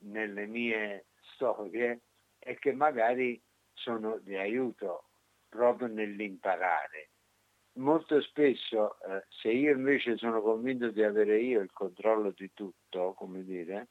nelle 0.00 0.46
mie 0.46 1.06
storie 1.34 2.00
e 2.38 2.58
che 2.58 2.72
magari 2.72 3.40
sono 3.74 4.18
di 4.18 4.36
aiuto 4.36 5.08
proprio 5.48 5.88
nell'imparare. 5.88 7.10
Molto 7.74 8.20
spesso, 8.20 9.00
eh, 9.00 9.24
se 9.28 9.50
io 9.50 9.72
invece 9.72 10.16
sono 10.16 10.42
convinto 10.42 10.90
di 10.90 11.02
avere 11.02 11.40
io 11.40 11.60
il 11.60 11.72
controllo 11.72 12.32
di 12.36 12.50
tutto, 12.52 13.14
come 13.14 13.44
dire, 13.44 13.88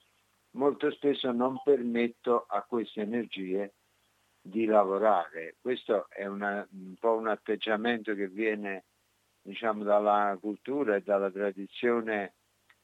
molto 0.51 0.91
spesso 0.91 1.31
non 1.31 1.59
permetto 1.63 2.45
a 2.47 2.61
queste 2.63 3.01
energie 3.01 3.73
di 4.39 4.65
lavorare. 4.65 5.55
Questo 5.59 6.07
è 6.09 6.25
una, 6.25 6.67
un 6.71 6.95
po' 6.99 7.15
un 7.15 7.27
atteggiamento 7.27 8.13
che 8.13 8.27
viene 8.27 8.85
diciamo, 9.41 9.83
dalla 9.83 10.37
cultura 10.39 10.95
e 10.95 11.01
dalla 11.01 11.31
tradizione 11.31 12.33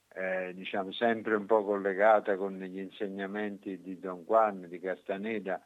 eh, 0.09 0.51
diciamo, 0.55 0.91
sempre 0.91 1.35
un 1.35 1.45
po' 1.45 1.63
collegata 1.63 2.35
con 2.37 2.57
gli 2.59 2.79
insegnamenti 2.79 3.81
di 3.81 3.99
Don 3.99 4.23
Juan, 4.23 4.67
di 4.67 4.79
Castaneda 4.79 5.61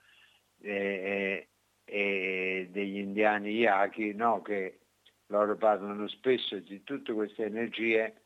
e, 0.61 1.49
e, 1.83 2.67
degli 2.71 2.97
indiani 2.97 3.51
Yaki, 3.51 4.13
no? 4.13 4.41
che 4.41 4.79
loro 5.27 5.55
parlano 5.55 6.07
spesso 6.07 6.59
di 6.59 6.83
tutte 6.83 7.13
queste 7.13 7.45
energie 7.45 8.21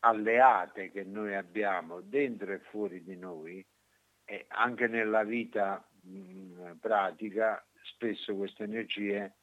alleate 0.00 0.90
che 0.90 1.04
noi 1.04 1.34
abbiamo 1.34 2.00
dentro 2.00 2.52
e 2.52 2.58
fuori 2.58 3.02
di 3.02 3.16
noi 3.16 3.64
e 4.24 4.46
anche 4.48 4.86
nella 4.86 5.24
vita 5.24 5.86
mh, 6.02 6.78
pratica 6.80 7.64
spesso 7.82 8.34
queste 8.34 8.64
energie 8.64 9.36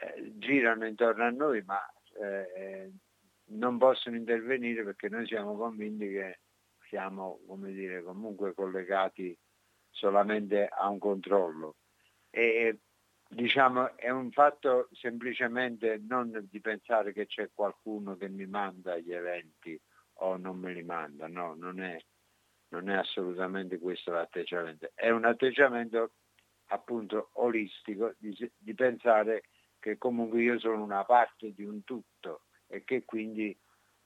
eh, 0.00 0.32
girano 0.36 0.86
intorno 0.86 1.24
a 1.24 1.30
noi 1.30 1.62
ma 1.62 1.78
eh, 2.20 2.50
eh, 2.56 2.92
non 3.46 3.78
possono 3.78 4.16
intervenire 4.16 4.82
perché 4.82 5.08
noi 5.08 5.26
siamo 5.26 5.56
convinti 5.56 6.08
che 6.08 6.40
siamo 6.88 7.40
come 7.46 7.72
dire, 7.72 8.02
comunque 8.02 8.54
collegati 8.54 9.36
solamente 9.94 10.66
a 10.66 10.88
un 10.88 10.98
controllo. 10.98 11.76
E 12.30 12.78
diciamo 13.28 13.96
è 13.96 14.10
un 14.10 14.30
fatto 14.30 14.88
semplicemente 14.92 16.00
non 16.06 16.46
di 16.50 16.60
pensare 16.60 17.12
che 17.12 17.26
c'è 17.26 17.50
qualcuno 17.52 18.16
che 18.16 18.28
mi 18.28 18.46
manda 18.46 18.98
gli 18.98 19.12
eventi 19.12 19.80
o 20.18 20.36
non 20.36 20.58
me 20.58 20.72
li 20.72 20.82
manda, 20.82 21.26
no, 21.26 21.54
non 21.54 21.80
è, 21.80 21.98
non 22.68 22.88
è 22.88 22.94
assolutamente 22.94 23.78
questo 23.78 24.12
l'atteggiamento, 24.12 24.90
è 24.94 25.10
un 25.10 25.24
atteggiamento 25.24 26.12
appunto 26.66 27.30
olistico 27.34 28.14
di, 28.18 28.36
di 28.56 28.74
pensare 28.74 29.44
che 29.78 29.98
comunque 29.98 30.40
io 30.40 30.58
sono 30.58 30.82
una 30.82 31.04
parte 31.04 31.52
di 31.52 31.64
un 31.64 31.82
tutto 31.84 32.42
e 32.66 32.84
che 32.84 33.04
quindi 33.04 33.56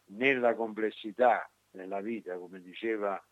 nella 0.07 0.55
complessità 0.55 1.49
della 1.71 2.01
vita, 2.01 2.37
come 2.39 2.61
diceva 2.61 3.23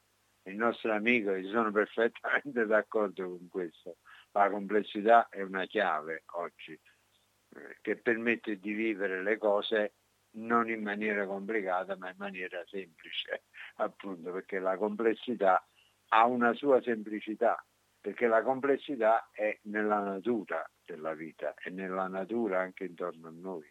il 0.47 0.57
nostro 0.57 0.93
amico, 0.93 1.33
e 1.33 1.45
sono 1.45 1.71
perfettamente 1.71 2.65
d'accordo 2.67 3.29
con 3.29 3.49
questo, 3.49 3.97
la 4.33 4.51
complessità 4.51 5.29
è 5.29 5.43
una 5.43 5.65
chiave 5.67 6.25
oggi 6.33 6.73
eh, 6.73 7.77
che 7.81 7.97
permette 7.97 8.59
di 8.59 8.73
vivere 8.73 9.23
le 9.23 9.39
cose 9.39 9.95
non 10.37 10.69
in 10.69 10.83
maniera 10.83 11.27
complicata 11.27 11.97
ma 11.97 12.11
in 12.11 12.17
maniera 12.19 12.63
semplice, 12.67 13.45
appunto 13.77 14.33
perché 14.33 14.59
la 14.59 14.77
complessità 14.77 15.67
ha 16.09 16.27
una 16.27 16.53
sua 16.55 16.81
semplicità, 16.83 17.65
perché 18.01 18.27
la 18.27 18.43
complessità 18.43 19.31
è 19.33 19.59
nella 19.63 20.01
natura 20.01 20.69
della 20.85 21.15
vita 21.15 21.55
e 21.55 21.71
nella 21.71 22.07
natura 22.07 22.61
anche 22.61 22.85
intorno 22.85 23.29
a 23.29 23.33
noi. 23.35 23.67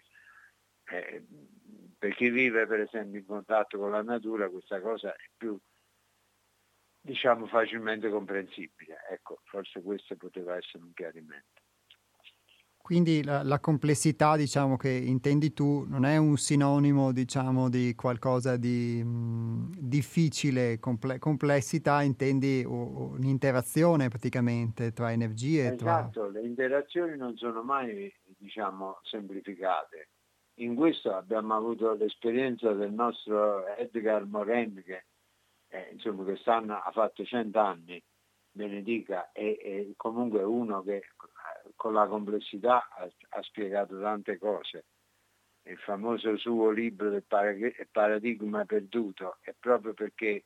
Eh, 0.87 1.25
per 1.97 2.13
chi 2.13 2.29
vive 2.29 2.67
per 2.67 2.81
esempio 2.81 3.19
in 3.19 3.25
contatto 3.25 3.79
con 3.79 3.89
la 3.89 4.03
natura 4.03 4.49
questa 4.49 4.79
cosa 4.81 5.11
è 5.15 5.29
più 5.35 5.59
diciamo 7.05 7.45
facilmente 7.45 8.09
comprensibile. 8.09 8.97
Ecco, 9.09 9.39
forse 9.45 9.81
questo 9.81 10.15
poteva 10.15 10.57
essere 10.57 10.83
un 10.83 10.93
chiarimento. 10.93 11.61
Quindi 12.85 13.23
la, 13.23 13.41
la, 13.41 13.59
complessità, 13.59 14.35
diciamo, 14.35 14.77
che 14.77 14.89
intendi 14.89 15.53
tu 15.53 15.85
non 15.87 16.05
è 16.05 16.17
un 16.17 16.37
sinonimo, 16.37 17.11
diciamo, 17.11 17.67
di 17.67 17.95
qualcosa 17.95 18.57
di 18.57 19.03
mh, 19.03 19.71
difficile, 19.79 20.77
comple- 20.79 21.17
complessità, 21.17 22.03
intendi 22.03 22.63
o, 22.63 23.13
un'interazione 23.13 24.09
praticamente 24.09 24.91
tra 24.91 25.11
energie. 25.11 25.73
Esatto, 25.73 26.29
tra... 26.29 26.39
le 26.39 26.45
interazioni 26.45 27.17
non 27.17 27.35
sono 27.37 27.63
mai, 27.63 28.13
diciamo, 28.37 28.99
semplificate. 29.01 30.09
In 30.59 30.75
questo 30.75 31.11
abbiamo 31.11 31.55
avuto 31.55 31.93
l'esperienza 31.93 32.71
del 32.71 32.93
nostro 32.93 33.65
Edgar 33.77 34.27
Morin, 34.27 34.83
che, 34.85 35.05
eh, 35.75 35.89
insomma, 35.91 36.23
quest'anno 36.23 36.81
ha 36.81 36.91
fatto 36.91 37.25
100 37.25 37.59
anni, 37.59 38.01
benedica, 38.49 39.31
e, 39.33 39.59
e 39.61 39.93
comunque 39.97 40.41
uno 40.43 40.81
che 40.81 41.03
con 41.75 41.93
la 41.93 42.07
complessità 42.07 42.87
ha, 42.89 43.09
ha 43.29 43.41
spiegato 43.41 43.99
tante 43.99 44.37
cose. 44.37 44.85
Il 45.63 45.77
famoso 45.79 46.37
suo 46.37 46.69
libro 46.69 47.09
del 47.09 47.25
paradigma 47.91 48.65
perduto 48.65 49.37
è 49.41 49.53
proprio 49.59 49.93
perché 49.93 50.45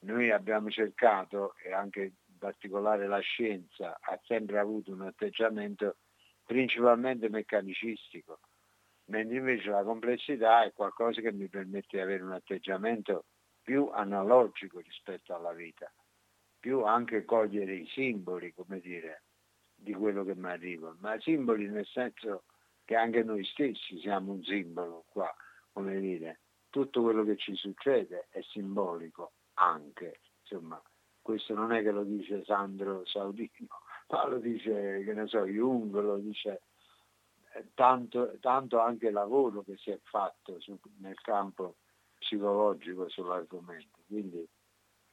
noi 0.00 0.30
abbiamo 0.30 0.68
cercato, 0.68 1.54
e 1.62 1.72
anche 1.72 2.02
in 2.02 2.38
particolare 2.38 3.06
la 3.06 3.20
scienza, 3.20 3.98
ha 4.00 4.20
sempre 4.24 4.58
avuto 4.58 4.92
un 4.92 5.02
atteggiamento 5.02 5.96
principalmente 6.44 7.28
meccanicistico, 7.28 8.40
mentre 9.06 9.36
invece 9.36 9.70
la 9.70 9.82
complessità 9.82 10.64
è 10.64 10.72
qualcosa 10.72 11.20
che 11.20 11.32
mi 11.32 11.48
permette 11.48 11.96
di 11.96 12.00
avere 12.00 12.22
un 12.22 12.32
atteggiamento 12.32 13.24
più 13.68 13.90
analogico 13.92 14.78
rispetto 14.78 15.34
alla 15.34 15.52
vita, 15.52 15.92
più 16.58 16.84
anche 16.84 17.26
cogliere 17.26 17.74
i 17.74 17.86
simboli, 17.88 18.54
come 18.54 18.80
dire, 18.80 19.24
di 19.74 19.92
quello 19.92 20.24
che 20.24 20.34
mi 20.34 20.48
arriva, 20.48 20.96
ma 21.00 21.20
simboli 21.20 21.68
nel 21.68 21.84
senso 21.84 22.44
che 22.86 22.96
anche 22.96 23.22
noi 23.22 23.44
stessi 23.44 24.00
siamo 24.00 24.32
un 24.32 24.42
simbolo 24.42 25.04
qua, 25.10 25.30
come 25.70 26.00
dire, 26.00 26.40
tutto 26.70 27.02
quello 27.02 27.24
che 27.24 27.36
ci 27.36 27.54
succede 27.56 28.28
è 28.30 28.40
simbolico 28.40 29.32
anche, 29.56 30.20
insomma, 30.40 30.80
questo 31.20 31.52
non 31.52 31.70
è 31.70 31.82
che 31.82 31.90
lo 31.90 32.04
dice 32.04 32.44
Sandro 32.44 33.04
Saudino, 33.04 33.82
ma 34.08 34.26
lo 34.28 34.38
dice, 34.38 35.02
che 35.04 35.12
ne 35.12 35.26
so, 35.26 35.44
Jung, 35.44 35.92
lo 35.92 36.16
dice 36.16 36.62
eh, 37.52 37.66
tanto, 37.74 38.38
tanto 38.40 38.80
anche 38.80 39.10
lavoro 39.10 39.60
che 39.60 39.76
si 39.76 39.90
è 39.90 40.00
fatto 40.04 40.58
su, 40.58 40.80
nel 41.00 41.20
campo 41.20 41.76
psicologico 42.28 43.08
sull'argomento. 43.08 43.98
Quindi 44.06 44.46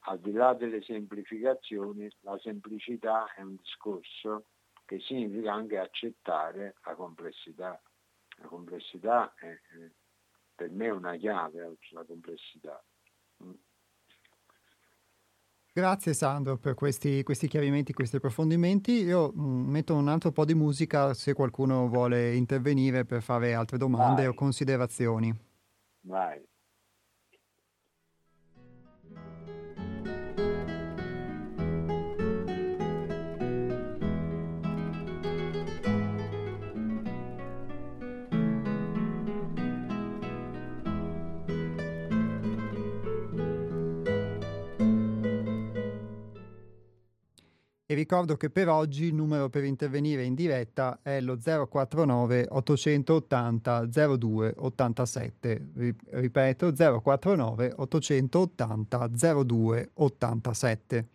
al 0.08 0.20
di 0.20 0.34
là 0.34 0.54
delle 0.54 0.82
semplificazioni, 0.84 2.10
la 2.22 2.38
semplicità 2.40 3.34
è 3.34 3.42
un 3.42 3.56
discorso 3.56 4.48
che 4.86 5.00
significa 5.00 5.54
anche 5.54 5.80
accettare 5.80 6.76
la 6.86 6.94
complessità. 6.94 7.82
La 8.38 8.48
complessità 8.48 9.34
è, 9.36 9.48
è 9.48 9.92
per 10.54 10.70
me 10.70 10.90
una 10.90 11.16
chiave, 11.16 11.78
la 11.92 12.04
complessità. 12.04 12.84
Mm. 13.44 13.54
Grazie 15.74 16.14
Sandro 16.14 16.58
per 16.58 16.74
questi, 16.74 17.24
questi 17.24 17.48
chiarimenti, 17.48 17.92
questi 17.92 18.18
approfondimenti. 18.18 18.92
Io 19.04 19.32
mh, 19.34 19.42
mm, 19.42 19.70
metto 19.70 19.96
un 19.96 20.08
altro 20.08 20.32
po' 20.32 20.46
di 20.46 20.54
musica 20.54 21.14
se 21.14 21.34
qualcuno 21.34 21.88
vuole 21.88 22.36
intervenire 22.36 23.06
per 23.06 23.22
fare 23.22 23.54
altre 23.54 23.78
domande 23.78 24.22
Vai. 24.22 24.32
o 24.32 24.34
considerazioni. 24.34 25.34
Vai. 26.02 26.42
Ricordo 47.96 48.36
che 48.36 48.50
per 48.50 48.68
oggi 48.68 49.06
il 49.06 49.14
numero 49.14 49.48
per 49.48 49.64
intervenire 49.64 50.24
in 50.24 50.36
diretta 50.36 51.00
è 51.02 51.22
lo 51.22 51.38
049 51.38 52.48
880 52.50 53.86
02 54.18 54.54
87. 54.58 55.68
Ripeto 56.10 56.74
049 56.74 57.74
880 57.78 59.08
02 59.44 59.90
87. 59.94 61.08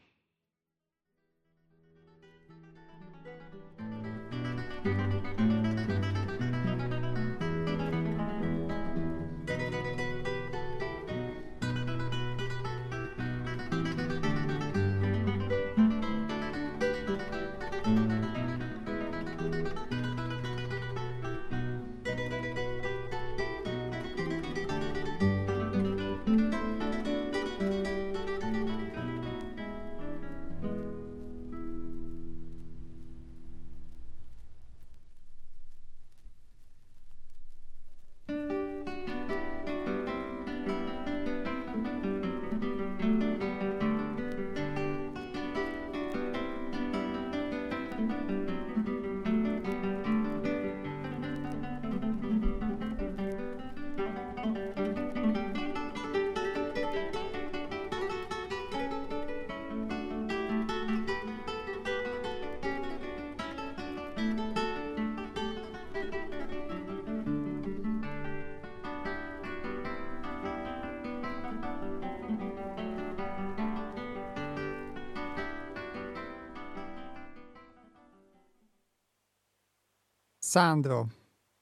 Sandro. 80.50 81.08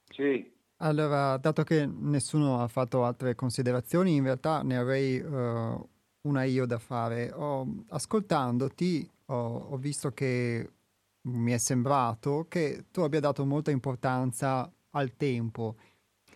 Sì. 0.09 0.51
Allora, 0.77 1.37
dato 1.37 1.63
che 1.63 1.85
nessuno 1.85 2.63
ha 2.63 2.69
fatto 2.69 3.05
altre 3.05 3.35
considerazioni, 3.35 4.15
in 4.15 4.23
realtà 4.23 4.63
ne 4.63 4.79
avrei 4.79 5.19
uh, 5.19 5.89
una 6.23 6.45
io 6.45 6.65
da 6.65 6.79
fare. 6.79 7.31
Ho, 7.31 7.85
ascoltandoti 7.91 9.07
ho, 9.27 9.35
ho, 9.35 9.77
visto 9.77 10.13
che 10.13 10.71
mi 11.25 11.53
è 11.53 11.59
sembrato 11.59 12.47
che 12.49 12.87
tu 12.91 13.03
abbia 13.03 13.21
dato 13.21 13.45
molta 13.45 13.71
importanza 13.71 14.73
al 14.93 15.15
tempo, 15.19 15.77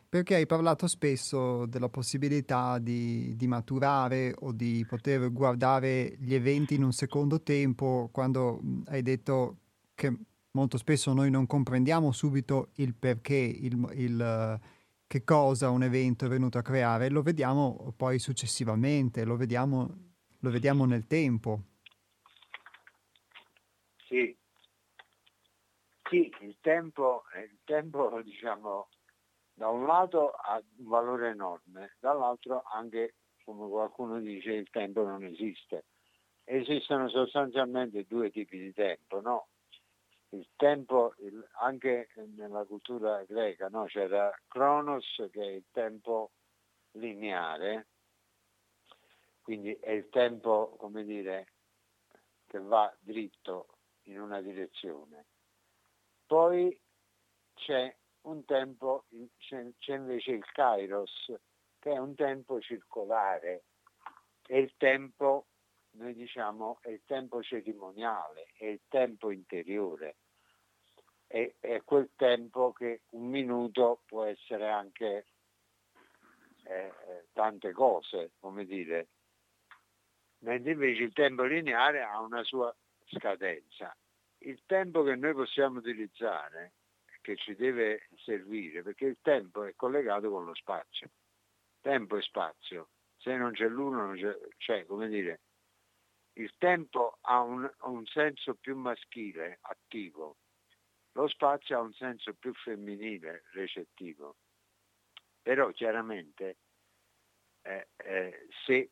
perché 0.06 0.34
hai 0.34 0.44
parlato 0.44 0.86
spesso 0.88 1.64
della 1.64 1.88
possibilità 1.88 2.78
di, 2.78 3.34
di 3.34 3.46
maturare 3.46 4.34
o 4.40 4.52
di 4.52 4.84
poter 4.86 5.32
guardare 5.32 6.16
gli 6.18 6.34
eventi 6.34 6.74
in 6.74 6.82
un 6.82 6.92
secondo 6.92 7.40
tempo, 7.40 8.10
quando 8.12 8.60
hai 8.88 9.00
detto 9.00 9.56
che 9.94 10.14
molto 10.52 10.76
spesso 10.76 11.12
noi 11.12 11.30
non 11.30 11.46
comprendiamo 11.46 12.12
subito 12.12 12.70
il 12.76 12.94
perché, 12.94 13.34
il, 13.34 13.72
il, 13.94 14.60
che 15.06 15.24
cosa 15.24 15.70
un 15.70 15.82
evento 15.82 16.26
è 16.26 16.28
venuto 16.28 16.58
a 16.58 16.62
creare, 16.62 17.08
lo 17.08 17.22
vediamo 17.22 17.92
poi 17.96 18.18
successivamente, 18.18 19.24
lo 19.24 19.36
vediamo, 19.36 19.88
lo 20.40 20.50
vediamo 20.50 20.84
nel 20.84 21.06
tempo. 21.06 21.60
Sì. 24.06 24.36
sì, 26.10 26.30
il 26.40 26.56
tempo, 26.60 27.22
il 27.42 27.58
tempo 27.64 28.20
diciamo, 28.22 28.88
da 29.54 29.68
un 29.68 29.86
lato 29.86 30.30
ha 30.30 30.62
un 30.78 30.88
valore 30.88 31.30
enorme, 31.30 31.96
dall'altro 31.98 32.62
anche, 32.64 33.14
come 33.44 33.68
qualcuno 33.68 34.20
dice, 34.20 34.52
il 34.52 34.68
tempo 34.70 35.02
non 35.02 35.24
esiste. 35.24 35.86
Esistono 36.44 37.08
sostanzialmente 37.08 38.04
due 38.04 38.30
tipi 38.30 38.58
di 38.58 38.72
tempo, 38.74 39.20
no? 39.22 39.46
Il 40.32 40.48
tempo, 40.56 41.14
il, 41.18 41.46
anche 41.60 42.08
nella 42.34 42.64
cultura 42.64 43.22
greca, 43.24 43.68
no? 43.68 43.84
c'era 43.84 44.32
Cronos 44.48 45.28
che 45.30 45.42
è 45.42 45.50
il 45.50 45.64
tempo 45.70 46.32
lineare, 46.92 47.88
quindi 49.42 49.74
è 49.74 49.90
il 49.90 50.08
tempo, 50.08 50.76
come 50.78 51.04
dire, 51.04 51.52
che 52.46 52.60
va 52.60 52.94
dritto 53.00 53.78
in 54.04 54.20
una 54.20 54.40
direzione. 54.40 55.26
Poi 56.26 56.78
c'è 57.54 57.94
un 58.22 58.44
tempo, 58.44 59.04
c'è, 59.36 59.66
c'è 59.78 59.96
invece 59.96 60.30
il 60.32 60.44
Kairos, 60.44 61.34
che 61.78 61.92
è 61.92 61.98
un 61.98 62.14
tempo 62.14 62.60
circolare, 62.60 63.64
è 64.46 64.56
il 64.56 64.72
tempo 64.76 65.48
noi 65.92 66.14
diciamo 66.14 66.78
è 66.80 66.90
il 66.90 67.02
tempo 67.04 67.42
cerimoniale, 67.42 68.48
è 68.56 68.66
il 68.66 68.80
tempo 68.88 69.30
interiore, 69.30 70.16
è, 71.26 71.54
è 71.60 71.82
quel 71.84 72.10
tempo 72.16 72.72
che 72.72 73.02
un 73.10 73.28
minuto 73.28 74.02
può 74.06 74.24
essere 74.24 74.68
anche 74.68 75.26
eh, 76.64 76.72
eh, 76.74 77.26
tante 77.32 77.72
cose, 77.72 78.32
come 78.38 78.64
dire, 78.64 79.08
mentre 80.40 80.72
invece 80.72 81.02
il 81.02 81.12
tempo 81.12 81.42
lineare 81.44 82.02
ha 82.02 82.20
una 82.20 82.42
sua 82.44 82.74
scadenza. 83.06 83.96
Il 84.38 84.62
tempo 84.66 85.02
che 85.02 85.14
noi 85.14 85.34
possiamo 85.34 85.78
utilizzare, 85.78 86.72
che 87.20 87.36
ci 87.36 87.54
deve 87.54 88.08
servire, 88.16 88.82
perché 88.82 89.06
il 89.06 89.18
tempo 89.22 89.64
è 89.64 89.74
collegato 89.76 90.30
con 90.30 90.44
lo 90.44 90.54
spazio. 90.54 91.10
Tempo 91.80 92.16
e 92.16 92.22
spazio. 92.22 92.88
Se 93.16 93.36
non 93.36 93.52
c'è 93.52 93.68
l'uno, 93.68 94.06
non 94.06 94.16
c'è, 94.16 94.36
cioè, 94.58 94.84
come 94.84 95.08
dire, 95.08 95.40
il 96.34 96.52
tempo 96.58 97.18
ha 97.22 97.40
un, 97.40 97.70
un 97.82 98.06
senso 98.06 98.54
più 98.54 98.76
maschile, 98.76 99.58
attivo, 99.62 100.36
lo 101.12 101.28
spazio 101.28 101.76
ha 101.76 101.80
un 101.80 101.92
senso 101.92 102.34
più 102.34 102.54
femminile, 102.54 103.44
recettivo. 103.52 104.36
Però 105.42 105.70
chiaramente 105.70 106.56
eh, 107.62 107.88
eh, 107.96 108.46
se, 108.64 108.74
eh, 108.76 108.90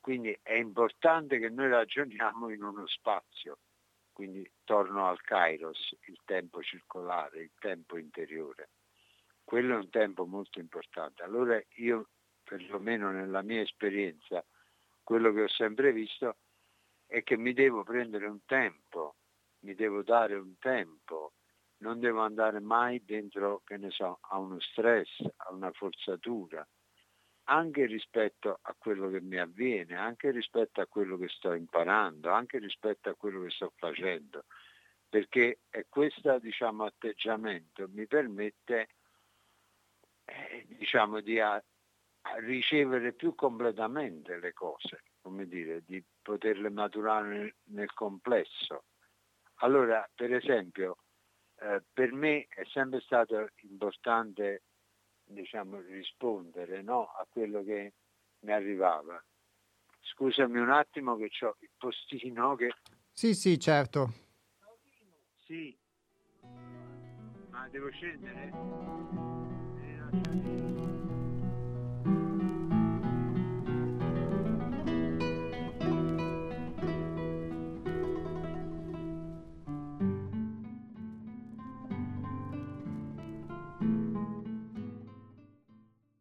quindi 0.00 0.36
è 0.42 0.54
importante 0.54 1.38
che 1.38 1.48
noi 1.48 1.68
ragioniamo 1.68 2.48
in 2.50 2.62
uno 2.62 2.86
spazio, 2.86 3.58
quindi 4.12 4.48
torno 4.64 5.08
al 5.08 5.20
Kairos, 5.20 5.96
il 6.06 6.18
tempo 6.24 6.62
circolare, 6.62 7.42
il 7.42 7.52
tempo 7.58 7.98
interiore. 7.98 8.70
Quello 9.44 9.74
è 9.74 9.78
un 9.78 9.90
tempo 9.90 10.26
molto 10.26 10.60
importante. 10.60 11.22
Allora 11.22 11.60
io, 11.76 12.10
perlomeno 12.44 13.10
nella 13.10 13.42
mia 13.42 13.60
esperienza, 13.60 14.44
quello 15.02 15.32
che 15.32 15.42
ho 15.42 15.48
sempre 15.48 15.92
visto 15.92 16.36
è 17.10 17.24
che 17.24 17.36
mi 17.36 17.52
devo 17.52 17.82
prendere 17.82 18.26
un 18.26 18.44
tempo, 18.46 19.16
mi 19.64 19.74
devo 19.74 20.04
dare 20.04 20.36
un 20.36 20.56
tempo, 20.58 21.32
non 21.78 21.98
devo 21.98 22.20
andare 22.20 22.60
mai 22.60 23.04
dentro, 23.04 23.62
che 23.64 23.78
ne 23.78 23.90
so, 23.90 24.20
a 24.20 24.38
uno 24.38 24.60
stress, 24.60 25.20
a 25.38 25.52
una 25.52 25.72
forzatura, 25.72 26.64
anche 27.44 27.86
rispetto 27.86 28.60
a 28.62 28.76
quello 28.78 29.10
che 29.10 29.20
mi 29.20 29.38
avviene, 29.38 29.96
anche 29.96 30.30
rispetto 30.30 30.80
a 30.80 30.86
quello 30.86 31.16
che 31.16 31.26
sto 31.26 31.52
imparando, 31.52 32.30
anche 32.30 32.58
rispetto 32.58 33.08
a 33.08 33.16
quello 33.16 33.42
che 33.42 33.50
sto 33.50 33.72
facendo, 33.74 34.44
perché 35.08 35.62
questo 35.88 36.38
diciamo, 36.38 36.84
atteggiamento 36.84 37.88
mi 37.88 38.06
permette 38.06 38.88
eh, 40.26 40.64
diciamo, 40.68 41.20
di 41.20 41.40
a, 41.40 41.54
a 41.54 42.36
ricevere 42.36 43.12
più 43.14 43.34
completamente 43.34 44.38
le 44.38 44.52
cose 44.52 45.02
come 45.20 45.46
dire, 45.46 45.82
di 45.84 46.02
poterle 46.30 46.70
maturare 46.70 47.56
nel, 47.64 47.92
complesso. 47.92 48.84
Allora, 49.62 50.08
per 50.14 50.32
esempio, 50.32 50.98
eh, 51.60 51.82
per 51.92 52.12
me 52.12 52.46
è 52.48 52.62
sempre 52.66 53.00
stato 53.00 53.50
importante 53.62 54.62
diciamo, 55.24 55.80
rispondere 55.80 56.82
no, 56.82 57.06
a 57.06 57.26
quello 57.28 57.64
che 57.64 57.94
mi 58.40 58.52
arrivava. 58.52 59.20
Scusami 60.00 60.58
un 60.58 60.70
attimo 60.70 61.16
che 61.16 61.30
ho 61.44 61.56
il 61.58 61.70
postino 61.76 62.54
che... 62.54 62.74
Sì, 63.10 63.34
sì, 63.34 63.58
certo. 63.58 64.12
Sì. 65.44 65.76
Ma 67.50 67.68
devo 67.68 67.90
scendere? 67.90 68.52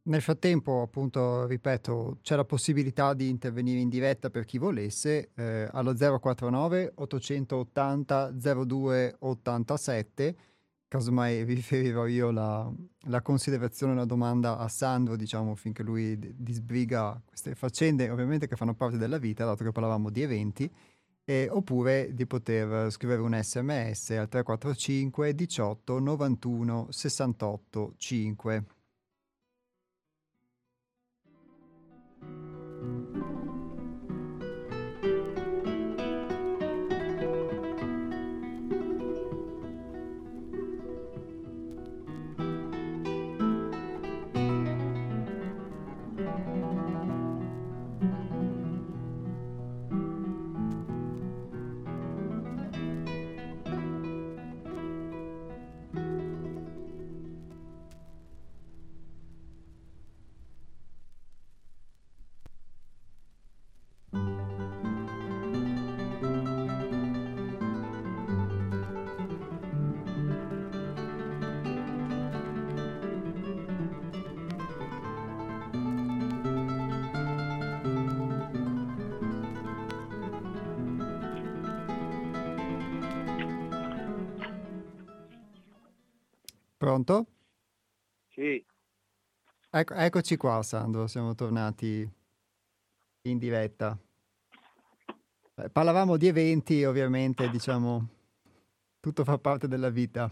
Nel 0.10 0.24
frattempo, 0.24 0.82
appunto, 0.82 1.46
ripeto, 1.46 2.18
c'è 2.24 2.36
la 2.36 2.44
possibilità 2.44 3.14
di 3.14 3.30
intervenire 3.30 3.80
in 3.80 3.90
diretta 3.90 4.32
per 4.32 4.44
chi 4.44 4.58
volesse 4.58 5.30
eh, 5.36 5.70
allo 5.72 5.94
049 5.94 6.94
880 6.96 8.32
0287. 8.32 10.36
Casomai 10.88 11.44
riferirò 11.44 12.08
io 12.08 12.32
la, 12.32 12.68
la 13.02 13.22
considerazione, 13.22 13.94
la 13.94 14.06
domanda 14.06 14.58
a 14.58 14.68
Sandro, 14.68 15.16
diciamo, 15.16 15.54
finché 15.54 15.84
lui 15.84 16.18
d- 16.18 16.34
disbriga 16.36 17.22
queste 17.24 17.54
faccende, 17.54 18.10
ovviamente 18.10 18.48
che 18.48 18.56
fanno 18.56 18.74
parte 18.74 18.98
della 18.98 19.20
vita, 19.20 19.46
dato 19.46 19.64
che 19.64 19.72
parlavamo 19.72 20.10
di 20.10 20.24
eventi, 20.24 20.68
eh, 21.24 21.48
oppure 21.52 22.16
di 22.16 22.26
poter 22.26 22.92
scrivere 22.92 23.22
un 23.22 23.40
sms 23.40 24.10
al 24.10 24.28
345 24.28 25.36
18 25.36 26.00
91 26.00 26.88
68 26.90 27.94
5. 27.96 28.66
Ecco, 89.72 89.94
eccoci 89.94 90.36
qua, 90.36 90.64
Sandro, 90.64 91.06
siamo 91.06 91.36
tornati 91.36 92.10
in 93.22 93.38
diretta. 93.38 93.96
Eh, 95.54 95.70
parlavamo 95.70 96.18
di 96.18 96.26
eventi, 96.26 96.84
ovviamente, 96.84 97.48
diciamo, 97.52 98.08
tutto 99.00 99.24
fa 99.24 99.38
parte 99.38 99.68
della 99.68 99.92
vita. 99.92 100.28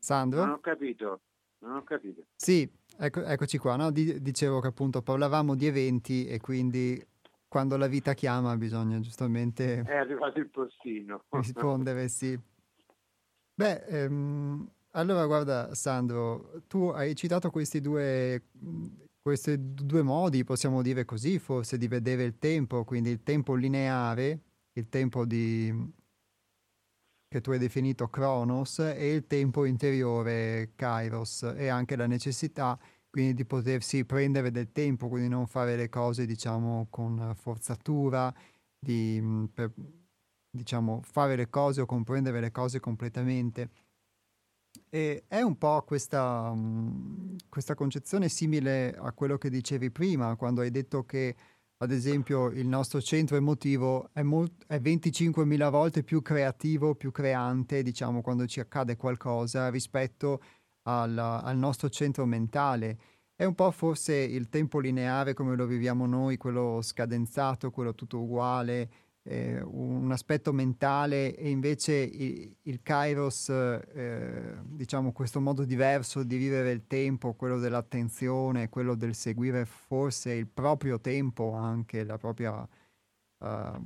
Sandro? 0.00 0.46
Non 0.46 0.54
ho 0.54 0.58
capito, 0.58 1.20
non 1.58 1.76
ho 1.76 1.84
capito. 1.84 2.24
Sì, 2.34 2.68
ecco, 2.98 3.22
eccoci 3.22 3.56
qua, 3.58 3.76
no? 3.76 3.92
Di- 3.92 4.20
dicevo 4.20 4.58
che 4.58 4.66
appunto 4.66 5.00
parlavamo 5.00 5.54
di 5.54 5.66
eventi 5.66 6.26
e 6.26 6.40
quindi 6.40 7.00
quando 7.46 7.76
la 7.76 7.86
vita 7.86 8.14
chiama 8.14 8.56
bisogna 8.56 8.98
giustamente... 8.98 9.82
È 9.82 9.94
arrivato 9.94 10.40
il 10.40 10.50
postino. 10.50 11.22
rispondere, 11.28 12.08
sì. 12.08 12.36
Beh, 13.54 13.84
ehm, 13.84 14.70
allora 14.96 15.26
guarda 15.26 15.74
Sandro, 15.74 16.62
tu 16.66 16.88
hai 16.88 17.14
citato 17.14 17.50
questi 17.50 17.80
due, 17.80 18.44
questi 19.20 19.56
due 19.58 20.02
modi, 20.02 20.42
possiamo 20.44 20.82
dire 20.82 21.04
così, 21.04 21.38
forse 21.38 21.76
di 21.76 21.86
vedere 21.86 22.24
il 22.24 22.38
tempo, 22.38 22.84
quindi 22.84 23.10
il 23.10 23.22
tempo 23.22 23.54
lineare, 23.54 24.40
il 24.72 24.88
tempo 24.88 25.26
di, 25.26 25.72
che 27.28 27.40
tu 27.40 27.50
hai 27.50 27.58
definito 27.58 28.08
Kronos, 28.08 28.78
e 28.78 29.12
il 29.12 29.26
tempo 29.26 29.66
interiore 29.66 30.72
Kairos, 30.74 31.42
e 31.56 31.68
anche 31.68 31.96
la 31.96 32.06
necessità 32.06 32.78
quindi 33.10 33.34
di 33.34 33.44
potersi 33.46 34.04
prendere 34.04 34.50
del 34.50 34.72
tempo, 34.72 35.08
quindi 35.08 35.28
non 35.28 35.46
fare 35.46 35.76
le 35.76 35.88
cose 35.88 36.26
diciamo 36.26 36.86
con 36.90 37.32
forzatura, 37.34 38.34
di, 38.78 39.48
per, 39.52 39.72
diciamo, 40.50 41.00
fare 41.02 41.36
le 41.36 41.48
cose 41.48 41.80
o 41.80 41.86
comprendere 41.86 42.40
le 42.40 42.50
cose 42.50 42.80
completamente. 42.80 43.70
E 44.88 45.24
è 45.26 45.40
un 45.40 45.58
po' 45.58 45.82
questa, 45.82 46.50
um, 46.50 47.36
questa 47.48 47.74
concezione 47.74 48.28
simile 48.28 48.94
a 48.96 49.12
quello 49.12 49.36
che 49.36 49.50
dicevi 49.50 49.90
prima, 49.90 50.36
quando 50.36 50.60
hai 50.60 50.70
detto 50.70 51.04
che, 51.04 51.34
ad 51.78 51.90
esempio, 51.90 52.48
il 52.50 52.66
nostro 52.66 53.00
centro 53.02 53.36
emotivo 53.36 54.10
è, 54.12 54.22
molt- 54.22 54.64
è 54.66 54.78
25.000 54.78 55.68
volte 55.70 56.02
più 56.02 56.22
creativo, 56.22 56.94
più 56.94 57.10
creante, 57.10 57.82
diciamo, 57.82 58.22
quando 58.22 58.46
ci 58.46 58.60
accade 58.60 58.96
qualcosa 58.96 59.68
rispetto 59.70 60.40
al, 60.82 61.18
al 61.18 61.56
nostro 61.56 61.88
centro 61.88 62.24
mentale. 62.24 62.98
È 63.34 63.44
un 63.44 63.54
po' 63.54 63.70
forse 63.70 64.14
il 64.14 64.48
tempo 64.48 64.78
lineare 64.78 65.34
come 65.34 65.56
lo 65.56 65.66
viviamo 65.66 66.06
noi, 66.06 66.38
quello 66.38 66.80
scadenzato, 66.80 67.70
quello 67.70 67.94
tutto 67.94 68.20
uguale, 68.20 68.88
eh, 69.26 69.60
un 69.60 70.10
aspetto 70.12 70.52
mentale 70.52 71.34
e 71.34 71.50
invece 71.50 71.94
il, 71.94 72.56
il 72.62 72.82
Kairos, 72.82 73.48
eh, 73.48 74.54
diciamo 74.64 75.12
questo 75.12 75.40
modo 75.40 75.64
diverso 75.64 76.22
di 76.22 76.36
vivere 76.36 76.70
il 76.70 76.86
tempo, 76.86 77.34
quello 77.34 77.58
dell'attenzione, 77.58 78.68
quello 78.68 78.94
del 78.94 79.14
seguire 79.14 79.64
forse 79.64 80.32
il 80.32 80.46
proprio 80.46 81.00
tempo, 81.00 81.52
anche 81.54 82.04
la 82.04 82.18
propria, 82.18 82.66
eh, 83.40 83.80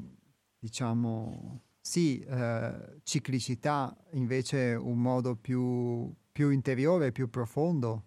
diciamo, 0.59 1.63
sì, 1.81 2.21
eh, 2.21 3.01
ciclicità, 3.03 3.97
invece 4.13 4.75
un 4.75 4.99
modo 4.99 5.37
più, 5.37 6.13
più 6.31 6.51
interiore, 6.51 7.13
più 7.13 7.31
profondo. 7.31 8.05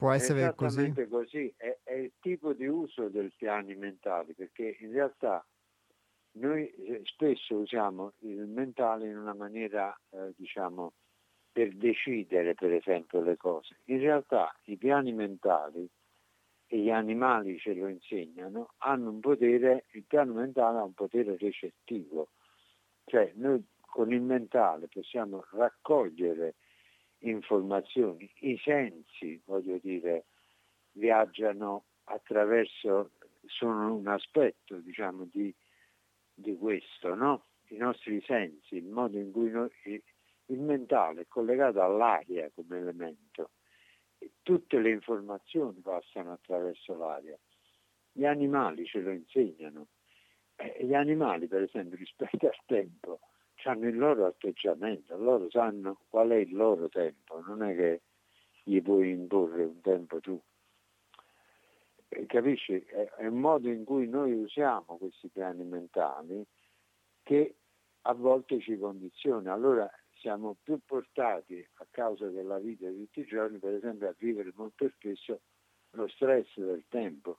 Può 0.00 0.12
essere 0.12 0.54
così? 0.54 0.94
così, 1.10 1.52
è, 1.58 1.78
è, 1.82 1.92
il 1.92 2.12
tipo 2.20 2.54
di 2.54 2.66
uso 2.66 3.10
dei 3.10 3.30
piani 3.36 3.74
mentali, 3.74 4.32
perché 4.32 4.78
in 4.80 4.92
realtà 4.92 5.46
noi 6.38 6.66
eh, 6.70 7.02
spesso 7.04 7.56
usiamo 7.56 8.14
il 8.20 8.46
mentale 8.46 9.08
in 9.08 9.18
una 9.18 9.34
maniera, 9.34 9.94
eh, 10.08 10.32
diciamo, 10.34 10.94
per 11.52 11.74
decidere 11.74 12.54
per 12.54 12.72
esempio 12.72 13.20
le 13.20 13.36
cose. 13.36 13.76
In 13.88 13.98
realtà 13.98 14.50
i 14.64 14.78
piani 14.78 15.12
mentali, 15.12 15.86
e 16.66 16.78
gli 16.78 16.90
animali 16.90 17.58
ce 17.58 17.74
lo 17.74 17.86
insegnano, 17.88 18.74
hanno 18.78 19.10
un 19.10 19.20
potere, 19.20 19.84
il 19.90 20.04
piano 20.04 20.32
mentale 20.32 20.78
ha 20.78 20.84
un 20.84 20.94
potere 20.94 21.36
recettivo, 21.36 22.30
cioè 23.04 23.32
noi 23.34 23.62
con 23.80 24.10
il 24.14 24.22
mentale 24.22 24.88
possiamo 24.88 25.44
raccogliere 25.50 26.54
informazioni, 27.20 28.30
i 28.40 28.58
sensi, 28.62 29.40
voglio 29.44 29.78
dire, 29.78 30.26
viaggiano 30.92 31.84
attraverso, 32.04 33.12
sono 33.46 33.94
un 33.94 34.06
aspetto 34.06 34.76
diciamo, 34.76 35.24
di, 35.24 35.54
di 36.32 36.56
questo, 36.56 37.14
no? 37.14 37.44
i 37.68 37.76
nostri 37.76 38.20
sensi, 38.22 38.76
il 38.76 38.86
modo 38.86 39.16
in 39.18 39.30
cui 39.30 39.50
noi, 39.50 39.70
il 39.84 40.58
mentale 40.60 41.22
è 41.22 41.26
collegato 41.28 41.82
all'aria 41.82 42.50
come 42.54 42.78
elemento. 42.78 43.50
E 44.18 44.32
tutte 44.42 44.78
le 44.78 44.90
informazioni 44.90 45.80
passano 45.80 46.32
attraverso 46.32 46.94
l'aria. 46.96 47.38
Gli 48.12 48.24
animali 48.24 48.84
ce 48.84 49.00
lo 49.00 49.10
insegnano. 49.10 49.86
E 50.56 50.84
gli 50.84 50.94
animali, 50.94 51.46
per 51.46 51.62
esempio, 51.62 51.96
rispetto 51.96 52.46
al 52.46 52.58
tempo, 52.66 53.20
hanno 53.68 53.88
il 53.88 53.96
loro 53.96 54.26
atteggiamento, 54.26 55.16
loro 55.16 55.50
sanno 55.50 56.00
qual 56.08 56.30
è 56.30 56.36
il 56.36 56.54
loro 56.54 56.88
tempo, 56.88 57.42
non 57.46 57.62
è 57.62 57.74
che 57.74 58.02
gli 58.62 58.80
puoi 58.82 59.10
imporre 59.10 59.64
un 59.64 59.80
tempo 59.80 60.20
tu. 60.20 60.40
capisci? 62.26 62.78
È, 62.80 63.22
il 63.22 63.32
modo 63.32 63.68
in 63.68 63.84
cui 63.84 64.08
noi 64.08 64.32
usiamo 64.32 64.96
questi 64.98 65.28
piani 65.28 65.64
mentali 65.64 66.44
che 67.22 67.56
a 68.02 68.14
volte 68.14 68.60
ci 68.60 68.78
condiziona. 68.78 69.52
Allora 69.52 69.90
siamo 70.20 70.56
più 70.62 70.78
portati 70.84 71.66
a 71.74 71.86
causa 71.90 72.28
della 72.28 72.58
vita 72.58 72.88
di 72.88 73.04
tutti 73.04 73.20
i 73.20 73.26
giorni, 73.26 73.58
per 73.58 73.74
esempio, 73.74 74.08
a 74.08 74.14
vivere 74.16 74.52
molto 74.54 74.88
spesso 74.96 75.40
lo 75.92 76.08
stress 76.08 76.58
del 76.58 76.84
tempo. 76.88 77.38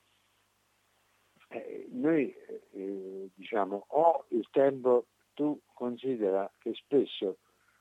Eh, 1.50 1.88
noi 1.92 2.34
eh, 2.72 3.30
diciamo 3.34 3.86
o 3.90 4.26
il 4.30 4.48
tempo 4.52 5.08
tu 5.34 5.60
considera 5.74 6.52
che 6.58 6.74
spesso 6.74 7.38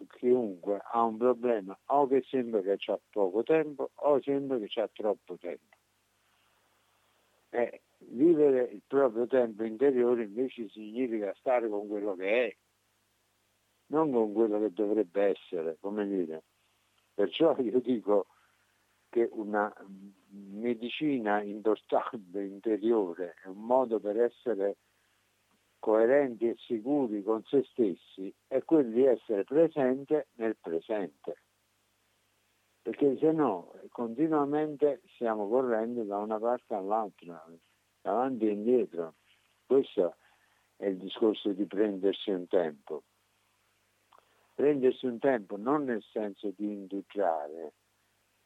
chiunque 0.09 0.81
ha 0.93 1.03
un 1.03 1.17
problema 1.17 1.79
o 1.87 2.07
che 2.07 2.23
sembra 2.29 2.61
che 2.61 2.79
ha 2.87 2.99
poco 3.11 3.43
tempo 3.43 3.91
o 3.95 4.21
sembra 4.23 4.59
che 4.59 4.81
ha 4.81 4.89
troppo 4.93 5.37
tempo. 5.37 5.77
Eh, 7.51 7.83
vivere 7.99 8.63
il 8.65 8.83
proprio 8.87 9.27
tempo 9.27 9.65
interiore 9.65 10.25
invece 10.25 10.69
significa 10.69 11.35
stare 11.39 11.69
con 11.69 11.89
quello 11.89 12.15
che 12.15 12.47
è, 12.47 12.57
non 13.87 14.13
con 14.13 14.33
quello 14.33 14.61
che 14.61 14.73
dovrebbe 14.73 15.23
essere, 15.25 15.77
come 15.81 16.07
dire. 16.07 16.43
Perciò 17.13 17.57
io 17.61 17.81
dico 17.81 18.27
che 19.11 19.29
una 19.33 19.73
medicina 20.29 21.43
importante 21.43 22.41
interiore 22.41 23.35
è 23.43 23.49
un 23.49 23.65
modo 23.65 23.99
per 23.99 24.21
essere 24.21 24.77
coerenti 25.81 26.49
e 26.49 26.57
sicuri 26.59 27.23
con 27.25 27.43
se 27.45 27.65
stessi 27.65 28.33
è 28.47 28.63
quello 28.63 28.91
di 28.91 29.05
essere 29.05 29.43
presente 29.45 30.29
nel 30.35 30.57
presente. 30.57 31.43
Perché 32.83 33.17
se 33.19 33.33
no 33.33 33.73
continuamente 33.91 35.03
stiamo 35.15 35.49
correndo 35.49 36.05
da 36.05 36.19
una 36.19 36.39
parte 36.39 36.75
all'altra, 36.75 37.45
davanti 38.01 38.47
e 38.47 38.53
indietro. 38.53 39.15
Questo 39.67 40.17
è 40.77 40.87
il 40.87 40.99
discorso 40.99 41.51
di 41.51 41.67
prendersi 41.67 42.31
un 42.31 42.47
tempo. 42.47 43.03
Prendersi 44.55 45.07
un 45.07 45.19
tempo 45.19 45.57
non 45.57 45.85
nel 45.85 46.03
senso 46.03 46.53
di 46.57 46.73
indugiare, 46.73 47.75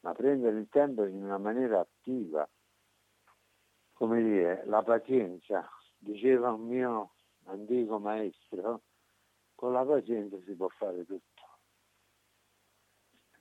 ma 0.01 0.13
prendere 0.13 0.59
il 0.59 0.69
tempo 0.69 1.05
in 1.05 1.23
una 1.23 1.39
maniera 1.39 1.81
attiva. 1.81 2.49
Come 3.93 4.23
dire, 4.23 4.65
la 4.67 4.83
pazienza, 4.83 5.69
diceva 5.97 6.53
un 6.53 6.67
mio 6.67 7.14
antico 7.45 7.99
maestro, 7.99 8.83
con 9.55 9.73
la 9.73 9.85
pazienza 9.85 10.37
si 10.45 10.55
può 10.55 10.69
fare 10.69 11.05
tutto. 11.05 11.43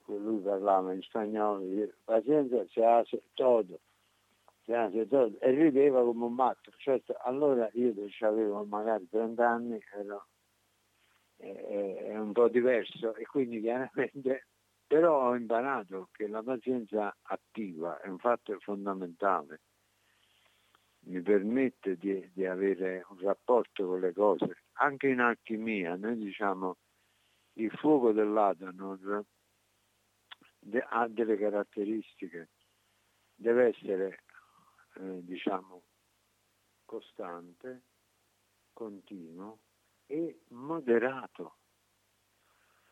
Lui 0.05 0.41
parlava 0.41 0.93
in 0.93 1.01
spagnolo, 1.01 1.65
pazienza 2.03 2.65
se 2.67 2.83
hace 2.83 3.23
todo, 3.33 3.79
se 4.63 4.75
hace 4.75 5.07
todo, 5.07 5.39
e 5.39 5.51
rideva 5.51 6.03
come 6.03 6.25
un 6.25 6.33
matto. 6.33 6.71
Certo, 6.77 7.15
allora 7.21 7.69
io 7.73 7.93
avevo 8.19 8.63
magari 8.65 9.07
30 9.09 9.47
anni 9.47 9.81
ero 9.95 10.27
è 11.43 12.17
un 12.17 12.31
po' 12.31 12.47
diverso 12.47 13.15
e 13.15 13.25
quindi 13.25 13.59
chiaramente 13.59 14.47
però 14.87 15.29
ho 15.29 15.35
imparato 15.35 16.09
che 16.11 16.27
la 16.27 16.41
pazienza 16.41 17.13
attiva 17.23 17.99
è 17.99 18.07
un 18.07 18.17
fatto 18.17 18.57
fondamentale 18.59 19.61
mi 21.05 21.21
permette 21.21 21.97
di, 21.97 22.29
di, 22.33 22.45
avere 22.45 23.05
un 23.09 23.19
rapporto 23.19 23.85
con 23.87 23.99
le 23.99 24.13
cose. 24.13 24.63
Anche 24.73 25.07
in 25.07 25.19
alchimia 25.19 25.95
noi 25.95 26.17
diciamo 26.17 26.77
il 27.53 27.71
fuoco 27.71 28.11
dell'Adanor 28.11 29.25
de, 30.59 30.85
ha 30.87 31.07
delle 31.07 31.37
caratteristiche, 31.37 32.49
deve 33.35 33.67
essere 33.67 34.23
eh, 34.95 35.23
diciamo 35.23 35.83
costante, 36.85 37.81
continuo 38.71 39.59
e 40.05 40.41
moderato, 40.49 41.57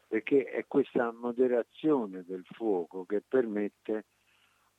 perché 0.08 0.46
è 0.46 0.66
questa 0.68 1.12
moderazione 1.12 2.24
del 2.24 2.46
fuoco 2.46 3.06
che 3.06 3.22
permette 3.22 4.06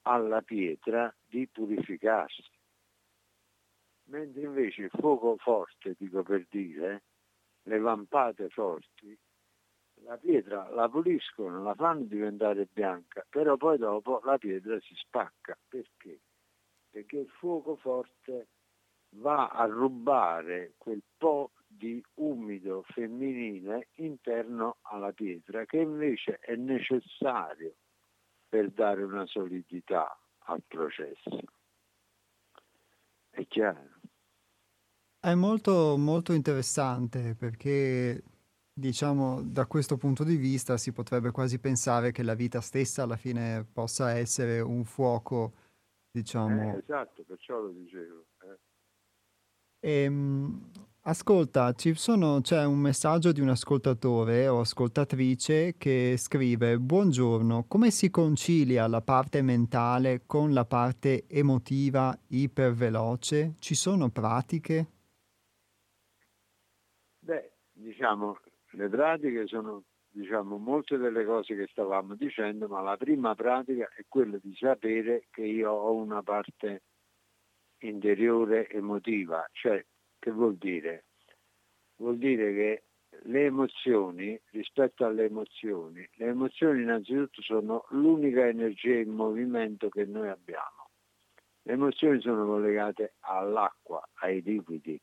alla 0.02 0.42
pietra 0.42 1.14
di 1.24 1.46
purificarsi 1.46 2.42
mentre 4.12 4.42
invece 4.42 4.82
il 4.82 4.90
fuoco 4.90 5.36
forte, 5.38 5.94
dico 5.98 6.22
per 6.22 6.46
dire, 6.50 7.02
le 7.62 7.78
lampate 7.78 8.50
forti, 8.50 9.18
la 10.04 10.16
pietra 10.18 10.68
la 10.70 10.88
puliscono, 10.88 11.62
la 11.62 11.74
fanno 11.74 12.04
diventare 12.04 12.68
bianca, 12.70 13.24
però 13.28 13.56
poi 13.56 13.78
dopo 13.78 14.20
la 14.24 14.36
pietra 14.36 14.78
si 14.80 14.94
spacca. 14.94 15.56
Perché? 15.66 16.20
Perché 16.90 17.18
il 17.18 17.28
fuoco 17.28 17.76
forte 17.76 18.48
va 19.16 19.48
a 19.48 19.64
rubare 19.64 20.74
quel 20.76 21.02
po' 21.16 21.52
di 21.66 22.04
umido 22.14 22.82
femminile 22.88 23.88
interno 23.94 24.78
alla 24.82 25.12
pietra, 25.12 25.64
che 25.64 25.78
invece 25.78 26.38
è 26.38 26.54
necessario 26.54 27.74
per 28.46 28.70
dare 28.70 29.02
una 29.04 29.24
solidità 29.24 30.18
al 30.44 30.62
processo. 30.66 31.40
È 33.30 33.46
chiaro? 33.46 33.91
È 35.24 35.34
molto, 35.34 35.96
molto 35.96 36.32
interessante 36.32 37.36
perché, 37.36 38.24
diciamo, 38.72 39.40
da 39.40 39.66
questo 39.66 39.96
punto 39.96 40.24
di 40.24 40.34
vista 40.34 40.76
si 40.76 40.90
potrebbe 40.90 41.30
quasi 41.30 41.60
pensare 41.60 42.10
che 42.10 42.24
la 42.24 42.34
vita 42.34 42.60
stessa 42.60 43.04
alla 43.04 43.16
fine 43.16 43.64
possa 43.72 44.10
essere 44.10 44.58
un 44.58 44.84
fuoco, 44.84 45.52
diciamo... 46.10 46.74
Eh, 46.74 46.78
esatto, 46.78 47.22
perciò 47.22 47.60
lo 47.60 47.68
dicevo. 47.68 48.24
Eh. 48.40 48.58
Ehm, 50.02 50.72
ascolta, 51.02 51.72
ci 51.74 51.94
sono, 51.94 52.40
c'è 52.40 52.64
un 52.64 52.80
messaggio 52.80 53.30
di 53.30 53.40
un 53.40 53.50
ascoltatore 53.50 54.48
o 54.48 54.58
ascoltatrice 54.58 55.76
che 55.78 56.16
scrive 56.18 56.80
Buongiorno, 56.80 57.66
come 57.68 57.92
si 57.92 58.10
concilia 58.10 58.88
la 58.88 59.02
parte 59.02 59.40
mentale 59.40 60.22
con 60.26 60.52
la 60.52 60.64
parte 60.64 61.28
emotiva 61.28 62.18
iperveloce? 62.26 63.54
Ci 63.60 63.76
sono 63.76 64.08
pratiche? 64.08 64.86
Diciamo, 67.82 68.38
le 68.74 68.88
pratiche 68.88 69.48
sono 69.48 69.82
diciamo, 70.08 70.56
molte 70.56 70.98
delle 70.98 71.24
cose 71.24 71.56
che 71.56 71.66
stavamo 71.66 72.14
dicendo, 72.14 72.68
ma 72.68 72.80
la 72.80 72.96
prima 72.96 73.34
pratica 73.34 73.88
è 73.96 74.04
quella 74.06 74.38
di 74.40 74.54
sapere 74.54 75.26
che 75.30 75.42
io 75.42 75.72
ho 75.72 75.92
una 75.94 76.22
parte 76.22 76.82
interiore 77.78 78.68
emotiva, 78.68 79.44
cioè 79.50 79.84
che 80.16 80.30
vuol 80.30 80.54
dire? 80.56 81.06
Vuol 81.96 82.18
dire 82.18 82.52
che 82.54 82.84
le 83.24 83.46
emozioni, 83.46 84.40
rispetto 84.50 85.04
alle 85.04 85.24
emozioni, 85.24 86.08
le 86.14 86.26
emozioni 86.26 86.82
innanzitutto 86.82 87.42
sono 87.42 87.84
l'unica 87.90 88.46
energia 88.46 88.94
in 88.94 89.10
movimento 89.10 89.88
che 89.88 90.04
noi 90.04 90.28
abbiamo. 90.28 90.90
Le 91.62 91.72
emozioni 91.72 92.20
sono 92.20 92.46
collegate 92.46 93.14
all'acqua, 93.20 94.00
ai 94.20 94.40
liquidi, 94.40 95.00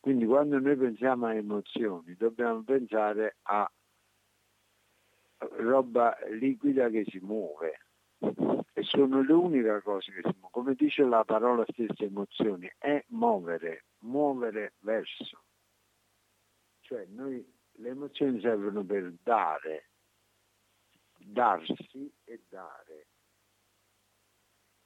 quindi 0.00 0.26
quando 0.26 0.58
noi 0.58 0.76
pensiamo 0.76 1.26
a 1.26 1.34
emozioni 1.34 2.14
dobbiamo 2.14 2.62
pensare 2.62 3.36
a 3.42 3.70
roba 5.38 6.16
liquida 6.30 6.88
che 6.88 7.04
si 7.08 7.18
muove 7.18 7.80
e 8.18 8.82
sono 8.82 9.22
le 9.22 9.32
uniche 9.32 9.80
cose 9.82 10.12
che 10.12 10.20
si 10.22 10.28
muovono. 10.38 10.48
Come 10.50 10.74
dice 10.74 11.04
la 11.04 11.24
parola 11.24 11.64
stessa 11.68 12.04
emozioni, 12.04 12.70
è 12.78 13.04
muovere, 13.08 13.84
muovere 14.00 14.74
verso. 14.80 15.42
Cioè 16.80 17.06
noi, 17.06 17.44
le 17.72 17.88
emozioni 17.88 18.40
servono 18.40 18.84
per 18.84 19.12
dare, 19.22 19.90
darsi 21.16 22.12
e 22.24 22.42
dare. 22.48 22.87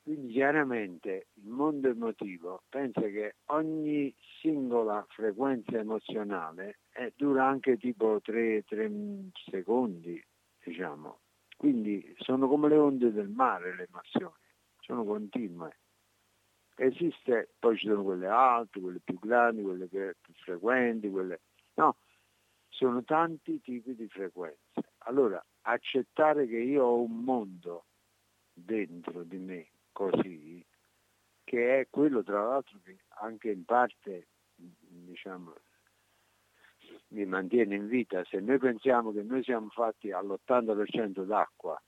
Quindi 0.02 0.32
chiaramente 0.32 1.28
il 1.34 1.48
mondo 1.48 1.88
emotivo 1.88 2.64
pensa 2.68 3.02
che 3.02 3.36
ogni 3.46 4.12
singola 4.40 5.06
frequenza 5.10 5.78
emozionale 5.78 6.80
eh, 6.90 7.12
dura 7.16 7.46
anche 7.46 7.76
tipo 7.76 8.20
3, 8.20 8.64
3 8.64 8.90
secondi, 9.48 10.20
diciamo. 10.64 11.20
Quindi 11.56 12.12
sono 12.18 12.48
come 12.48 12.68
le 12.68 12.78
onde 12.78 13.12
del 13.12 13.28
mare 13.28 13.76
le 13.76 13.86
emozioni, 13.88 14.34
sono 14.80 15.04
continue. 15.04 15.78
Esiste, 16.74 17.50
poi 17.60 17.76
ci 17.76 17.86
sono 17.86 18.02
quelle 18.02 18.26
alte, 18.26 18.80
quelle 18.80 18.98
più 18.98 19.16
grandi, 19.20 19.62
quelle 19.62 19.86
più 19.86 20.32
frequenti, 20.42 21.10
quelle... 21.10 21.42
No, 21.74 21.98
sono 22.70 23.04
tanti 23.04 23.60
tipi 23.60 23.94
di 23.94 24.08
frequenze. 24.08 24.94
Allora, 25.04 25.40
accettare 25.60 26.48
che 26.48 26.58
io 26.58 26.82
ho 26.86 27.00
un 27.00 27.20
mondo 27.20 27.84
dentro 28.52 29.22
di 29.22 29.38
me 29.38 29.71
così, 29.92 30.64
che 31.44 31.80
è 31.80 31.88
quello 31.90 32.22
tra 32.22 32.42
l'altro 32.44 32.78
che 32.82 32.96
anche 33.20 33.50
in 33.50 33.64
parte 33.64 34.28
diciamo, 34.56 35.54
mi 37.08 37.24
mantiene 37.26 37.76
in 37.76 37.86
vita. 37.86 38.24
Se 38.24 38.40
noi 38.40 38.58
pensiamo 38.58 39.12
che 39.12 39.22
noi 39.22 39.42
siamo 39.42 39.68
fatti 39.68 40.10
all'80% 40.10 41.24
d'acqua, 41.24 41.80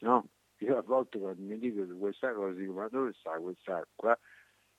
no? 0.00 0.28
Io 0.60 0.78
a 0.78 0.82
volte 0.82 1.18
quando 1.18 1.42
mi 1.42 1.58
dico 1.58 1.82
di 1.82 1.98
questa 1.98 2.32
cosa 2.32 2.58
dico 2.58 2.72
ma 2.72 2.88
dove 2.88 3.12
sta 3.12 3.38
quest'acqua? 3.38 4.18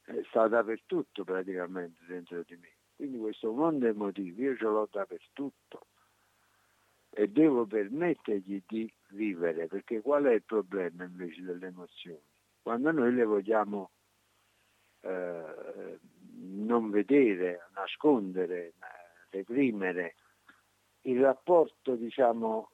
È 0.01 0.21
sta 0.29 0.47
dappertutto 0.47 1.23
praticamente 1.23 2.03
dentro 2.07 2.41
di 2.43 2.55
me. 2.55 2.77
Quindi 2.95 3.19
questo 3.19 3.51
mondo 3.51 3.85
emotivo 3.85 4.41
io 4.41 4.57
ce 4.57 4.63
l'ho 4.63 4.87
dappertutto 4.91 5.87
e 7.09 7.27
devo 7.27 7.65
permettergli 7.65 8.63
di 8.65 8.91
vivere, 9.09 9.67
perché 9.67 10.01
qual 10.01 10.23
è 10.25 10.33
il 10.33 10.43
problema 10.43 11.03
invece 11.03 11.41
delle 11.43 11.67
emozioni? 11.67 12.36
Quando 12.67 12.91
noi 12.91 13.13
le 13.13 13.23
vogliamo 13.23 13.91
eh, 14.99 15.99
non 16.33 16.89
vedere, 16.89 17.69
nascondere, 17.73 18.73
reprimere, 19.29 20.15
il 21.03 21.21
rapporto, 21.21 21.95
diciamo, 21.95 22.69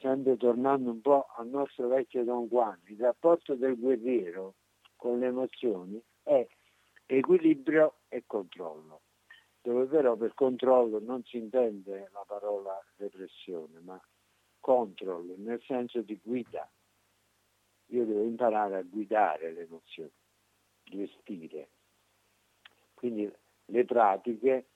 sempre 0.00 0.36
tornando 0.36 0.90
un 0.90 1.00
po' 1.00 1.28
al 1.34 1.48
nostro 1.48 1.88
vecchio 1.88 2.24
Don 2.24 2.46
Juan, 2.48 2.78
il 2.88 2.98
rapporto 2.98 3.54
del 3.54 3.78
guerriero 3.78 4.56
con 4.96 5.18
le 5.18 5.28
emozioni 5.28 5.98
è 6.22 6.46
equilibrio 7.06 8.00
e 8.08 8.24
controllo, 8.26 9.00
dove 9.62 9.86
però 9.86 10.14
per 10.14 10.34
controllo 10.34 11.00
non 11.00 11.24
si 11.24 11.38
intende 11.38 12.10
la 12.12 12.24
parola 12.26 12.78
repressione, 12.96 13.80
ma 13.80 13.98
controllo, 14.60 15.36
nel 15.38 15.62
senso 15.62 16.02
di 16.02 16.20
guida. 16.22 16.70
Io 17.92 18.06
devo 18.06 18.22
imparare 18.22 18.76
a 18.76 18.82
guidare 18.82 19.52
le 19.52 19.62
emozioni, 19.62 20.10
gestire. 20.82 21.68
Quindi 22.94 23.30
le 23.66 23.84
pratiche 23.84 24.66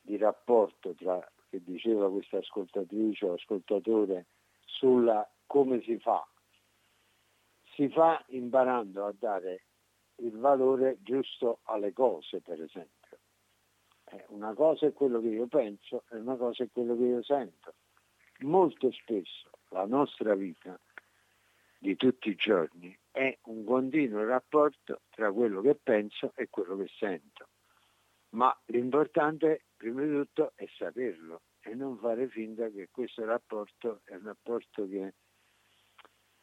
di 0.00 0.16
rapporto 0.16 0.94
tra, 0.94 1.20
che 1.50 1.62
diceva 1.62 2.10
questa 2.10 2.38
ascoltatrice 2.38 3.26
o 3.26 3.34
ascoltatore, 3.34 4.26
sulla 4.64 5.28
come 5.46 5.82
si 5.82 5.98
fa. 5.98 6.26
Si 7.74 7.88
fa 7.90 8.24
imparando 8.28 9.04
a 9.04 9.14
dare 9.16 9.64
il 10.16 10.36
valore 10.38 10.98
giusto 11.02 11.60
alle 11.64 11.92
cose, 11.92 12.40
per 12.40 12.62
esempio. 12.62 13.18
Eh, 14.04 14.24
una 14.28 14.54
cosa 14.54 14.86
è 14.86 14.92
quello 14.94 15.20
che 15.20 15.28
io 15.28 15.46
penso 15.48 16.04
e 16.10 16.16
una 16.16 16.36
cosa 16.36 16.64
è 16.64 16.70
quello 16.72 16.96
che 16.96 17.04
io 17.04 17.22
sento. 17.22 17.74
Molto 18.40 18.90
spesso 18.90 19.50
la 19.68 19.84
nostra 19.84 20.34
vita 20.34 20.80
di 21.78 21.94
tutti 21.96 22.30
i 22.30 22.34
giorni 22.34 22.96
è 23.10 23.38
un 23.44 23.64
continuo 23.64 24.24
rapporto 24.24 25.02
tra 25.10 25.32
quello 25.32 25.60
che 25.60 25.76
penso 25.76 26.32
e 26.34 26.48
quello 26.50 26.76
che 26.76 26.88
sento. 26.98 27.48
Ma 28.30 28.54
l'importante, 28.66 29.66
prima 29.76 30.02
di 30.02 30.12
tutto, 30.12 30.52
è 30.56 30.66
saperlo 30.76 31.42
e 31.60 31.74
non 31.74 31.96
fare 31.98 32.28
finta 32.28 32.68
che 32.68 32.88
questo 32.90 33.24
rapporto 33.24 34.00
è 34.04 34.14
un 34.14 34.24
rapporto 34.24 34.86
che 34.86 35.14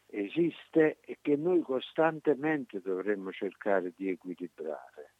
esiste 0.08 1.00
e 1.02 1.18
che 1.22 1.36
noi 1.36 1.62
costantemente 1.62 2.80
dovremmo 2.80 3.32
cercare 3.32 3.94
di 3.96 4.10
equilibrare. 4.10 5.14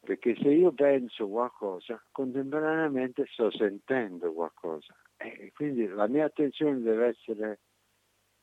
Perché 0.00 0.34
se 0.36 0.48
io 0.48 0.72
penso 0.72 1.28
qualcosa, 1.28 2.02
contemporaneamente 2.10 3.26
sto 3.26 3.50
sentendo 3.50 4.32
qualcosa. 4.32 4.96
E 5.16 5.52
quindi 5.54 5.86
la 5.86 6.08
mia 6.08 6.24
attenzione 6.24 6.80
deve 6.80 7.08
essere 7.08 7.60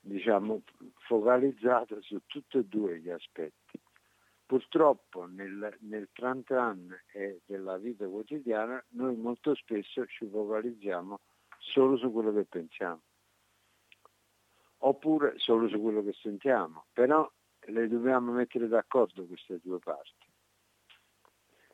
diciamo, 0.08 0.62
focalizzata 1.08 2.00
su 2.02 2.20
tutti 2.26 2.58
e 2.58 2.64
due 2.66 3.00
gli 3.00 3.10
aspetti. 3.10 3.80
Purtroppo 4.46 5.26
nel, 5.26 5.78
nel 5.82 6.10
anni 6.48 6.96
della 7.46 7.78
vita 7.78 8.08
quotidiana 8.08 8.84
noi 8.90 9.16
molto 9.18 9.54
spesso 9.56 10.06
ci 10.08 10.26
focalizziamo 10.26 11.20
solo 11.58 11.98
su 11.98 12.12
quello 12.12 12.34
che 12.34 12.46
pensiamo 12.46 13.02
oppure 14.80 15.34
solo 15.38 15.68
su 15.68 15.82
quello 15.82 16.04
che 16.04 16.14
sentiamo, 16.14 16.86
però 16.94 17.30
le 17.60 17.88
dobbiamo 17.88 18.32
mettere 18.32 18.68
d'accordo 18.68 19.26
queste 19.26 19.60
due 19.62 19.80
parti. 19.80 20.32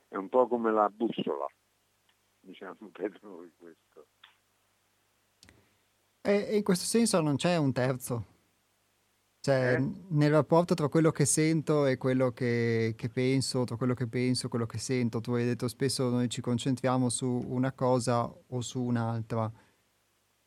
È 0.08 0.16
un 0.16 0.30
po' 0.30 0.48
come 0.48 0.72
la 0.72 0.90
bussola, 0.90 1.48
diciamo 2.40 2.90
per 2.92 3.20
noi 3.22 3.52
questo. 3.58 4.08
E 6.26 6.56
in 6.56 6.64
questo 6.64 6.86
senso 6.86 7.20
non 7.20 7.36
c'è 7.36 7.58
un 7.58 7.74
terzo, 7.74 8.26
cioè, 9.44 9.76
eh? 9.78 9.92
nel 10.12 10.32
rapporto 10.32 10.74
tra 10.74 10.88
quello 10.88 11.12
che 11.12 11.26
sento 11.26 11.86
e 11.86 11.98
quello 11.98 12.32
che, 12.32 12.94
che, 12.96 13.10
penso, 13.10 13.66
tra 13.66 13.76
quello 13.76 13.94
che 13.94 14.08
penso 14.08 14.46
e 14.46 14.50
quello 14.50 14.66
che 14.66 14.78
sento, 14.78 15.20
tu 15.20 15.34
hai 15.34 15.44
detto 15.44 15.68
spesso 15.68 16.10
noi 16.10 16.30
ci 16.30 16.40
concentriamo 16.40 17.10
su 17.10 17.28
una 17.28 17.74
cosa 17.74 18.24
o 18.24 18.62
su 18.62 18.82
un'altra 18.82 19.52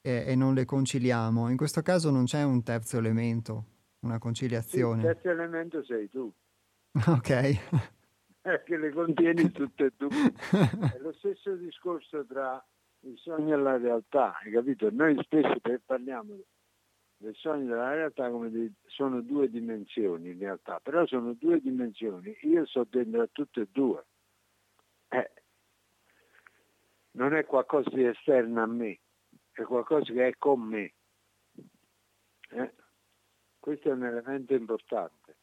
e, 0.01 0.25
e 0.29 0.35
non 0.35 0.55
le 0.55 0.65
conciliamo. 0.65 1.51
In 1.51 1.59
questo 1.59 1.83
caso 1.83 2.11
non 2.11 2.25
c'è 2.25 2.43
un 2.43 2.63
terzo 2.63 2.97
elemento, 2.97 3.65
una 4.01 4.19
conciliazione. 4.19 5.03
Il 5.03 5.09
terzo 5.09 5.29
elemento 5.29 5.85
sei 5.85 6.09
tu. 6.09 6.33
ok. 7.07 7.59
che 8.65 8.77
le 8.79 8.93
contieni 8.95 9.53
tutte 9.53 9.85
e 9.85 9.93
due. 9.95 10.09
È 10.95 10.99
lo 11.01 11.13
stesso 11.19 11.55
discorso 11.57 12.25
tra 12.25 12.65
il 13.07 13.19
sogno 13.19 13.55
e 13.55 13.59
la 13.59 13.77
realtà, 13.77 14.37
hai 14.39 14.51
capito? 14.51 14.91
Noi 14.91 15.17
spesso 15.23 15.55
parliamo 15.85 16.37
del 17.19 17.35
sogno 17.37 17.67
della 17.67 17.95
realtà 17.95 18.29
come 18.31 18.51
di, 18.51 18.71
sono 18.87 19.23
due 19.23 19.49
dimensioni 19.49 20.31
in 20.31 20.39
realtà, 20.39 20.81
però 20.81 21.07
sono 21.07 21.33
due 21.35 21.61
dimensioni, 21.61 22.37
io 22.43 22.67
sto 22.67 22.87
dentro 22.89 23.23
a 23.23 23.29
tutte 23.31 23.63
e 23.63 23.69
due. 23.71 24.05
Eh, 25.09 25.31
non 27.13 27.35
è 27.35 27.45
qualcosa 27.45 27.89
di 27.91 28.05
esterno 28.05 28.63
a 28.63 28.67
me, 28.67 28.99
è 29.53 29.63
qualcosa 29.63 30.13
che 30.13 30.27
è 30.29 30.35
con 30.37 30.61
me. 30.61 30.93
Eh? 32.51 32.75
Questo 33.59 33.89
è 33.89 33.93
un 33.93 34.05
elemento 34.05 34.55
importante. 34.55 35.37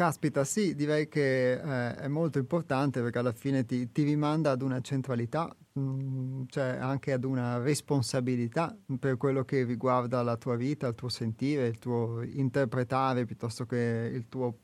Caspita, 0.00 0.44
sì, 0.44 0.74
direi 0.74 1.08
che 1.08 1.52
eh, 1.52 1.94
è 1.94 2.08
molto 2.08 2.38
importante 2.38 3.02
perché 3.02 3.18
alla 3.18 3.32
fine 3.32 3.66
ti, 3.66 3.92
ti 3.92 4.02
rimanda 4.02 4.50
ad 4.50 4.62
una 4.62 4.80
centralità, 4.80 5.54
mh, 5.74 5.80
mm, 5.80 6.42
cioè 6.46 6.78
anche 6.80 7.12
ad 7.12 7.24
una 7.24 7.58
responsabilità 7.58 8.74
per 8.98 9.18
quello 9.18 9.44
che 9.44 9.62
riguarda 9.62 10.22
la 10.22 10.38
tua 10.38 10.56
vita, 10.56 10.86
il 10.86 10.94
tuo 10.94 11.10
sentire, 11.10 11.66
il 11.66 11.78
tuo 11.78 12.22
interpretare 12.22 13.26
piuttosto 13.26 13.66
che 13.66 14.10
il 14.10 14.26
tuo, 14.30 14.60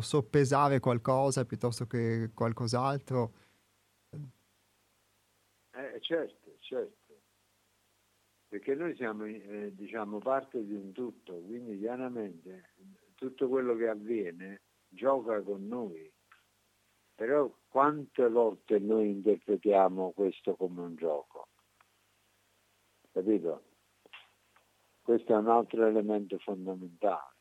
soppesare 0.00 0.80
qualcosa 0.80 1.44
piuttosto 1.44 1.86
che 1.86 2.32
qualcos'altro. 2.34 3.32
Eh, 5.70 6.00
certo, 6.00 6.56
certo, 6.58 7.14
perché 8.48 8.74
noi 8.74 8.96
siamo 8.96 9.24
eh, 9.24 9.70
diciamo 9.72 10.18
parte 10.18 10.66
di 10.66 10.74
un 10.74 10.90
tutto, 10.90 11.34
quindi 11.42 11.78
chiaramente 11.78 12.70
tutto 13.14 13.48
quello 13.48 13.76
che 13.76 13.86
avviene 13.86 14.62
gioca 14.90 15.40
con 15.42 15.66
noi. 15.66 16.12
Però 17.14 17.50
quante 17.68 18.28
volte 18.28 18.78
noi 18.78 19.10
interpretiamo 19.10 20.12
questo 20.12 20.54
come 20.56 20.80
un 20.82 20.96
gioco? 20.96 21.48
Capito? 23.12 23.64
Questo 25.02 25.32
è 25.32 25.36
un 25.36 25.48
altro 25.48 25.86
elemento 25.86 26.38
fondamentale. 26.38 27.34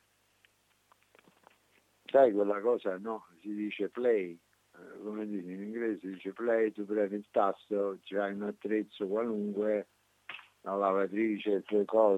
Sai 2.06 2.34
quella 2.34 2.60
cosa, 2.60 2.98
no? 2.98 3.28
Si 3.42 3.54
dice 3.54 3.90
play, 3.90 4.38
eh, 4.74 5.02
come 5.04 5.28
dice 5.28 5.52
in 5.52 5.62
inglese, 5.62 6.00
si 6.00 6.08
dice 6.14 6.34
play, 6.34 6.72
tu 6.72 6.86
prendi 6.86 7.16
il 7.16 7.28
tasto, 7.30 8.00
c'hai 8.02 8.34
un 8.34 8.44
attrezzo 8.44 9.08
qualunque, 9.08 9.90
la 10.62 10.76
lavatrice, 10.76 11.64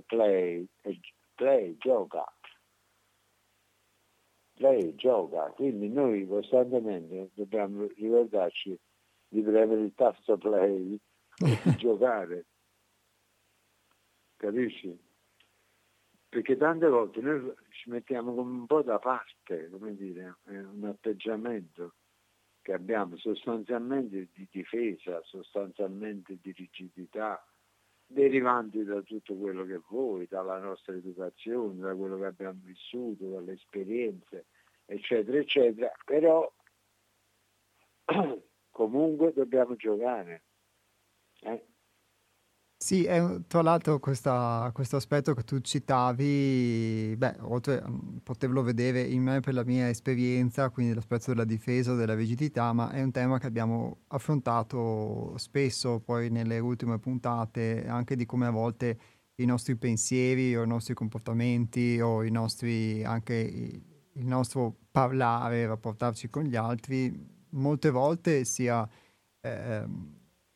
play, 0.05 0.67
e 0.81 0.99
play, 1.35 1.77
gioca 1.77 2.25
lei 4.61 4.95
gioca, 4.95 5.51
quindi 5.55 5.89
noi 5.89 6.25
costantemente 6.27 7.31
dobbiamo 7.33 7.87
ricordarci 7.87 8.79
di 9.27 9.41
premere 9.41 9.81
il 9.81 9.93
tasto 9.95 10.37
play 10.37 10.97
e 11.37 11.59
di 11.63 11.75
giocare. 11.77 12.45
Capisci? 14.37 14.97
Perché 16.29 16.55
tante 16.55 16.87
volte 16.87 17.19
noi 17.21 17.53
ci 17.69 17.89
mettiamo 17.89 18.33
come 18.33 18.51
un 18.51 18.65
po' 18.65 18.81
da 18.83 18.99
parte, 18.99 19.69
come 19.69 19.95
dire, 19.95 20.37
un 20.45 20.85
atteggiamento 20.85 21.95
che 22.61 22.73
abbiamo 22.73 23.17
sostanzialmente 23.17 24.29
di 24.33 24.47
difesa, 24.49 25.21
sostanzialmente 25.23 26.37
di 26.39 26.51
rigidità, 26.51 27.43
derivanti 28.11 28.83
da 28.83 29.01
tutto 29.01 29.35
quello 29.35 29.65
che 29.65 29.81
vuoi, 29.89 30.27
dalla 30.29 30.59
nostra 30.59 30.93
educazione, 30.93 31.79
da 31.79 31.95
quello 31.95 32.17
che 32.17 32.25
abbiamo 32.25 32.59
vissuto, 32.63 33.29
dalle 33.29 33.53
esperienze, 33.53 34.47
eccetera, 34.91 35.37
eccetera, 35.37 35.91
però 36.05 36.51
comunque 38.69 39.33
dobbiamo 39.33 39.75
giocare. 39.75 40.43
Eh? 41.41 41.65
Sì, 42.83 43.03
è, 43.05 43.21
tra 43.45 43.61
l'altro 43.61 43.99
questa, 43.99 44.71
questo 44.73 44.95
aspetto 44.95 45.35
che 45.35 45.43
tu 45.43 45.59
citavi, 45.59 47.13
beh, 47.15 47.35
oltre 47.41 47.77
a 47.77 47.91
poterlo 48.23 48.63
vedere 48.63 49.01
in 49.01 49.21
me 49.21 49.39
per 49.39 49.53
la 49.53 49.63
mia 49.63 49.87
esperienza, 49.87 50.69
quindi 50.71 50.95
l'aspetto 50.95 51.29
della 51.29 51.45
difesa, 51.45 51.93
della 51.93 52.15
rigidità, 52.15 52.73
ma 52.73 52.89
è 52.89 53.03
un 53.03 53.11
tema 53.11 53.37
che 53.37 53.45
abbiamo 53.45 54.05
affrontato 54.07 55.37
spesso 55.37 55.99
poi 55.99 56.31
nelle 56.31 56.57
ultime 56.57 56.97
puntate, 56.97 57.85
anche 57.87 58.15
di 58.15 58.25
come 58.25 58.47
a 58.47 58.51
volte 58.51 58.97
i 59.35 59.45
nostri 59.45 59.75
pensieri 59.75 60.55
o 60.55 60.63
i 60.63 60.67
nostri 60.67 60.95
comportamenti 60.95 61.99
o 62.01 62.23
i 62.23 62.31
nostri, 62.31 63.03
anche 63.03 63.90
il 64.13 64.25
nostro 64.25 64.75
parlare, 64.91 65.65
rapportarci 65.65 66.29
con 66.29 66.43
gli 66.43 66.55
altri, 66.55 67.13
molte 67.49 67.89
volte 67.89 68.45
sia 68.45 68.87
eh, 69.41 69.85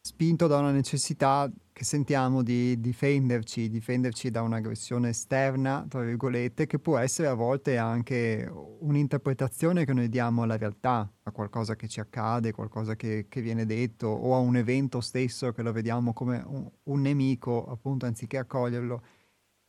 spinto 0.02 0.48
da 0.48 0.60
una 0.60 0.72
necessità 0.72 1.52
che 1.74 1.84
sentiamo 1.84 2.42
di 2.42 2.80
difenderci, 2.80 3.70
difenderci 3.70 4.32
da 4.32 4.44
un'aggressione 4.44 5.10
esterna, 5.10 5.86
tra 5.90 6.02
virgolette, 6.02 6.68
che 6.68 6.80
può 6.80 6.98
essere 6.98 7.28
a 7.28 7.34
volte 7.34 7.78
anche 7.78 8.50
un'interpretazione 8.80 9.84
che 9.84 9.92
noi 9.92 10.08
diamo 10.08 10.44
alla 10.44 10.58
realtà, 10.58 11.12
a 11.24 11.32
qualcosa 11.32 11.76
che 11.76 11.90
ci 11.90 12.00
accade, 12.00 12.54
qualcosa 12.54 12.96
che, 12.96 13.26
che 13.28 13.42
viene 13.42 13.66
detto 13.66 14.08
o 14.08 14.36
a 14.36 14.38
un 14.38 14.56
evento 14.56 15.02
stesso 15.02 15.52
che 15.52 15.64
lo 15.64 15.74
vediamo 15.74 16.14
come 16.14 16.42
un, 16.46 16.70
un 16.84 17.02
nemico, 17.02 17.66
appunto, 17.66 18.06
anziché 18.06 18.38
accoglierlo 18.38 19.02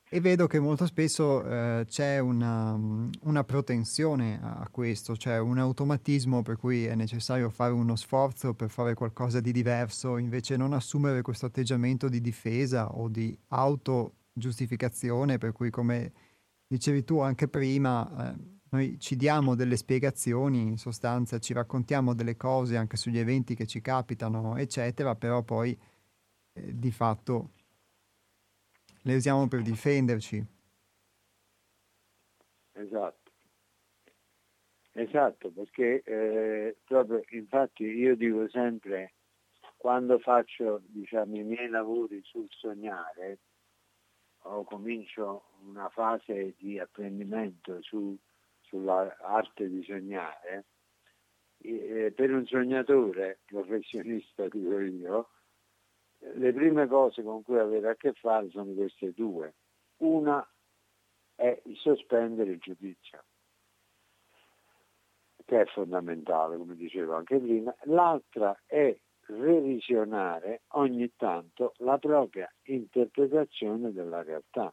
e 0.09 0.20
vedo 0.20 0.47
che 0.47 0.61
molto 0.61 0.87
spesso 0.87 1.45
eh, 1.45 1.85
c'è 1.89 2.20
una, 2.20 2.78
una, 3.23 3.45
protensione 3.45 4.39
a 4.41 4.69
questo, 4.70 5.16
cioè 5.16 5.39
un 5.39 5.59
automatismo 5.59 6.43
per 6.43 6.57
cui 6.59 6.85
è 6.85 6.95
necessario 6.95 7.51
fare 7.51 7.73
uno 7.73 7.97
sforzo 7.97 8.55
per 8.55 8.70
fare 8.70 8.95
qualcosa 8.95 9.41
di 9.41 9.51
diverso, 9.51 10.16
invece 10.16 10.57
non 10.57 10.74
assumere 10.74 11.23
questo 11.23 11.47
atteggiamento 11.47 12.09
di 12.09 12.20
difesa 12.20 12.95
o 12.95 13.09
di 13.09 13.37
autogiustificazione, 13.49 15.39
per 15.39 15.51
cui 15.51 15.70
come 15.70 16.12
dicevi 16.69 17.03
tu 17.03 17.19
anche 17.19 17.49
prima, 17.49 18.33
eh, 18.33 18.35
noi 18.69 19.01
ci 19.01 19.16
diamo 19.16 19.57
delle 19.57 19.77
spiegazioni, 19.77 20.61
in 20.61 20.78
sostanza 20.78 21.41
ci 21.41 21.53
raccontiamo 21.53 22.15
delle 22.15 22.37
cose 22.37 22.77
anche 22.77 22.97
sugli 22.97 23.19
eventi 23.19 23.57
che 23.57 23.66
ci 23.66 23.81
capitano, 23.81 24.57
eccetera, 24.57 25.16
però 25.16 25.43
poi 25.43 25.77
eh, 26.53 26.78
di 26.78 26.93
fatto 26.93 27.51
le 29.07 29.15
usiamo 29.15 29.47
per 29.47 29.62
difenderci. 29.62 30.45
Esatto. 32.73 33.31
Esatto, 34.93 35.51
perché 35.51 36.03
eh, 36.03 36.77
proprio 36.85 37.23
infatti 37.31 37.85
io 37.85 38.16
dico 38.16 38.49
sempre 38.49 39.12
quando 39.77 40.19
faccio 40.19 40.83
diciamo, 40.87 41.37
i 41.37 41.45
miei 41.45 41.69
lavori 41.69 42.20
sul 42.24 42.49
sognare 42.51 43.39
o 44.39 44.65
comincio 44.65 45.51
una 45.66 45.89
fase 45.91 46.55
di 46.57 46.78
apprendimento 46.78 47.83
su, 47.83 48.16
sull'arte 48.62 49.69
di 49.69 49.85
sognare, 49.85 50.65
eh, 51.59 52.12
per 52.15 52.33
un 52.33 52.47
sognatore 52.47 53.41
professionista, 53.45 54.49
dico 54.49 54.81
io, 54.81 55.28
le 56.35 56.53
prime 56.53 56.86
cose 56.86 57.23
con 57.23 57.43
cui 57.43 57.59
avere 57.59 57.90
a 57.90 57.94
che 57.94 58.12
fare 58.12 58.48
sono 58.51 58.73
queste 58.73 59.12
due. 59.12 59.55
Una 59.98 60.47
è 61.35 61.61
il 61.65 61.77
sospendere 61.77 62.51
il 62.53 62.59
giudizio, 62.59 63.24
che 65.44 65.61
è 65.61 65.65
fondamentale, 65.66 66.57
come 66.57 66.74
dicevo 66.74 67.15
anche 67.15 67.39
prima. 67.39 67.74
L'altra 67.85 68.59
è 68.66 68.97
revisionare 69.28 70.62
ogni 70.69 71.12
tanto 71.16 71.74
la 71.78 71.98
propria 71.98 72.53
interpretazione 72.65 73.93
della 73.93 74.23
realtà. 74.23 74.73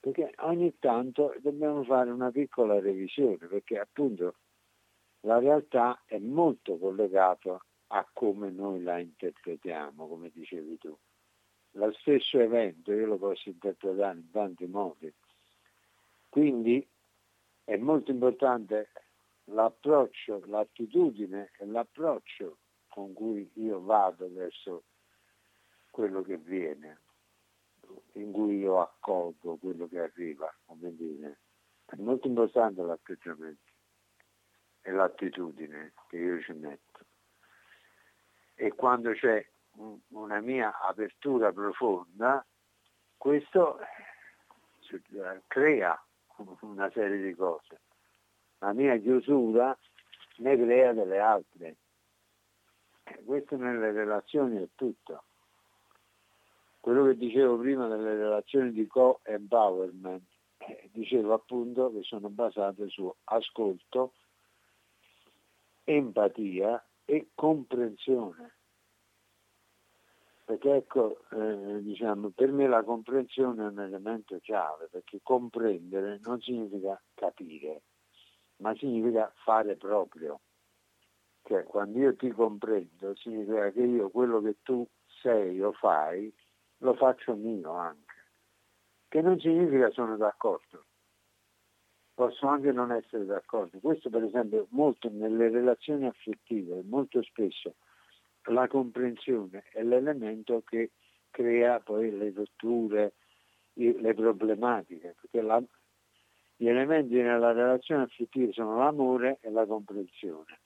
Perché 0.00 0.34
ogni 0.40 0.78
tanto 0.78 1.34
dobbiamo 1.40 1.82
fare 1.84 2.10
una 2.10 2.30
piccola 2.30 2.78
revisione, 2.78 3.38
perché 3.38 3.78
appunto 3.78 4.34
la 5.20 5.38
realtà 5.38 6.02
è 6.04 6.18
molto 6.18 6.76
collegata 6.76 7.58
a 7.88 8.08
come 8.12 8.50
noi 8.50 8.82
la 8.82 8.98
interpretiamo, 8.98 10.06
come 10.06 10.30
dicevi 10.30 10.78
tu. 10.78 10.96
Lo 11.72 11.92
stesso 11.92 12.38
evento 12.38 12.92
io 12.92 13.06
lo 13.06 13.18
posso 13.18 13.48
interpretare 13.48 14.18
in 14.18 14.30
tanti 14.30 14.66
modi. 14.66 15.12
Quindi 16.28 16.86
è 17.64 17.76
molto 17.76 18.10
importante 18.10 18.90
l'approccio, 19.44 20.42
l'attitudine 20.46 21.50
e 21.58 21.66
l'approccio 21.66 22.58
con 22.88 23.12
cui 23.12 23.50
io 23.54 23.80
vado 23.80 24.32
verso 24.32 24.84
quello 25.90 26.22
che 26.22 26.38
viene, 26.38 27.00
in 28.12 28.32
cui 28.32 28.58
io 28.58 28.80
accolgo 28.80 29.56
quello 29.56 29.88
che 29.88 30.00
arriva, 30.00 30.52
come 30.64 30.94
dire. 30.94 31.38
È 31.84 31.96
molto 31.96 32.28
importante 32.28 32.82
l'atteggiamento 32.82 33.72
e 34.80 34.90
l'attitudine 34.92 35.92
che 36.08 36.16
io 36.16 36.40
ci 36.40 36.52
metto 36.52 36.93
e 38.54 38.72
quando 38.74 39.12
c'è 39.12 39.44
una 40.08 40.40
mia 40.40 40.78
apertura 40.80 41.52
profonda, 41.52 42.44
questo 43.16 43.78
eh, 43.80 45.42
crea 45.46 46.00
una 46.60 46.90
serie 46.90 47.22
di 47.22 47.34
cose. 47.34 47.80
La 48.58 48.72
mia 48.72 48.96
chiusura 48.98 49.76
ne 50.36 50.56
crea 50.56 50.92
delle 50.92 51.18
altre. 51.18 51.76
Questo 53.24 53.56
nelle 53.56 53.92
relazioni 53.92 54.62
è 54.62 54.68
tutto. 54.74 55.24
Quello 56.80 57.06
che 57.06 57.16
dicevo 57.16 57.58
prima 57.58 57.88
delle 57.88 58.14
relazioni 58.16 58.72
di 58.72 58.86
co-empowerment, 58.86 60.22
eh, 60.58 60.88
dicevo 60.92 61.32
appunto 61.32 61.92
che 61.92 62.02
sono 62.02 62.28
basate 62.28 62.88
su 62.88 63.12
ascolto, 63.24 64.12
empatia 65.84 66.82
e 67.04 67.30
comprensione. 67.34 68.52
Perché 70.44 70.74
ecco, 70.74 71.24
eh, 71.30 71.82
diciamo, 71.82 72.28
per 72.30 72.52
me 72.52 72.66
la 72.68 72.82
comprensione 72.82 73.64
è 73.64 73.68
un 73.68 73.80
elemento 73.80 74.38
chiave, 74.40 74.88
perché 74.90 75.20
comprendere 75.22 76.20
non 76.22 76.40
significa 76.40 77.00
capire, 77.14 77.82
ma 78.56 78.74
significa 78.76 79.32
fare 79.42 79.76
proprio. 79.76 80.40
Cioè, 81.44 81.64
quando 81.64 81.98
io 81.98 82.14
ti 82.16 82.30
comprendo, 82.30 83.14
significa 83.16 83.70
che 83.70 83.82
io 83.82 84.10
quello 84.10 84.40
che 84.42 84.56
tu 84.62 84.86
sei 85.22 85.60
o 85.62 85.72
fai, 85.72 86.32
lo 86.78 86.94
faccio 86.94 87.34
mio 87.34 87.72
anche. 87.72 88.02
Che 89.08 89.20
non 89.22 89.38
significa 89.38 89.90
sono 89.90 90.16
d'accordo 90.16 90.84
posso 92.14 92.46
anche 92.46 92.72
non 92.72 92.92
essere 92.92 93.26
d'accordo. 93.26 93.78
Questo 93.80 94.08
per 94.08 94.22
esempio 94.22 94.66
molto 94.70 95.10
nelle 95.10 95.50
relazioni 95.50 96.06
affettive, 96.06 96.82
molto 96.84 97.22
spesso 97.22 97.74
la 98.52 98.66
comprensione 98.66 99.64
è 99.72 99.82
l'elemento 99.82 100.62
che 100.64 100.90
crea 101.30 101.80
poi 101.80 102.10
le 102.16 102.32
rotture, 102.34 103.14
le 103.74 104.14
problematiche, 104.14 105.14
perché 105.20 105.40
la, 105.40 105.62
gli 106.56 106.68
elementi 106.68 107.14
nella 107.14 107.52
relazione 107.52 108.04
affettiva 108.04 108.52
sono 108.52 108.78
l'amore 108.78 109.38
e 109.40 109.50
la 109.50 109.66
comprensione. 109.66 110.58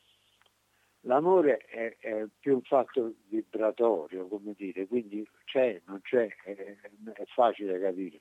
L'amore 1.02 1.58
è, 1.58 1.96
è, 1.98 2.26
più 2.38 2.54
un 2.54 2.62
fatto 2.62 3.14
vibratorio, 3.28 4.26
come 4.26 4.52
dire, 4.56 4.86
quindi 4.86 5.26
c'è, 5.44 5.80
non 5.86 6.00
c'è, 6.02 6.26
è, 6.44 6.76
è 7.12 7.24
facile 7.26 7.78
capire. 7.78 8.20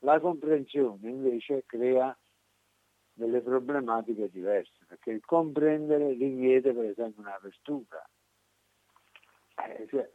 La 0.00 0.20
comprensione 0.20 1.08
invece 1.08 1.64
crea 1.66 2.16
delle 3.18 3.40
problematiche 3.40 4.30
diverse, 4.30 4.84
perché 4.86 5.10
il 5.10 5.24
comprendere 5.24 6.12
richiede 6.12 6.72
per 6.72 6.84
esempio 6.84 7.22
un'apertura, 7.22 8.08
eh, 9.66 9.86
cioè, 9.88 10.08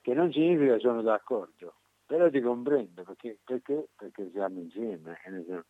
che 0.00 0.14
non 0.14 0.30
significa 0.32 0.78
sono 0.78 1.02
d'accordo, 1.02 1.74
però 2.06 2.30
ti 2.30 2.40
comprendo 2.40 3.02
perché, 3.02 3.38
perché? 3.44 3.88
perché 3.96 4.30
siamo 4.30 4.60
insieme. 4.60 5.18
Eh, 5.24 5.64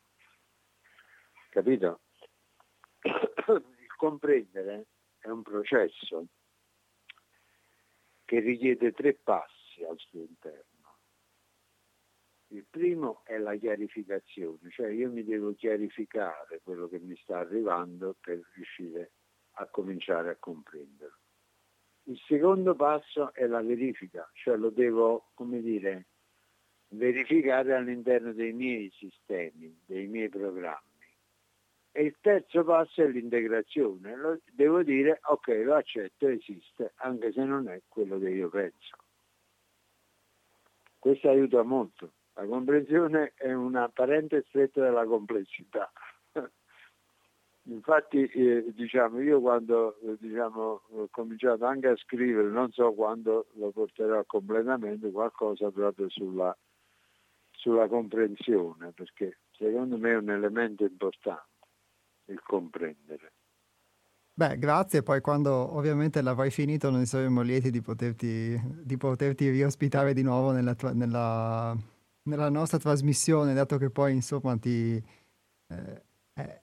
capito? 1.49 2.01
Il 3.01 3.95
comprendere 3.97 4.87
è 5.19 5.29
un 5.29 5.41
processo 5.41 6.27
che 8.27 8.41
richiede 8.41 8.93
tre 8.93 9.15
passi 9.15 9.83
al 9.85 9.97
suo 9.97 10.21
interno. 10.21 10.76
Il 12.49 12.65
primo 12.71 13.23
è 13.25 13.39
la 13.39 13.57
chiarificazione, 13.57 14.71
cioè 14.71 14.89
io 14.89 15.11
mi 15.11 15.25
devo 15.25 15.55
chiarificare 15.55 16.61
quello 16.63 16.89
che 16.89 17.01
mi 17.01 17.17
sta 17.17 17.39
arrivando 17.39 18.15
per 18.21 18.41
riuscire 18.55 19.11
a 19.59 19.67
cominciare 19.67 20.31
a 20.31 20.37
comprenderlo. 20.37 21.19
Il 22.05 22.21
secondo 22.29 22.77
passo 22.77 23.33
è 23.35 23.47
la 23.47 23.61
verifica, 23.63 24.31
cioè 24.35 24.57
lo 24.57 24.71
devo, 24.71 25.31
come 25.35 25.61
dire, 25.61 26.07
verificare 26.91 27.75
all'interno 27.75 28.33
dei 28.33 28.53
miei 28.53 28.91
sistemi, 28.91 29.77
dei 29.85 30.07
miei 30.07 30.29
programmi. 30.29 30.85
E 31.91 32.03
il 32.05 32.17
terzo 32.21 32.63
passo 32.63 33.03
è 33.03 33.09
l'integrazione, 33.09 34.15
lo, 34.15 34.41
devo 34.53 34.85
dire 34.85 35.19
ok, 35.21 35.49
lo 35.65 35.75
accetto, 35.75 36.29
esiste, 36.29 36.93
anche 36.97 37.33
se 37.33 37.43
non 37.43 37.69
è 37.69 37.83
quello 37.89 38.19
che 38.21 38.29
io 38.29 38.51
penso. 38.51 38.97
Questo 40.99 41.29
aiuta 41.29 41.63
molto. 41.63 42.13
La 42.37 42.45
comprensione 42.45 43.33
è 43.35 43.53
una 43.53 43.89
parente 43.89 44.45
stretta 44.49 44.83
della 44.83 45.07
complessità. 45.07 45.91
Infatti, 47.69 48.25
eh, 48.27 48.73
diciamo, 48.75 49.21
io 49.21 49.41
quando 49.41 49.99
eh, 50.01 50.17
diciamo, 50.21 50.83
ho 50.89 51.09
cominciato 51.11 51.65
anche 51.65 51.89
a 51.89 51.97
scrivere, 51.97 52.49
non 52.49 52.71
so 52.73 52.93
quando 52.93 53.47
lo 53.55 53.71
porterò 53.71 54.19
a 54.19 54.25
completamento, 54.27 55.11
qualcosa 55.11 55.71
proprio 55.71 56.11
sulla, 56.11 56.57
sulla 57.53 57.89
comprensione, 57.89 58.93
perché 58.93 59.39
secondo 59.53 59.97
me 59.97 60.13
è 60.13 60.17
un 60.17 60.31
elemento 60.31 60.85
importante 60.85 61.55
il 62.27 62.41
comprendere. 62.43 63.33
Beh, 64.35 64.59
grazie, 64.59 65.03
poi 65.03 65.23
quando 65.23 65.75
ovviamente 65.75 66.21
l'avrai 66.21 66.51
finito 66.51 66.91
noi 66.91 67.07
saremo 67.07 67.41
lieti 67.41 67.71
di 67.71 67.81
poterti, 67.81 68.61
di 68.83 68.97
poterti 68.99 69.49
riospitare 69.49 70.13
di 70.13 70.23
nuovo 70.23 70.51
nella, 70.51 70.77
nella, 70.93 71.75
nella, 72.27 72.49
nostra 72.51 72.79
trasmissione, 72.79 73.55
dato 73.55 73.79
che 73.79 73.91
poi 73.91 74.13
insomma 74.13 74.57
ti, 74.57 75.03
eh, 75.69 76.03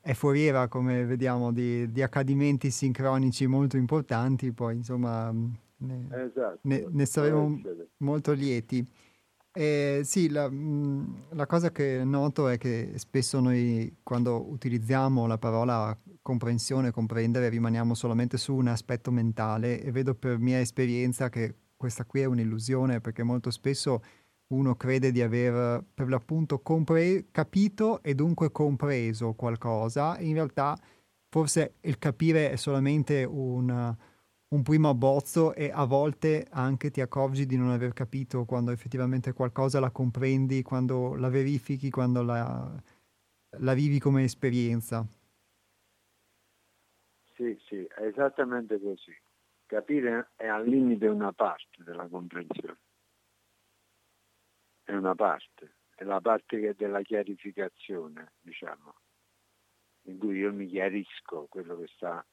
è, 0.01 0.13
foriera, 0.13 0.67
come 0.67 1.05
vediamo, 1.05 1.51
di, 1.51 1.91
di, 1.91 2.01
accadimenti 2.01 2.69
sincronici 2.69 3.47
molto 3.47 3.77
importanti, 3.77 4.51
poi 4.51 4.75
insomma 4.75 5.31
ne, 5.31 6.07
esatto, 6.11 6.59
ne, 6.61 6.85
ne 6.89 7.05
saremo 7.05 7.61
molto 7.97 8.33
lieti. 8.33 8.87
Eh, 9.55 10.01
sì, 10.03 10.29
la, 10.29 10.49
mh, 10.49 11.27
la, 11.33 11.45
cosa 11.45 11.71
che 11.71 12.03
noto 12.03 12.47
è 12.47 12.57
che 12.57 12.93
spesso 12.95 13.39
noi 13.39 13.97
quando 14.01 14.49
utilizziamo 14.49 15.27
la 15.27 15.37
parola 15.37 15.95
comprensione, 16.23 16.89
comprendere, 16.89 17.49
rimaniamo 17.49 17.93
solamente 17.93 18.37
su 18.37 18.55
un 18.55 18.67
aspetto 18.67 19.11
mentale 19.11 19.81
e 19.81 19.91
vedo 19.91 20.15
per 20.15 20.39
mia 20.39 20.59
esperienza 20.59 21.29
che 21.29 21.55
questa 21.75 22.05
qui 22.05 22.21
è 22.21 22.25
un'illusione 22.25 22.99
perché 22.99 23.21
molto 23.21 23.51
spesso 23.51 24.01
uno 24.47 24.75
crede 24.75 25.11
di 25.11 25.21
aver 25.21 25.83
per 25.93 26.09
l'appunto 26.09 26.59
compre- 26.61 27.27
capito 27.31 28.01
e 28.03 28.15
dunque 28.15 28.51
compreso 28.51 29.33
qualcosa, 29.33 30.19
in 30.19 30.33
realtà 30.33 30.77
forse 31.29 31.75
il 31.81 31.97
capire 31.97 32.51
è 32.51 32.55
solamente 32.55 33.23
un 33.23 33.95
un 34.53 34.61
primo 34.61 34.89
abbozzo 34.89 35.55
e 35.55 35.71
a 35.73 35.83
volte 35.85 36.45
anche 36.51 36.91
ti 36.91 37.01
accorgi 37.01 37.47
di 37.47 37.57
non 37.57 37.71
aver 37.71 37.93
capito 37.93 38.45
quando 38.45 38.69
effettivamente 38.71 39.33
qualcosa 39.33 39.79
la 39.79 39.89
comprendi, 39.89 40.61
quando 40.61 41.15
la 41.15 41.29
verifichi, 41.29 41.89
quando 41.89 42.21
la, 42.21 42.71
la 43.57 43.73
vivi 43.73 43.99
come 43.99 44.23
esperienza. 44.23 45.05
Sì, 47.35 47.57
sì, 47.67 47.83
è 47.83 48.03
esattamente 48.03 48.79
così. 48.79 49.11
Capire 49.65 50.33
è 50.35 50.45
al 50.45 50.67
limite 50.67 51.07
una 51.07 51.31
parte 51.33 51.83
della 51.83 52.07
comprensione. 52.07 52.77
È 54.83 54.93
una 54.93 55.15
parte, 55.15 55.75
è 55.95 56.03
la 56.03 56.19
parte 56.19 56.59
che 56.59 56.69
è 56.69 56.73
della 56.73 57.01
chiarificazione, 57.01 58.33
diciamo, 58.41 58.95
in 60.03 60.17
cui 60.17 60.37
io 60.37 60.51
mi 60.51 60.67
chiarisco 60.67 61.47
quello 61.47 61.77
che 61.77 61.87
sta 61.95 62.25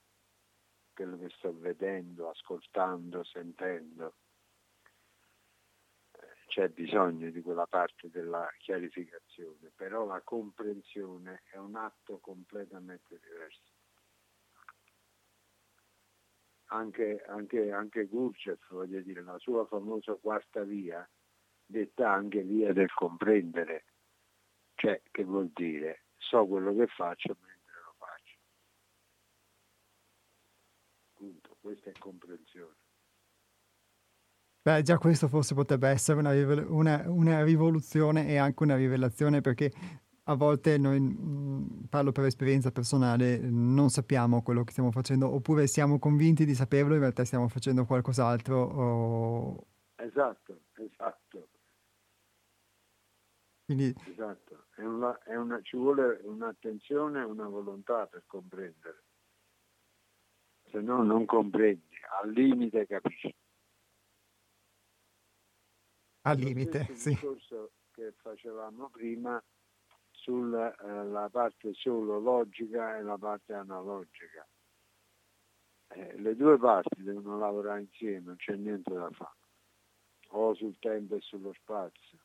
quello 0.93 1.17
che 1.19 1.31
sto 1.31 1.57
vedendo, 1.59 2.29
ascoltando, 2.29 3.25
sentendo. 3.25 4.17
C'è 6.49 6.69
bisogno 6.69 7.31
di 7.31 7.41
quella 7.41 7.67
parte 7.67 8.11
della 8.11 8.47
chiarificazione, 8.59 9.71
però 9.75 10.05
la 10.05 10.21
comprensione 10.21 11.43
è 11.51 11.57
un 11.57 11.77
atto 11.77 12.19
completamente 12.19 13.19
diverso. 13.23 13.63
Anche, 16.73 17.25
anche, 17.27 17.73
anche 17.73 18.07
Gurdjieff, 18.07 18.69
voglio 18.69 19.01
dire, 19.01 19.23
la 19.23 19.39
sua 19.39 19.65
famosa 19.67 20.15
quarta 20.17 20.65
via, 20.65 21.09
detta 21.71 22.13
anche 22.13 22.43
via 22.43 22.73
del 22.73 22.93
comprendere, 22.93 23.85
cioè 24.75 25.01
che 25.11 25.25
vuol 25.25 25.51
dire 25.55 26.05
so 26.19 26.47
quello 26.47 26.75
che 26.75 26.87
faccio 26.87 27.37
appunto, 31.21 31.57
questa 31.61 31.91
è 31.91 31.93
comprensione. 31.99 32.75
Beh, 34.63 34.83
già 34.83 34.99
questo 34.99 35.29
forse 35.29 35.55
potrebbe 35.55 35.89
essere 35.89 36.19
una, 36.19 36.33
una, 36.69 37.03
una 37.07 37.45
rivoluzione 37.45 38.29
e 38.29 38.37
anche 38.37 38.63
una 38.63 38.77
rivelazione 38.77 39.41
perché 39.41 39.71
a 40.25 40.35
volte 40.35 40.77
noi, 40.79 41.01
mm, 41.01 41.85
parlo 41.89 42.13
per 42.13 42.25
esperienza 42.25 42.71
personale, 42.71 43.39
non 43.39 43.89
sappiamo 43.89 44.43
quello 44.43 44.65
che 44.65 44.73
stiamo 44.73 44.91
facendo 44.91 45.33
oppure 45.33 45.67
siamo 45.67 45.99
convinti 45.99 46.45
di 46.45 46.55
saperlo, 46.55 46.95
in 46.95 47.01
realtà 47.01 47.25
stiamo 47.25 47.49
facendo 47.49 47.85
qualcos'altro. 47.87 48.57
O... 48.57 49.67
Esatto, 49.97 50.61
esatto. 50.75 51.20
Quindi... 53.71 53.95
Esatto, 54.05 54.67
è 54.75 54.83
una, 54.83 55.17
è 55.23 55.37
una, 55.37 55.61
ci 55.63 55.77
vuole 55.77 56.19
un'attenzione 56.25 57.21
e 57.21 57.25
una 57.25 57.47
volontà 57.47 58.05
per 58.09 58.25
comprendere 58.27 59.05
se 60.71 60.81
no 60.81 61.05
non 61.05 61.25
comprendi, 61.25 61.97
al 62.21 62.31
limite 62.33 62.87
capisci. 62.87 63.33
Al 66.23 66.37
limite, 66.37 66.85
sì. 66.95 67.11
Il 67.11 67.15
discorso 67.15 67.71
che 67.93 68.13
facevamo 68.17 68.89
prima 68.89 69.41
sulla 70.11 70.75
eh, 70.75 71.31
parte 71.31 71.73
solo 71.75 72.19
logica 72.19 72.97
e 72.97 73.03
la 73.03 73.19
parte 73.19 73.53
analogica. 73.53 74.47
Eh, 75.89 76.19
le 76.19 76.35
due 76.35 76.59
parti 76.59 77.03
devono 77.03 77.39
lavorare 77.39 77.83
insieme, 77.83 78.21
non 78.27 78.37
c'è 78.37 78.57
niente 78.57 78.93
da 78.93 79.11
fare, 79.11 79.39
o 80.29 80.55
sul 80.55 80.77
tempo 80.81 81.15
e 81.15 81.21
sullo 81.21 81.53
spazio. 81.53 82.19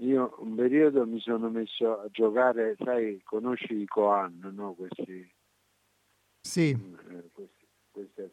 Io 0.00 0.36
un 0.38 0.54
periodo 0.54 1.06
mi 1.06 1.20
sono 1.20 1.48
messo 1.50 2.00
a 2.00 2.08
giocare, 2.10 2.76
sai, 2.78 3.20
conosci 3.24 3.80
i 3.80 3.86
Koan, 3.86 4.52
no? 4.54 4.74
Questi 4.74 5.28
sì. 6.40 6.70
Eh, 6.70 7.30
questi, 7.32 7.66
questi 7.90 8.30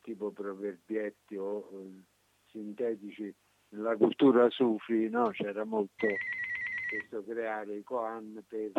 tipo 0.00 0.30
proverbietti 0.30 1.36
o 1.36 1.68
sintetici 2.46 3.34
nella 3.70 3.96
cultura 3.96 4.48
sufi, 4.50 5.08
no? 5.08 5.30
c'era 5.32 5.64
molto 5.64 6.06
questo 6.88 7.24
creare 7.24 7.74
i 7.74 7.82
koan 7.82 8.42
per... 8.48 8.70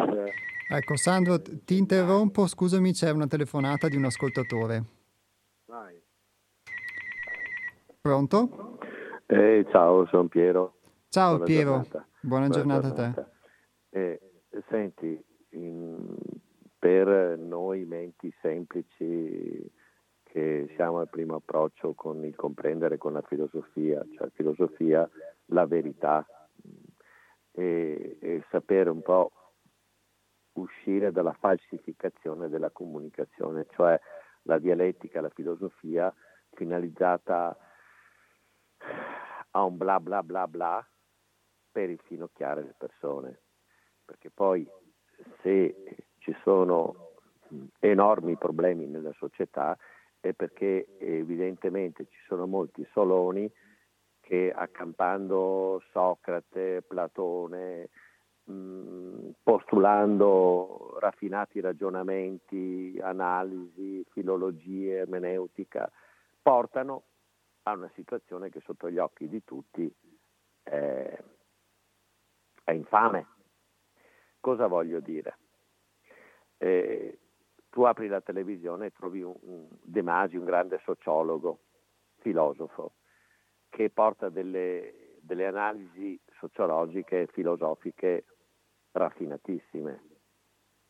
Ecco 0.69 0.95
Sandro, 0.95 1.41
ti 1.41 1.77
interrompo, 1.77 2.47
scusami, 2.47 2.91
c'è 2.91 3.11
una 3.11 3.27
telefonata 3.27 3.87
di 3.87 3.97
un 3.97 4.05
ascoltatore. 4.05 4.83
Vai. 5.65 6.01
Pronto? 8.01 8.79
Eh, 9.27 9.65
ciao, 9.69 10.07
sono 10.07 10.27
Piero. 10.27 10.76
Ciao 11.17 11.37
Buona 11.37 11.45
Piero, 11.45 11.69
giornata. 11.71 12.07
Buona, 12.19 12.47
Buona 12.47 12.47
giornata, 12.49 12.87
giornata, 12.89 13.21
a 13.21 13.23
te. 13.89 13.99
Eh, 13.99 14.21
senti, 14.69 15.25
in, 15.53 16.15
per 16.77 17.39
noi 17.39 17.85
menti 17.85 18.31
semplici 18.39 19.71
che 20.21 20.71
siamo 20.75 20.99
al 20.99 21.09
primo 21.09 21.37
approccio 21.37 21.95
con 21.95 22.23
il 22.23 22.35
comprendere 22.35 22.99
con 22.99 23.13
la 23.13 23.23
filosofia, 23.23 24.05
cioè 24.15 24.29
filosofia, 24.29 25.09
la 25.45 25.65
verità 25.65 26.23
e, 27.49 28.17
e 28.21 28.45
sapere 28.51 28.91
un 28.91 29.01
po' 29.01 29.31
uscire 30.53 31.11
dalla 31.11 31.33
falsificazione 31.33 32.47
della 32.47 32.69
comunicazione, 32.69 33.65
cioè 33.71 33.99
la 34.43 34.59
dialettica, 34.59 35.21
la 35.21 35.31
filosofia 35.33 36.13
finalizzata 36.51 37.57
a 39.49 39.63
un 39.63 39.77
bla 39.77 39.99
bla 39.99 40.21
bla 40.21 40.47
bla 40.47 40.87
per 41.77 41.91
infinocchiare 41.91 42.63
le 42.63 42.73
persone, 42.75 43.39
perché 44.03 44.31
poi 44.31 44.67
se 45.43 45.75
ci 46.17 46.35
sono 46.41 47.11
enormi 47.77 48.35
problemi 48.35 48.87
nella 48.87 49.13
società 49.13 49.77
è 50.19 50.33
perché 50.33 50.97
evidentemente 50.97 52.07
ci 52.07 52.17
sono 52.25 52.47
molti 52.47 52.83
soloni 52.93 53.47
che 54.21 54.51
accampando 54.51 55.83
Socrate, 55.91 56.81
Platone, 56.81 57.89
postulando 59.43 60.97
raffinati 60.99 61.59
ragionamenti, 61.59 62.97
analisi, 62.99 64.03
filologie, 64.09 64.97
ermeneutica, 64.97 65.87
portano 66.41 67.03
a 67.63 67.73
una 67.73 67.91
situazione 67.93 68.49
che 68.49 68.61
sotto 68.65 68.89
gli 68.89 68.97
occhi 68.97 69.29
di 69.29 69.43
tutti 69.43 69.93
è, 70.63 71.17
è 72.67 72.73
infame. 72.73 73.27
Cosa 74.41 74.67
voglio 74.67 74.99
dire? 74.99 75.37
eh, 76.57 77.19
tu 77.69 77.83
apri 77.83 78.07
la 78.07 78.21
televisione 78.21 78.87
e 78.87 78.91
trovi 78.91 79.21
un, 79.21 79.35
un 79.41 79.67
De 79.83 80.01
Masi, 80.01 80.35
un 80.35 80.45
grande 80.45 80.79
sociologo, 80.83 81.59
filosofo, 82.19 82.93
che 83.69 83.89
porta 83.89 84.29
delle, 84.29 85.17
delle 85.21 85.45
analisi 85.45 86.19
sociologiche 86.39 87.21
e 87.21 87.27
filosofiche 87.27 88.25
raffinatissime, 88.91 90.03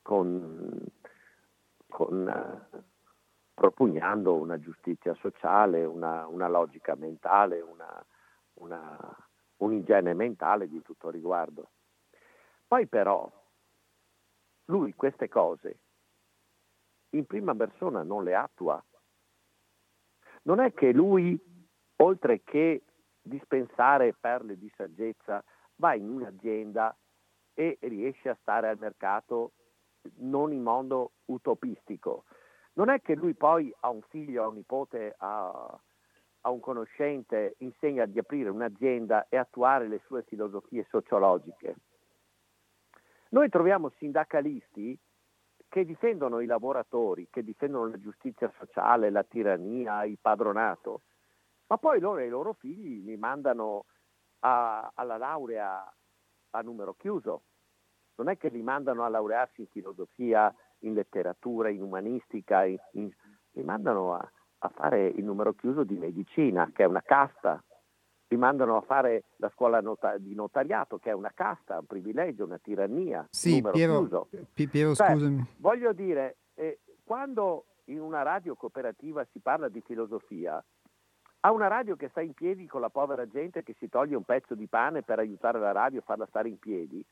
con, 0.02 0.86
con, 1.90 2.62
uh, 2.72 2.84
propugnando 3.54 4.36
una 4.36 4.60
giustizia 4.60 5.14
sociale, 5.16 5.84
una, 5.84 6.26
una 6.28 6.48
logica 6.48 6.96
mentale, 6.96 7.60
una, 7.60 8.06
una, 8.56 9.27
un'igiene 9.58 10.14
mentale 10.14 10.68
di 10.68 10.82
tutto 10.82 11.10
riguardo. 11.10 11.70
Poi 12.68 12.88
però 12.88 13.32
lui 14.66 14.94
queste 14.94 15.30
cose 15.30 15.80
in 17.12 17.26
prima 17.26 17.56
persona 17.56 18.04
non 18.04 18.24
le 18.24 18.36
attua. 18.36 18.84
Non 20.44 20.60
è 20.60 20.74
che 20.74 20.92
lui, 20.92 21.40
oltre 21.98 22.44
che 22.44 22.84
dispensare 23.22 24.14
perle 24.14 24.58
di 24.58 24.72
saggezza 24.76 25.44
va 25.76 25.94
in 25.94 26.10
un'azienda 26.10 26.96
e 27.54 27.78
riesce 27.82 28.30
a 28.30 28.38
stare 28.42 28.70
al 28.70 28.78
mercato 28.80 29.54
non 30.18 30.54
in 30.54 30.62
modo 30.62 31.14
utopistico. 31.26 32.26
Non 32.74 32.90
è 32.90 33.02
che 33.02 33.16
lui 33.16 33.34
poi 33.34 33.74
a 33.82 33.90
un 33.90 34.02
figlio, 34.04 34.44
a 34.44 34.48
un 34.48 34.56
nipote, 34.56 35.16
a, 35.18 35.80
a 36.42 36.50
un 36.50 36.60
conoscente 36.60 37.56
insegna 37.60 38.06
di 38.06 38.20
aprire 38.20 38.50
un'azienda 38.50 39.28
e 39.30 39.38
attuare 39.38 39.88
le 39.88 40.02
sue 40.06 40.24
filosofie 40.24 40.86
sociologiche. 40.90 41.76
Noi 43.30 43.50
troviamo 43.50 43.90
sindacalisti 43.98 44.98
che 45.68 45.86
difendono 45.86 46.40
i 46.40 46.46
lavoratori, 46.46 47.28
che 47.30 47.44
difendono 47.44 47.90
la 47.90 48.00
giustizia 48.00 48.52
sociale, 48.58 49.10
la 49.10 49.24
tirannia, 49.24 50.06
il 50.06 50.18
padronato, 50.20 51.02
ma 51.68 51.78
poi 51.78 52.00
loro 52.00 52.20
e 52.20 52.28
i 52.28 52.30
loro 52.30 52.54
figli 52.54 53.04
li 53.04 53.18
mandano 53.18 53.86
a, 54.40 54.92
alla 54.94 55.18
laurea 55.18 55.94
a 56.52 56.62
numero 56.62 56.94
chiuso. 56.94 57.44
Non 58.16 58.30
è 58.30 58.38
che 58.38 58.50
li 58.50 58.62
mandano 58.62 59.04
a 59.04 59.10
laurearsi 59.10 59.62
in 59.62 59.68
filosofia, 59.68 60.54
in 60.80 60.94
letteratura, 60.94 61.70
in 61.70 61.82
umanistica, 61.82 62.64
in, 62.64 62.78
in, 62.94 63.12
li 63.52 63.64
mandano 63.64 64.14
a, 64.16 64.32
a 64.60 64.70
fare 64.70 65.08
il 65.08 65.24
numero 65.24 65.54
chiuso 65.54 65.84
di 65.84 65.98
medicina, 65.98 66.70
che 66.74 66.84
è 66.84 66.88
una 66.88 67.02
casta, 67.02 67.64
li 68.30 68.38
mandano 68.38 68.78
a 68.78 68.82
fare 68.82 69.26
la 69.38 69.50
scuola 69.50 69.80
nota- 69.80 70.18
di 70.18 70.34
notariato, 70.36 70.98
che 70.98 71.12
è 71.12 71.14
una 71.14 71.32
casta, 71.34 71.80
un 71.80 71.86
privilegio, 71.86 72.46
una 72.46 72.58
tirannia. 72.58 73.26
Sì, 73.30 73.62
Piero, 73.62 74.28
Piero 74.54 74.96
cioè, 74.96 75.12
scusami. 75.12 75.46
Voglio 75.58 75.94
dire, 75.94 76.38
eh, 76.56 76.80
quando 77.04 77.66
in 77.86 78.02
una 78.02 78.24
radio 78.24 78.56
cooperativa 78.56 79.26
si 79.32 79.40
parla 79.40 79.70
di 79.70 79.82
filosofia, 79.82 80.64
a 81.42 81.52
una 81.52 81.68
radio 81.68 81.96
che 81.96 82.10
sta 82.10 82.22
in 82.22 82.34
piedi 82.34 82.68
con 82.68 82.82
la 82.82 82.90
povera 82.90 83.28
gente 83.28 83.64
che 83.64 83.76
si 83.80 83.88
toglie 83.88 84.16
un 84.16 84.24
pezzo 84.24 84.56
di 84.56 84.68
pane 84.68 85.04
per 85.04 85.20
aiutare 85.20 85.60
la 85.60 85.72
radio 85.72 86.00
a 86.00 86.04
farla 86.04 86.26
stare 86.26 86.50
in 86.50 86.60
piedi, 86.60 87.06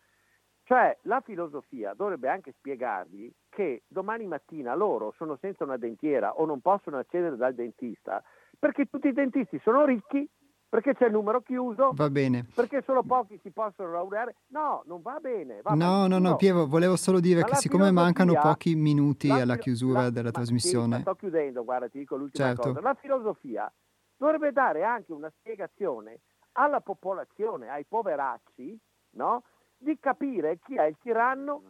cioè 0.65 0.97
la 1.03 1.21
filosofia 1.21 1.93
dovrebbe 1.93 2.27
anche 2.27 2.53
spiegargli 2.57 3.31
che 3.49 3.83
domani 3.87 4.27
mattina 4.27 4.75
loro 4.75 5.13
sono 5.15 5.37
senza 5.39 5.63
una 5.63 5.77
dentiera 5.77 6.33
o 6.35 6.45
non 6.45 6.59
possono 6.59 6.97
accedere 6.97 7.37
dal 7.37 7.55
dentista 7.55 8.21
perché 8.57 8.85
tutti 8.85 9.07
i 9.07 9.13
dentisti 9.13 9.59
sono 9.63 9.85
ricchi, 9.85 10.27
perché 10.67 10.95
c'è 10.95 11.05
il 11.05 11.11
numero 11.11 11.41
chiuso, 11.41 11.91
va 11.93 12.09
bene. 12.09 12.47
perché 12.53 12.81
solo 12.85 13.03
pochi 13.03 13.39
si 13.43 13.51
possono 13.51 13.91
laureare. 13.91 14.35
No, 14.47 14.81
non 14.85 15.01
va 15.01 15.19
bene. 15.19 15.61
Va 15.61 15.73
no, 15.73 16.07
no, 16.07 16.17
no, 16.19 16.35
Piero, 16.35 16.65
volevo 16.65 16.95
solo 16.95 17.19
dire 17.19 17.41
Ma 17.41 17.47
che 17.47 17.55
siccome 17.55 17.91
mancano 17.91 18.33
pochi 18.33 18.75
minuti 18.75 19.29
alla 19.29 19.53
filo- 19.53 19.57
chiusura 19.57 20.01
la, 20.03 20.09
della 20.09 20.31
trasmissione. 20.31 20.95
Sì, 20.95 21.01
sto 21.01 21.15
chiudendo, 21.15 21.63
guarda, 21.63 21.87
ti 21.89 21.99
dico 21.99 22.15
l'ultima 22.15 22.47
certo. 22.47 22.69
cosa. 22.69 22.81
La 22.81 22.93
filosofia 22.95 23.71
dovrebbe 24.17 24.51
dare 24.51 24.83
anche 24.83 25.11
una 25.11 25.31
spiegazione 25.37 26.21
alla 26.53 26.79
popolazione, 26.79 27.69
ai 27.69 27.85
poveracci, 27.85 28.77
no? 29.11 29.43
Di 29.85 29.97
capire 29.99 30.59
chi 30.65 30.75
è 30.75 30.85
il 30.85 30.97
tiranno 31.01 31.61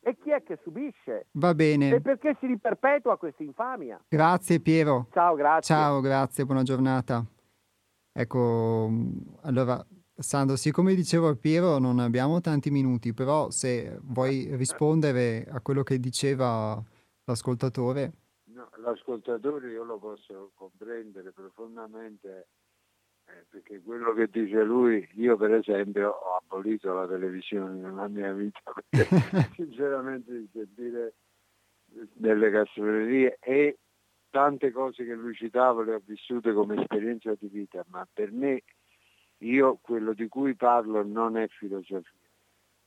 e 0.00 0.16
chi 0.16 0.30
è 0.30 0.42
che 0.42 0.58
subisce. 0.62 1.26
Va 1.32 1.54
bene. 1.54 1.94
E 1.94 2.00
perché 2.00 2.36
si 2.38 2.46
riperpetua 2.46 3.16
questa 3.16 3.42
infamia. 3.42 4.00
Grazie 4.06 4.60
Piero. 4.60 5.08
Ciao, 5.10 5.34
grazie. 5.34 5.74
Ciao, 5.74 6.00
grazie, 6.00 6.44
buona 6.44 6.62
giornata. 6.62 7.24
Ecco, 8.12 8.90
allora 9.42 9.84
Sandro, 10.14 10.56
sì, 10.56 10.70
come 10.72 10.94
dicevo 10.94 11.28
a 11.28 11.36
Piero, 11.36 11.78
non 11.78 12.00
abbiamo 12.00 12.40
tanti 12.40 12.70
minuti, 12.70 13.14
però 13.14 13.50
se 13.50 13.98
vuoi 14.02 14.54
rispondere 14.56 15.46
a 15.48 15.60
quello 15.60 15.82
che 15.82 15.98
diceva 15.98 16.82
l'ascoltatore. 17.24 18.12
No, 18.50 18.68
l'ascoltatore 18.78 19.70
io 19.70 19.84
lo 19.84 19.98
posso 19.98 20.50
comprendere 20.54 21.32
profondamente 21.32 22.48
eh, 23.28 23.44
perché 23.50 23.80
quello 23.80 24.12
che 24.14 24.28
dice 24.28 24.62
lui, 24.62 25.06
io 25.14 25.36
per 25.36 25.52
esempio 25.52 26.10
ho 26.10 26.36
abolito 26.36 26.92
la 26.94 27.06
televisione 27.06 27.74
nella 27.74 28.08
mia 28.08 28.32
vita 28.32 28.60
perché 28.88 29.06
sinceramente 29.54 30.32
di 30.32 30.48
sentire 30.52 31.14
delle 31.84 32.50
castronerie 32.50 33.38
e 33.40 33.78
tante 34.30 34.70
cose 34.70 35.04
che 35.04 35.14
lui 35.14 35.34
citava 35.34 35.82
le 35.82 35.94
ho 35.94 36.02
vissute 36.04 36.52
come 36.52 36.80
esperienza 36.80 37.34
di 37.38 37.48
vita, 37.48 37.84
ma 37.88 38.06
per 38.12 38.30
me 38.30 38.62
io 39.38 39.78
quello 39.80 40.12
di 40.12 40.28
cui 40.28 40.54
parlo 40.54 41.02
non 41.02 41.36
è 41.36 41.46
filosofia, 41.48 42.12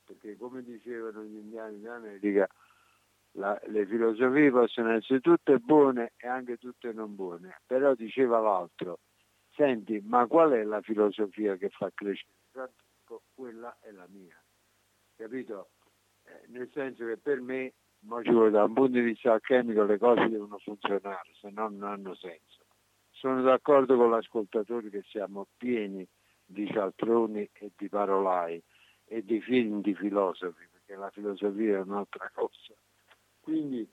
perché 0.04 0.36
come 0.36 0.62
dicevano 0.62 1.22
gli 1.24 1.36
indiani 1.36 1.80
d'America, 1.80 2.48
la, 3.32 3.58
le 3.66 3.86
filosofie 3.86 4.50
possono 4.50 4.92
essere 4.92 5.20
tutte 5.20 5.58
buone 5.58 6.12
e 6.16 6.26
anche 6.28 6.58
tutte 6.58 6.92
non 6.92 7.14
buone, 7.14 7.60
però 7.66 7.94
diceva 7.94 8.38
l'altro, 8.40 8.98
senti, 9.54 10.00
ma 10.04 10.26
qual 10.26 10.52
è 10.52 10.62
la 10.62 10.80
filosofia 10.80 11.56
che 11.56 11.68
fa 11.70 11.90
crescere? 11.92 12.32
Quella 13.34 13.76
è 13.80 13.90
la 13.90 14.06
mia, 14.08 14.40
capito? 15.16 15.70
Eh, 16.24 16.46
nel 16.48 16.70
senso 16.72 17.04
che 17.04 17.18
per 17.18 17.40
me, 17.40 17.74
da 17.98 18.64
un 18.64 18.72
punto 18.72 18.92
di 18.92 19.00
vista 19.00 19.32
alchemico, 19.32 19.82
le 19.84 19.98
cose 19.98 20.28
devono 20.28 20.58
funzionare, 20.58 21.30
se 21.40 21.50
no 21.50 21.68
non 21.68 21.82
hanno 21.82 22.14
senso. 22.14 22.64
Sono 23.10 23.42
d'accordo 23.42 23.96
con 23.96 24.10
l'ascoltatore 24.10 24.88
che 24.88 25.02
siamo 25.02 25.46
pieni 25.56 26.06
di 26.44 26.66
cialtroni 26.66 27.48
e 27.52 27.72
di 27.76 27.88
parolai 27.88 28.62
e 29.04 29.22
di 29.22 29.40
film 29.40 29.82
di 29.82 29.94
filosofi, 29.94 30.66
perché 30.70 30.96
la 30.96 31.10
filosofia 31.10 31.76
è 31.76 31.80
un'altra 31.80 32.30
cosa. 32.32 32.74
Quindi 33.40 33.88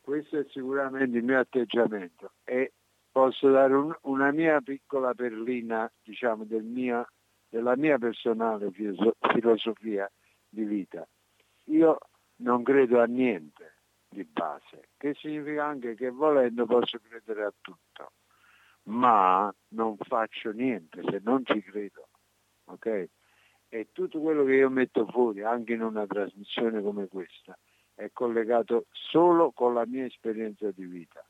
questo 0.00 0.38
è 0.38 0.46
sicuramente 0.50 1.18
il 1.18 1.24
mio 1.24 1.38
atteggiamento 1.38 2.32
e 2.44 2.72
posso 3.16 3.48
dare 3.48 3.72
un, 3.72 3.96
una 4.02 4.30
mia 4.30 4.60
piccola 4.60 5.14
perlina, 5.14 5.90
diciamo, 6.02 6.44
del 6.44 6.64
mia, 6.64 7.02
della 7.48 7.74
mia 7.74 7.96
personale 7.96 8.70
filosofia 8.70 10.06
di 10.46 10.64
vita. 10.64 11.08
Io 11.68 11.96
non 12.40 12.62
credo 12.62 13.00
a 13.00 13.06
niente 13.06 13.76
di 14.06 14.22
base, 14.24 14.90
che 14.98 15.14
significa 15.14 15.64
anche 15.64 15.94
che 15.94 16.10
volendo 16.10 16.66
posso 16.66 16.98
credere 16.98 17.44
a 17.44 17.54
tutto, 17.58 18.12
ma 18.90 19.50
non 19.68 19.96
faccio 19.96 20.50
niente 20.50 21.00
se 21.08 21.18
non 21.24 21.42
ci 21.46 21.62
credo. 21.62 22.08
ok? 22.66 23.08
E 23.70 23.88
tutto 23.92 24.20
quello 24.20 24.44
che 24.44 24.56
io 24.56 24.68
metto 24.68 25.06
fuori, 25.06 25.42
anche 25.42 25.72
in 25.72 25.80
una 25.80 26.06
trasmissione 26.06 26.82
come 26.82 27.08
questa, 27.08 27.58
è 27.94 28.10
collegato 28.12 28.88
solo 28.90 29.52
con 29.52 29.72
la 29.72 29.86
mia 29.86 30.04
esperienza 30.04 30.70
di 30.70 30.84
vita 30.84 31.25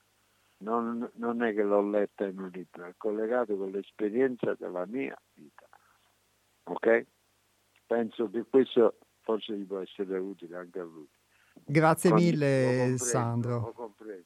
non, 0.58 1.10
non, 1.14 1.42
è 1.42 1.54
che 1.54 1.62
l'ho 1.62 1.88
letta 1.88 2.26
in 2.26 2.38
un 2.38 2.50
libro, 2.52 2.84
è 2.84 2.94
collegato 2.96 3.56
con 3.56 3.70
l'esperienza 3.70 4.54
della 4.58 4.86
mia 4.86 5.16
vita. 5.34 5.68
Ok? 6.64 7.06
Penso 7.86 8.30
che 8.30 8.44
questo 8.48 8.96
forse 9.20 9.56
gli 9.56 9.64
può 9.64 9.78
essere 9.78 10.18
utile 10.18 10.56
anche 10.56 10.78
a 10.78 10.84
lui. 10.84 11.08
Grazie 11.64 12.10
Con, 12.10 12.18
mille 12.18 12.90
lo 12.90 12.96
Sandro. 12.98 13.60
Lo 13.60 13.72
comprendo. 13.72 14.24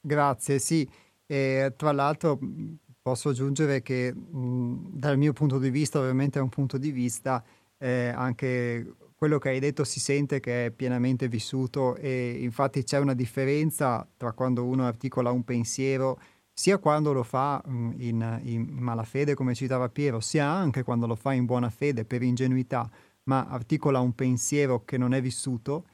Grazie, 0.00 0.58
sì. 0.58 0.88
E, 1.26 1.72
tra 1.76 1.92
l'altro 1.92 2.38
posso 3.00 3.30
aggiungere 3.30 3.82
che 3.82 4.14
mh, 4.14 4.98
dal 4.98 5.18
mio 5.18 5.32
punto 5.32 5.58
di 5.58 5.70
vista, 5.70 5.98
ovviamente 5.98 6.38
è 6.38 6.42
un 6.42 6.48
punto 6.48 6.78
di 6.78 6.90
vista, 6.90 7.42
eh, 7.78 8.08
anche 8.08 8.94
quello 9.24 9.38
che 9.38 9.48
hai 9.48 9.58
detto 9.58 9.84
si 9.84 10.00
sente 10.00 10.38
che 10.38 10.66
è 10.66 10.70
pienamente 10.70 11.28
vissuto 11.28 11.96
e 11.96 12.36
infatti 12.40 12.84
c'è 12.84 12.98
una 12.98 13.14
differenza 13.14 14.06
tra 14.18 14.32
quando 14.32 14.66
uno 14.66 14.84
articola 14.84 15.30
un 15.30 15.44
pensiero 15.44 16.20
sia 16.52 16.76
quando 16.76 17.14
lo 17.14 17.22
fa 17.22 17.64
mm, 17.66 17.92
in, 18.00 18.40
in 18.42 18.66
malafede 18.78 19.32
come 19.32 19.54
citava 19.54 19.88
Piero, 19.88 20.20
sia 20.20 20.46
anche 20.46 20.82
quando 20.82 21.06
lo 21.06 21.14
fa 21.14 21.32
in 21.32 21.46
buona 21.46 21.70
fede 21.70 22.04
per 22.04 22.22
ingenuità, 22.22 22.86
ma 23.22 23.46
articola 23.46 23.98
un 24.00 24.14
pensiero 24.14 24.84
che 24.84 24.98
non 24.98 25.14
è 25.14 25.22
vissuto 25.22 25.86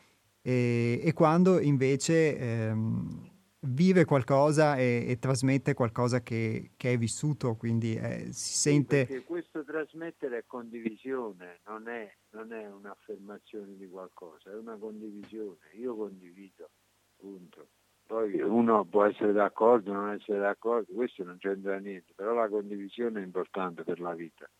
e, 0.42 1.00
e 1.00 1.12
quando 1.12 1.60
invece 1.60 2.36
ehm, 2.36 3.29
vive 3.60 4.04
qualcosa 4.04 4.76
e, 4.76 5.04
e 5.06 5.18
trasmette 5.18 5.74
qualcosa 5.74 6.22
che, 6.22 6.72
che, 6.76 6.92
è 6.92 6.98
vissuto, 6.98 7.56
quindi 7.56 7.94
eh, 7.94 8.32
si 8.32 8.54
sente... 8.54 9.06
Sì, 9.06 9.22
questo 9.24 9.64
trasmettere 9.64 10.38
è 10.38 10.44
condivisione, 10.46 11.60
non 11.66 11.88
è, 11.88 12.10
non 12.30 12.52
è 12.52 12.66
un'affermazione 12.66 13.76
di 13.76 13.88
qualcosa, 13.88 14.50
è 14.50 14.54
una 14.54 14.76
condivisione, 14.76 15.58
io 15.74 15.94
condivido, 15.94 16.70
punto. 17.16 17.68
Poi 18.06 18.40
uno 18.40 18.84
può 18.86 19.04
essere 19.04 19.32
d'accordo, 19.32 19.92
non 19.92 20.10
essere 20.10 20.40
d'accordo, 20.40 20.92
questo 20.92 21.22
non 21.22 21.36
c'entra 21.38 21.78
niente, 21.78 22.12
però 22.14 22.32
la 22.34 22.48
condivisione 22.48 23.20
è 23.20 23.24
importante 23.24 23.84
per 23.84 24.00
la 24.00 24.14
vita. 24.14 24.50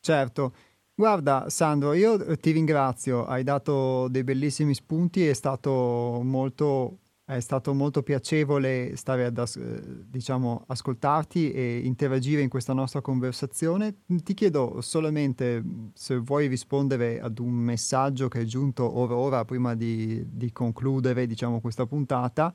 Certo. 0.00 0.52
Guarda 0.94 1.48
Sandro, 1.48 1.94
io 1.94 2.36
ti 2.36 2.50
ringrazio, 2.50 3.24
hai 3.24 3.42
dato 3.44 4.08
dei 4.08 4.24
bellissimi 4.24 4.74
spunti, 4.74 5.26
è 5.26 5.32
stato 5.32 6.20
molto 6.22 6.98
è 7.34 7.40
stato 7.40 7.72
molto 7.74 8.02
piacevole 8.02 8.96
stare 8.96 9.24
ad 9.24 9.38
as- 9.38 9.58
diciamo, 9.58 10.64
ascoltarti 10.66 11.52
e 11.52 11.80
interagire 11.84 12.42
in 12.42 12.48
questa 12.48 12.72
nostra 12.72 13.00
conversazione. 13.00 13.96
Ti 14.06 14.34
chiedo 14.34 14.80
solamente 14.80 15.62
se 15.94 16.16
vuoi 16.16 16.46
rispondere 16.46 17.20
ad 17.20 17.38
un 17.38 17.52
messaggio 17.52 18.28
che 18.28 18.40
è 18.40 18.44
giunto 18.44 18.98
ora 18.98 19.14
ora 19.14 19.44
prima 19.44 19.74
di, 19.74 20.24
di 20.28 20.52
concludere 20.52 21.26
diciamo, 21.26 21.60
questa 21.60 21.86
puntata 21.86 22.54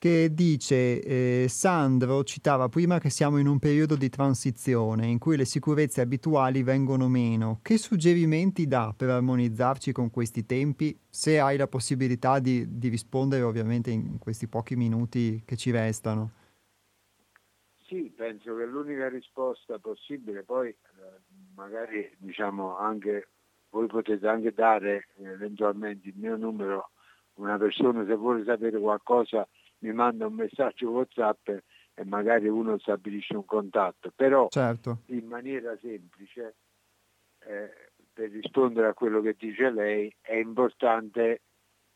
che 0.00 0.32
dice 0.32 1.02
eh, 1.02 1.46
Sandro 1.46 2.24
citava 2.24 2.70
prima 2.70 2.98
che 2.98 3.10
siamo 3.10 3.36
in 3.36 3.46
un 3.46 3.58
periodo 3.58 3.96
di 3.96 4.08
transizione 4.08 5.06
in 5.06 5.18
cui 5.18 5.36
le 5.36 5.44
sicurezze 5.44 6.00
abituali 6.00 6.62
vengono 6.62 7.06
meno. 7.06 7.58
Che 7.60 7.76
suggerimenti 7.76 8.66
dà 8.66 8.94
per 8.96 9.10
armonizzarci 9.10 9.92
con 9.92 10.10
questi 10.10 10.46
tempi? 10.46 10.98
Se 11.06 11.38
hai 11.38 11.58
la 11.58 11.66
possibilità 11.66 12.38
di, 12.38 12.78
di 12.78 12.88
rispondere 12.88 13.42
ovviamente 13.42 13.90
in 13.90 14.18
questi 14.18 14.48
pochi 14.48 14.74
minuti 14.74 15.42
che 15.44 15.56
ci 15.56 15.70
restano. 15.70 16.30
Sì, 17.84 18.10
penso 18.16 18.56
che 18.56 18.64
l'unica 18.64 19.06
risposta 19.10 19.78
possibile, 19.78 20.44
poi 20.44 20.70
eh, 20.70 20.76
magari 21.54 22.10
diciamo 22.16 22.78
anche 22.78 23.28
voi 23.68 23.86
potete 23.86 24.26
anche 24.26 24.54
dare 24.54 25.08
eventualmente 25.18 26.08
il 26.08 26.14
mio 26.16 26.36
numero 26.38 26.92
una 27.34 27.58
persona 27.58 28.06
se 28.06 28.14
vuole 28.14 28.44
sapere 28.44 28.78
qualcosa 28.78 29.46
mi 29.80 29.92
manda 29.92 30.26
un 30.26 30.34
messaggio 30.34 30.90
WhatsApp 30.90 31.48
e 31.48 32.04
magari 32.04 32.48
uno 32.48 32.78
stabilisce 32.78 33.36
un 33.36 33.44
contatto, 33.44 34.12
però 34.14 34.48
certo. 34.48 35.02
in 35.06 35.26
maniera 35.26 35.76
semplice, 35.80 36.56
eh, 37.40 37.90
per 38.12 38.30
rispondere 38.30 38.88
a 38.88 38.94
quello 38.94 39.20
che 39.20 39.36
dice 39.38 39.70
lei, 39.70 40.14
è 40.20 40.34
importante 40.34 41.42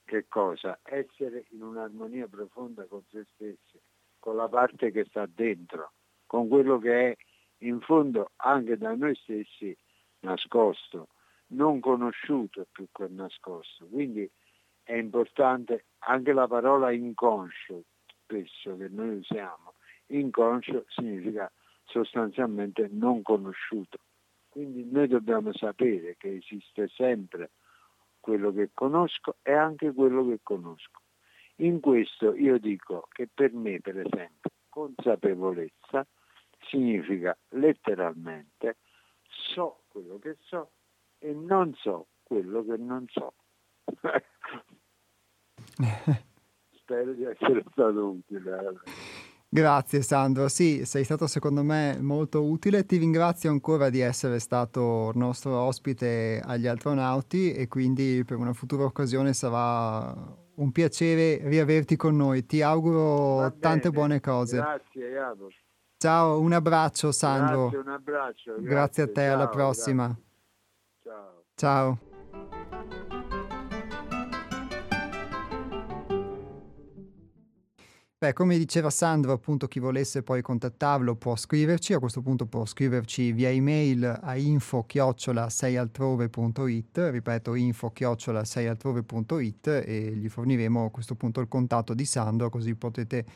che 0.04 0.26
cosa? 0.28 0.78
Essere 0.82 1.46
in 1.50 1.62
un'armonia 1.62 2.26
profonda 2.26 2.84
con 2.86 3.02
se 3.10 3.26
stessi, 3.34 3.80
con 4.18 4.36
la 4.36 4.48
parte 4.48 4.90
che 4.90 5.04
sta 5.06 5.26
dentro, 5.26 5.92
con 6.26 6.48
quello 6.48 6.78
che 6.78 7.10
è 7.10 7.16
in 7.58 7.80
fondo 7.80 8.32
anche 8.36 8.76
da 8.76 8.94
noi 8.94 9.14
stessi 9.16 9.76
nascosto, 10.20 11.08
non 11.48 11.80
conosciuto 11.80 12.66
più 12.70 12.86
che 12.92 13.06
nascosto. 13.08 13.86
Quindi 13.86 14.30
è 14.84 14.94
importante 14.94 15.86
anche 16.00 16.32
la 16.32 16.46
parola 16.46 16.92
inconscio, 16.92 17.82
spesso 18.22 18.76
che 18.76 18.88
noi 18.88 19.16
usiamo. 19.16 19.74
Inconscio 20.08 20.84
significa 20.88 21.50
sostanzialmente 21.84 22.88
non 22.92 23.22
conosciuto. 23.22 23.98
Quindi 24.48 24.84
noi 24.84 25.08
dobbiamo 25.08 25.52
sapere 25.52 26.16
che 26.16 26.36
esiste 26.36 26.88
sempre 26.88 27.50
quello 28.20 28.52
che 28.52 28.70
conosco 28.72 29.36
e 29.42 29.52
anche 29.52 29.92
quello 29.92 30.26
che 30.26 30.40
conosco. 30.42 31.00
In 31.56 31.80
questo 31.80 32.34
io 32.34 32.58
dico 32.58 33.08
che 33.10 33.28
per 33.32 33.52
me, 33.52 33.80
per 33.80 33.98
esempio, 33.98 34.50
consapevolezza 34.68 36.06
significa 36.68 37.36
letteralmente 37.50 38.76
so 39.28 39.82
quello 39.88 40.18
che 40.18 40.36
so 40.40 40.70
e 41.18 41.32
non 41.32 41.74
so 41.74 42.06
quello 42.22 42.64
che 42.64 42.76
non 42.76 43.06
so. 43.08 43.34
Spero 46.76 47.12
di 47.12 47.24
essere 47.24 47.64
stato 47.70 48.06
utile. 48.08 48.80
Grazie 49.54 50.02
Sandro, 50.02 50.48
sì, 50.48 50.84
sei 50.84 51.04
stato 51.04 51.28
secondo 51.28 51.62
me 51.62 51.96
molto 52.00 52.42
utile, 52.42 52.84
ti 52.86 52.96
ringrazio 52.96 53.50
ancora 53.50 53.88
di 53.88 54.00
essere 54.00 54.40
stato 54.40 55.12
nostro 55.14 55.56
ospite 55.56 56.42
agli 56.44 56.66
astronauti 56.66 57.52
e 57.52 57.68
quindi 57.68 58.24
per 58.26 58.36
una 58.38 58.52
futura 58.52 58.82
occasione 58.82 59.32
sarà 59.32 60.12
un 60.56 60.72
piacere 60.72 61.38
riaverti 61.44 61.94
con 61.94 62.16
noi, 62.16 62.46
ti 62.46 62.62
auguro 62.62 63.54
tante 63.60 63.90
buone 63.90 64.18
cose. 64.18 64.56
Grazie 64.56 65.08
Iago. 65.10 65.48
Ciao, 65.98 66.40
un 66.40 66.52
abbraccio 66.52 67.12
Sandro. 67.12 67.68
Grazie, 67.68 67.78
un 67.78 67.88
abbraccio. 67.88 68.52
Grazie, 68.54 68.68
grazie 68.68 69.02
a 69.04 69.06
te, 69.06 69.12
ciao, 69.14 69.34
alla 69.34 69.48
prossima. 69.48 70.06
Grazie. 70.06 70.22
Ciao. 71.04 71.44
Ciao. 71.54 72.13
Beh, 78.24 78.32
come 78.32 78.56
diceva 78.56 78.88
Sandro, 78.88 79.32
appunto 79.32 79.68
chi 79.68 79.80
volesse 79.80 80.22
poi 80.22 80.40
contattarlo 80.40 81.14
può 81.14 81.36
scriverci, 81.36 81.92
a 81.92 81.98
questo 81.98 82.22
punto 82.22 82.46
può 82.46 82.64
scriverci 82.64 83.32
via 83.32 83.50
email 83.50 84.20
a 84.22 84.34
info-seialtrove.it, 84.34 87.08
ripeto 87.10 87.54
info-seialtrove.it 87.54 89.66
e 89.66 90.14
gli 90.16 90.30
forniremo 90.30 90.86
a 90.86 90.90
questo 90.90 91.16
punto 91.16 91.42
il 91.42 91.48
contatto 91.48 91.92
di 91.92 92.06
Sandro 92.06 92.48
così 92.48 92.74
potete 92.74 93.26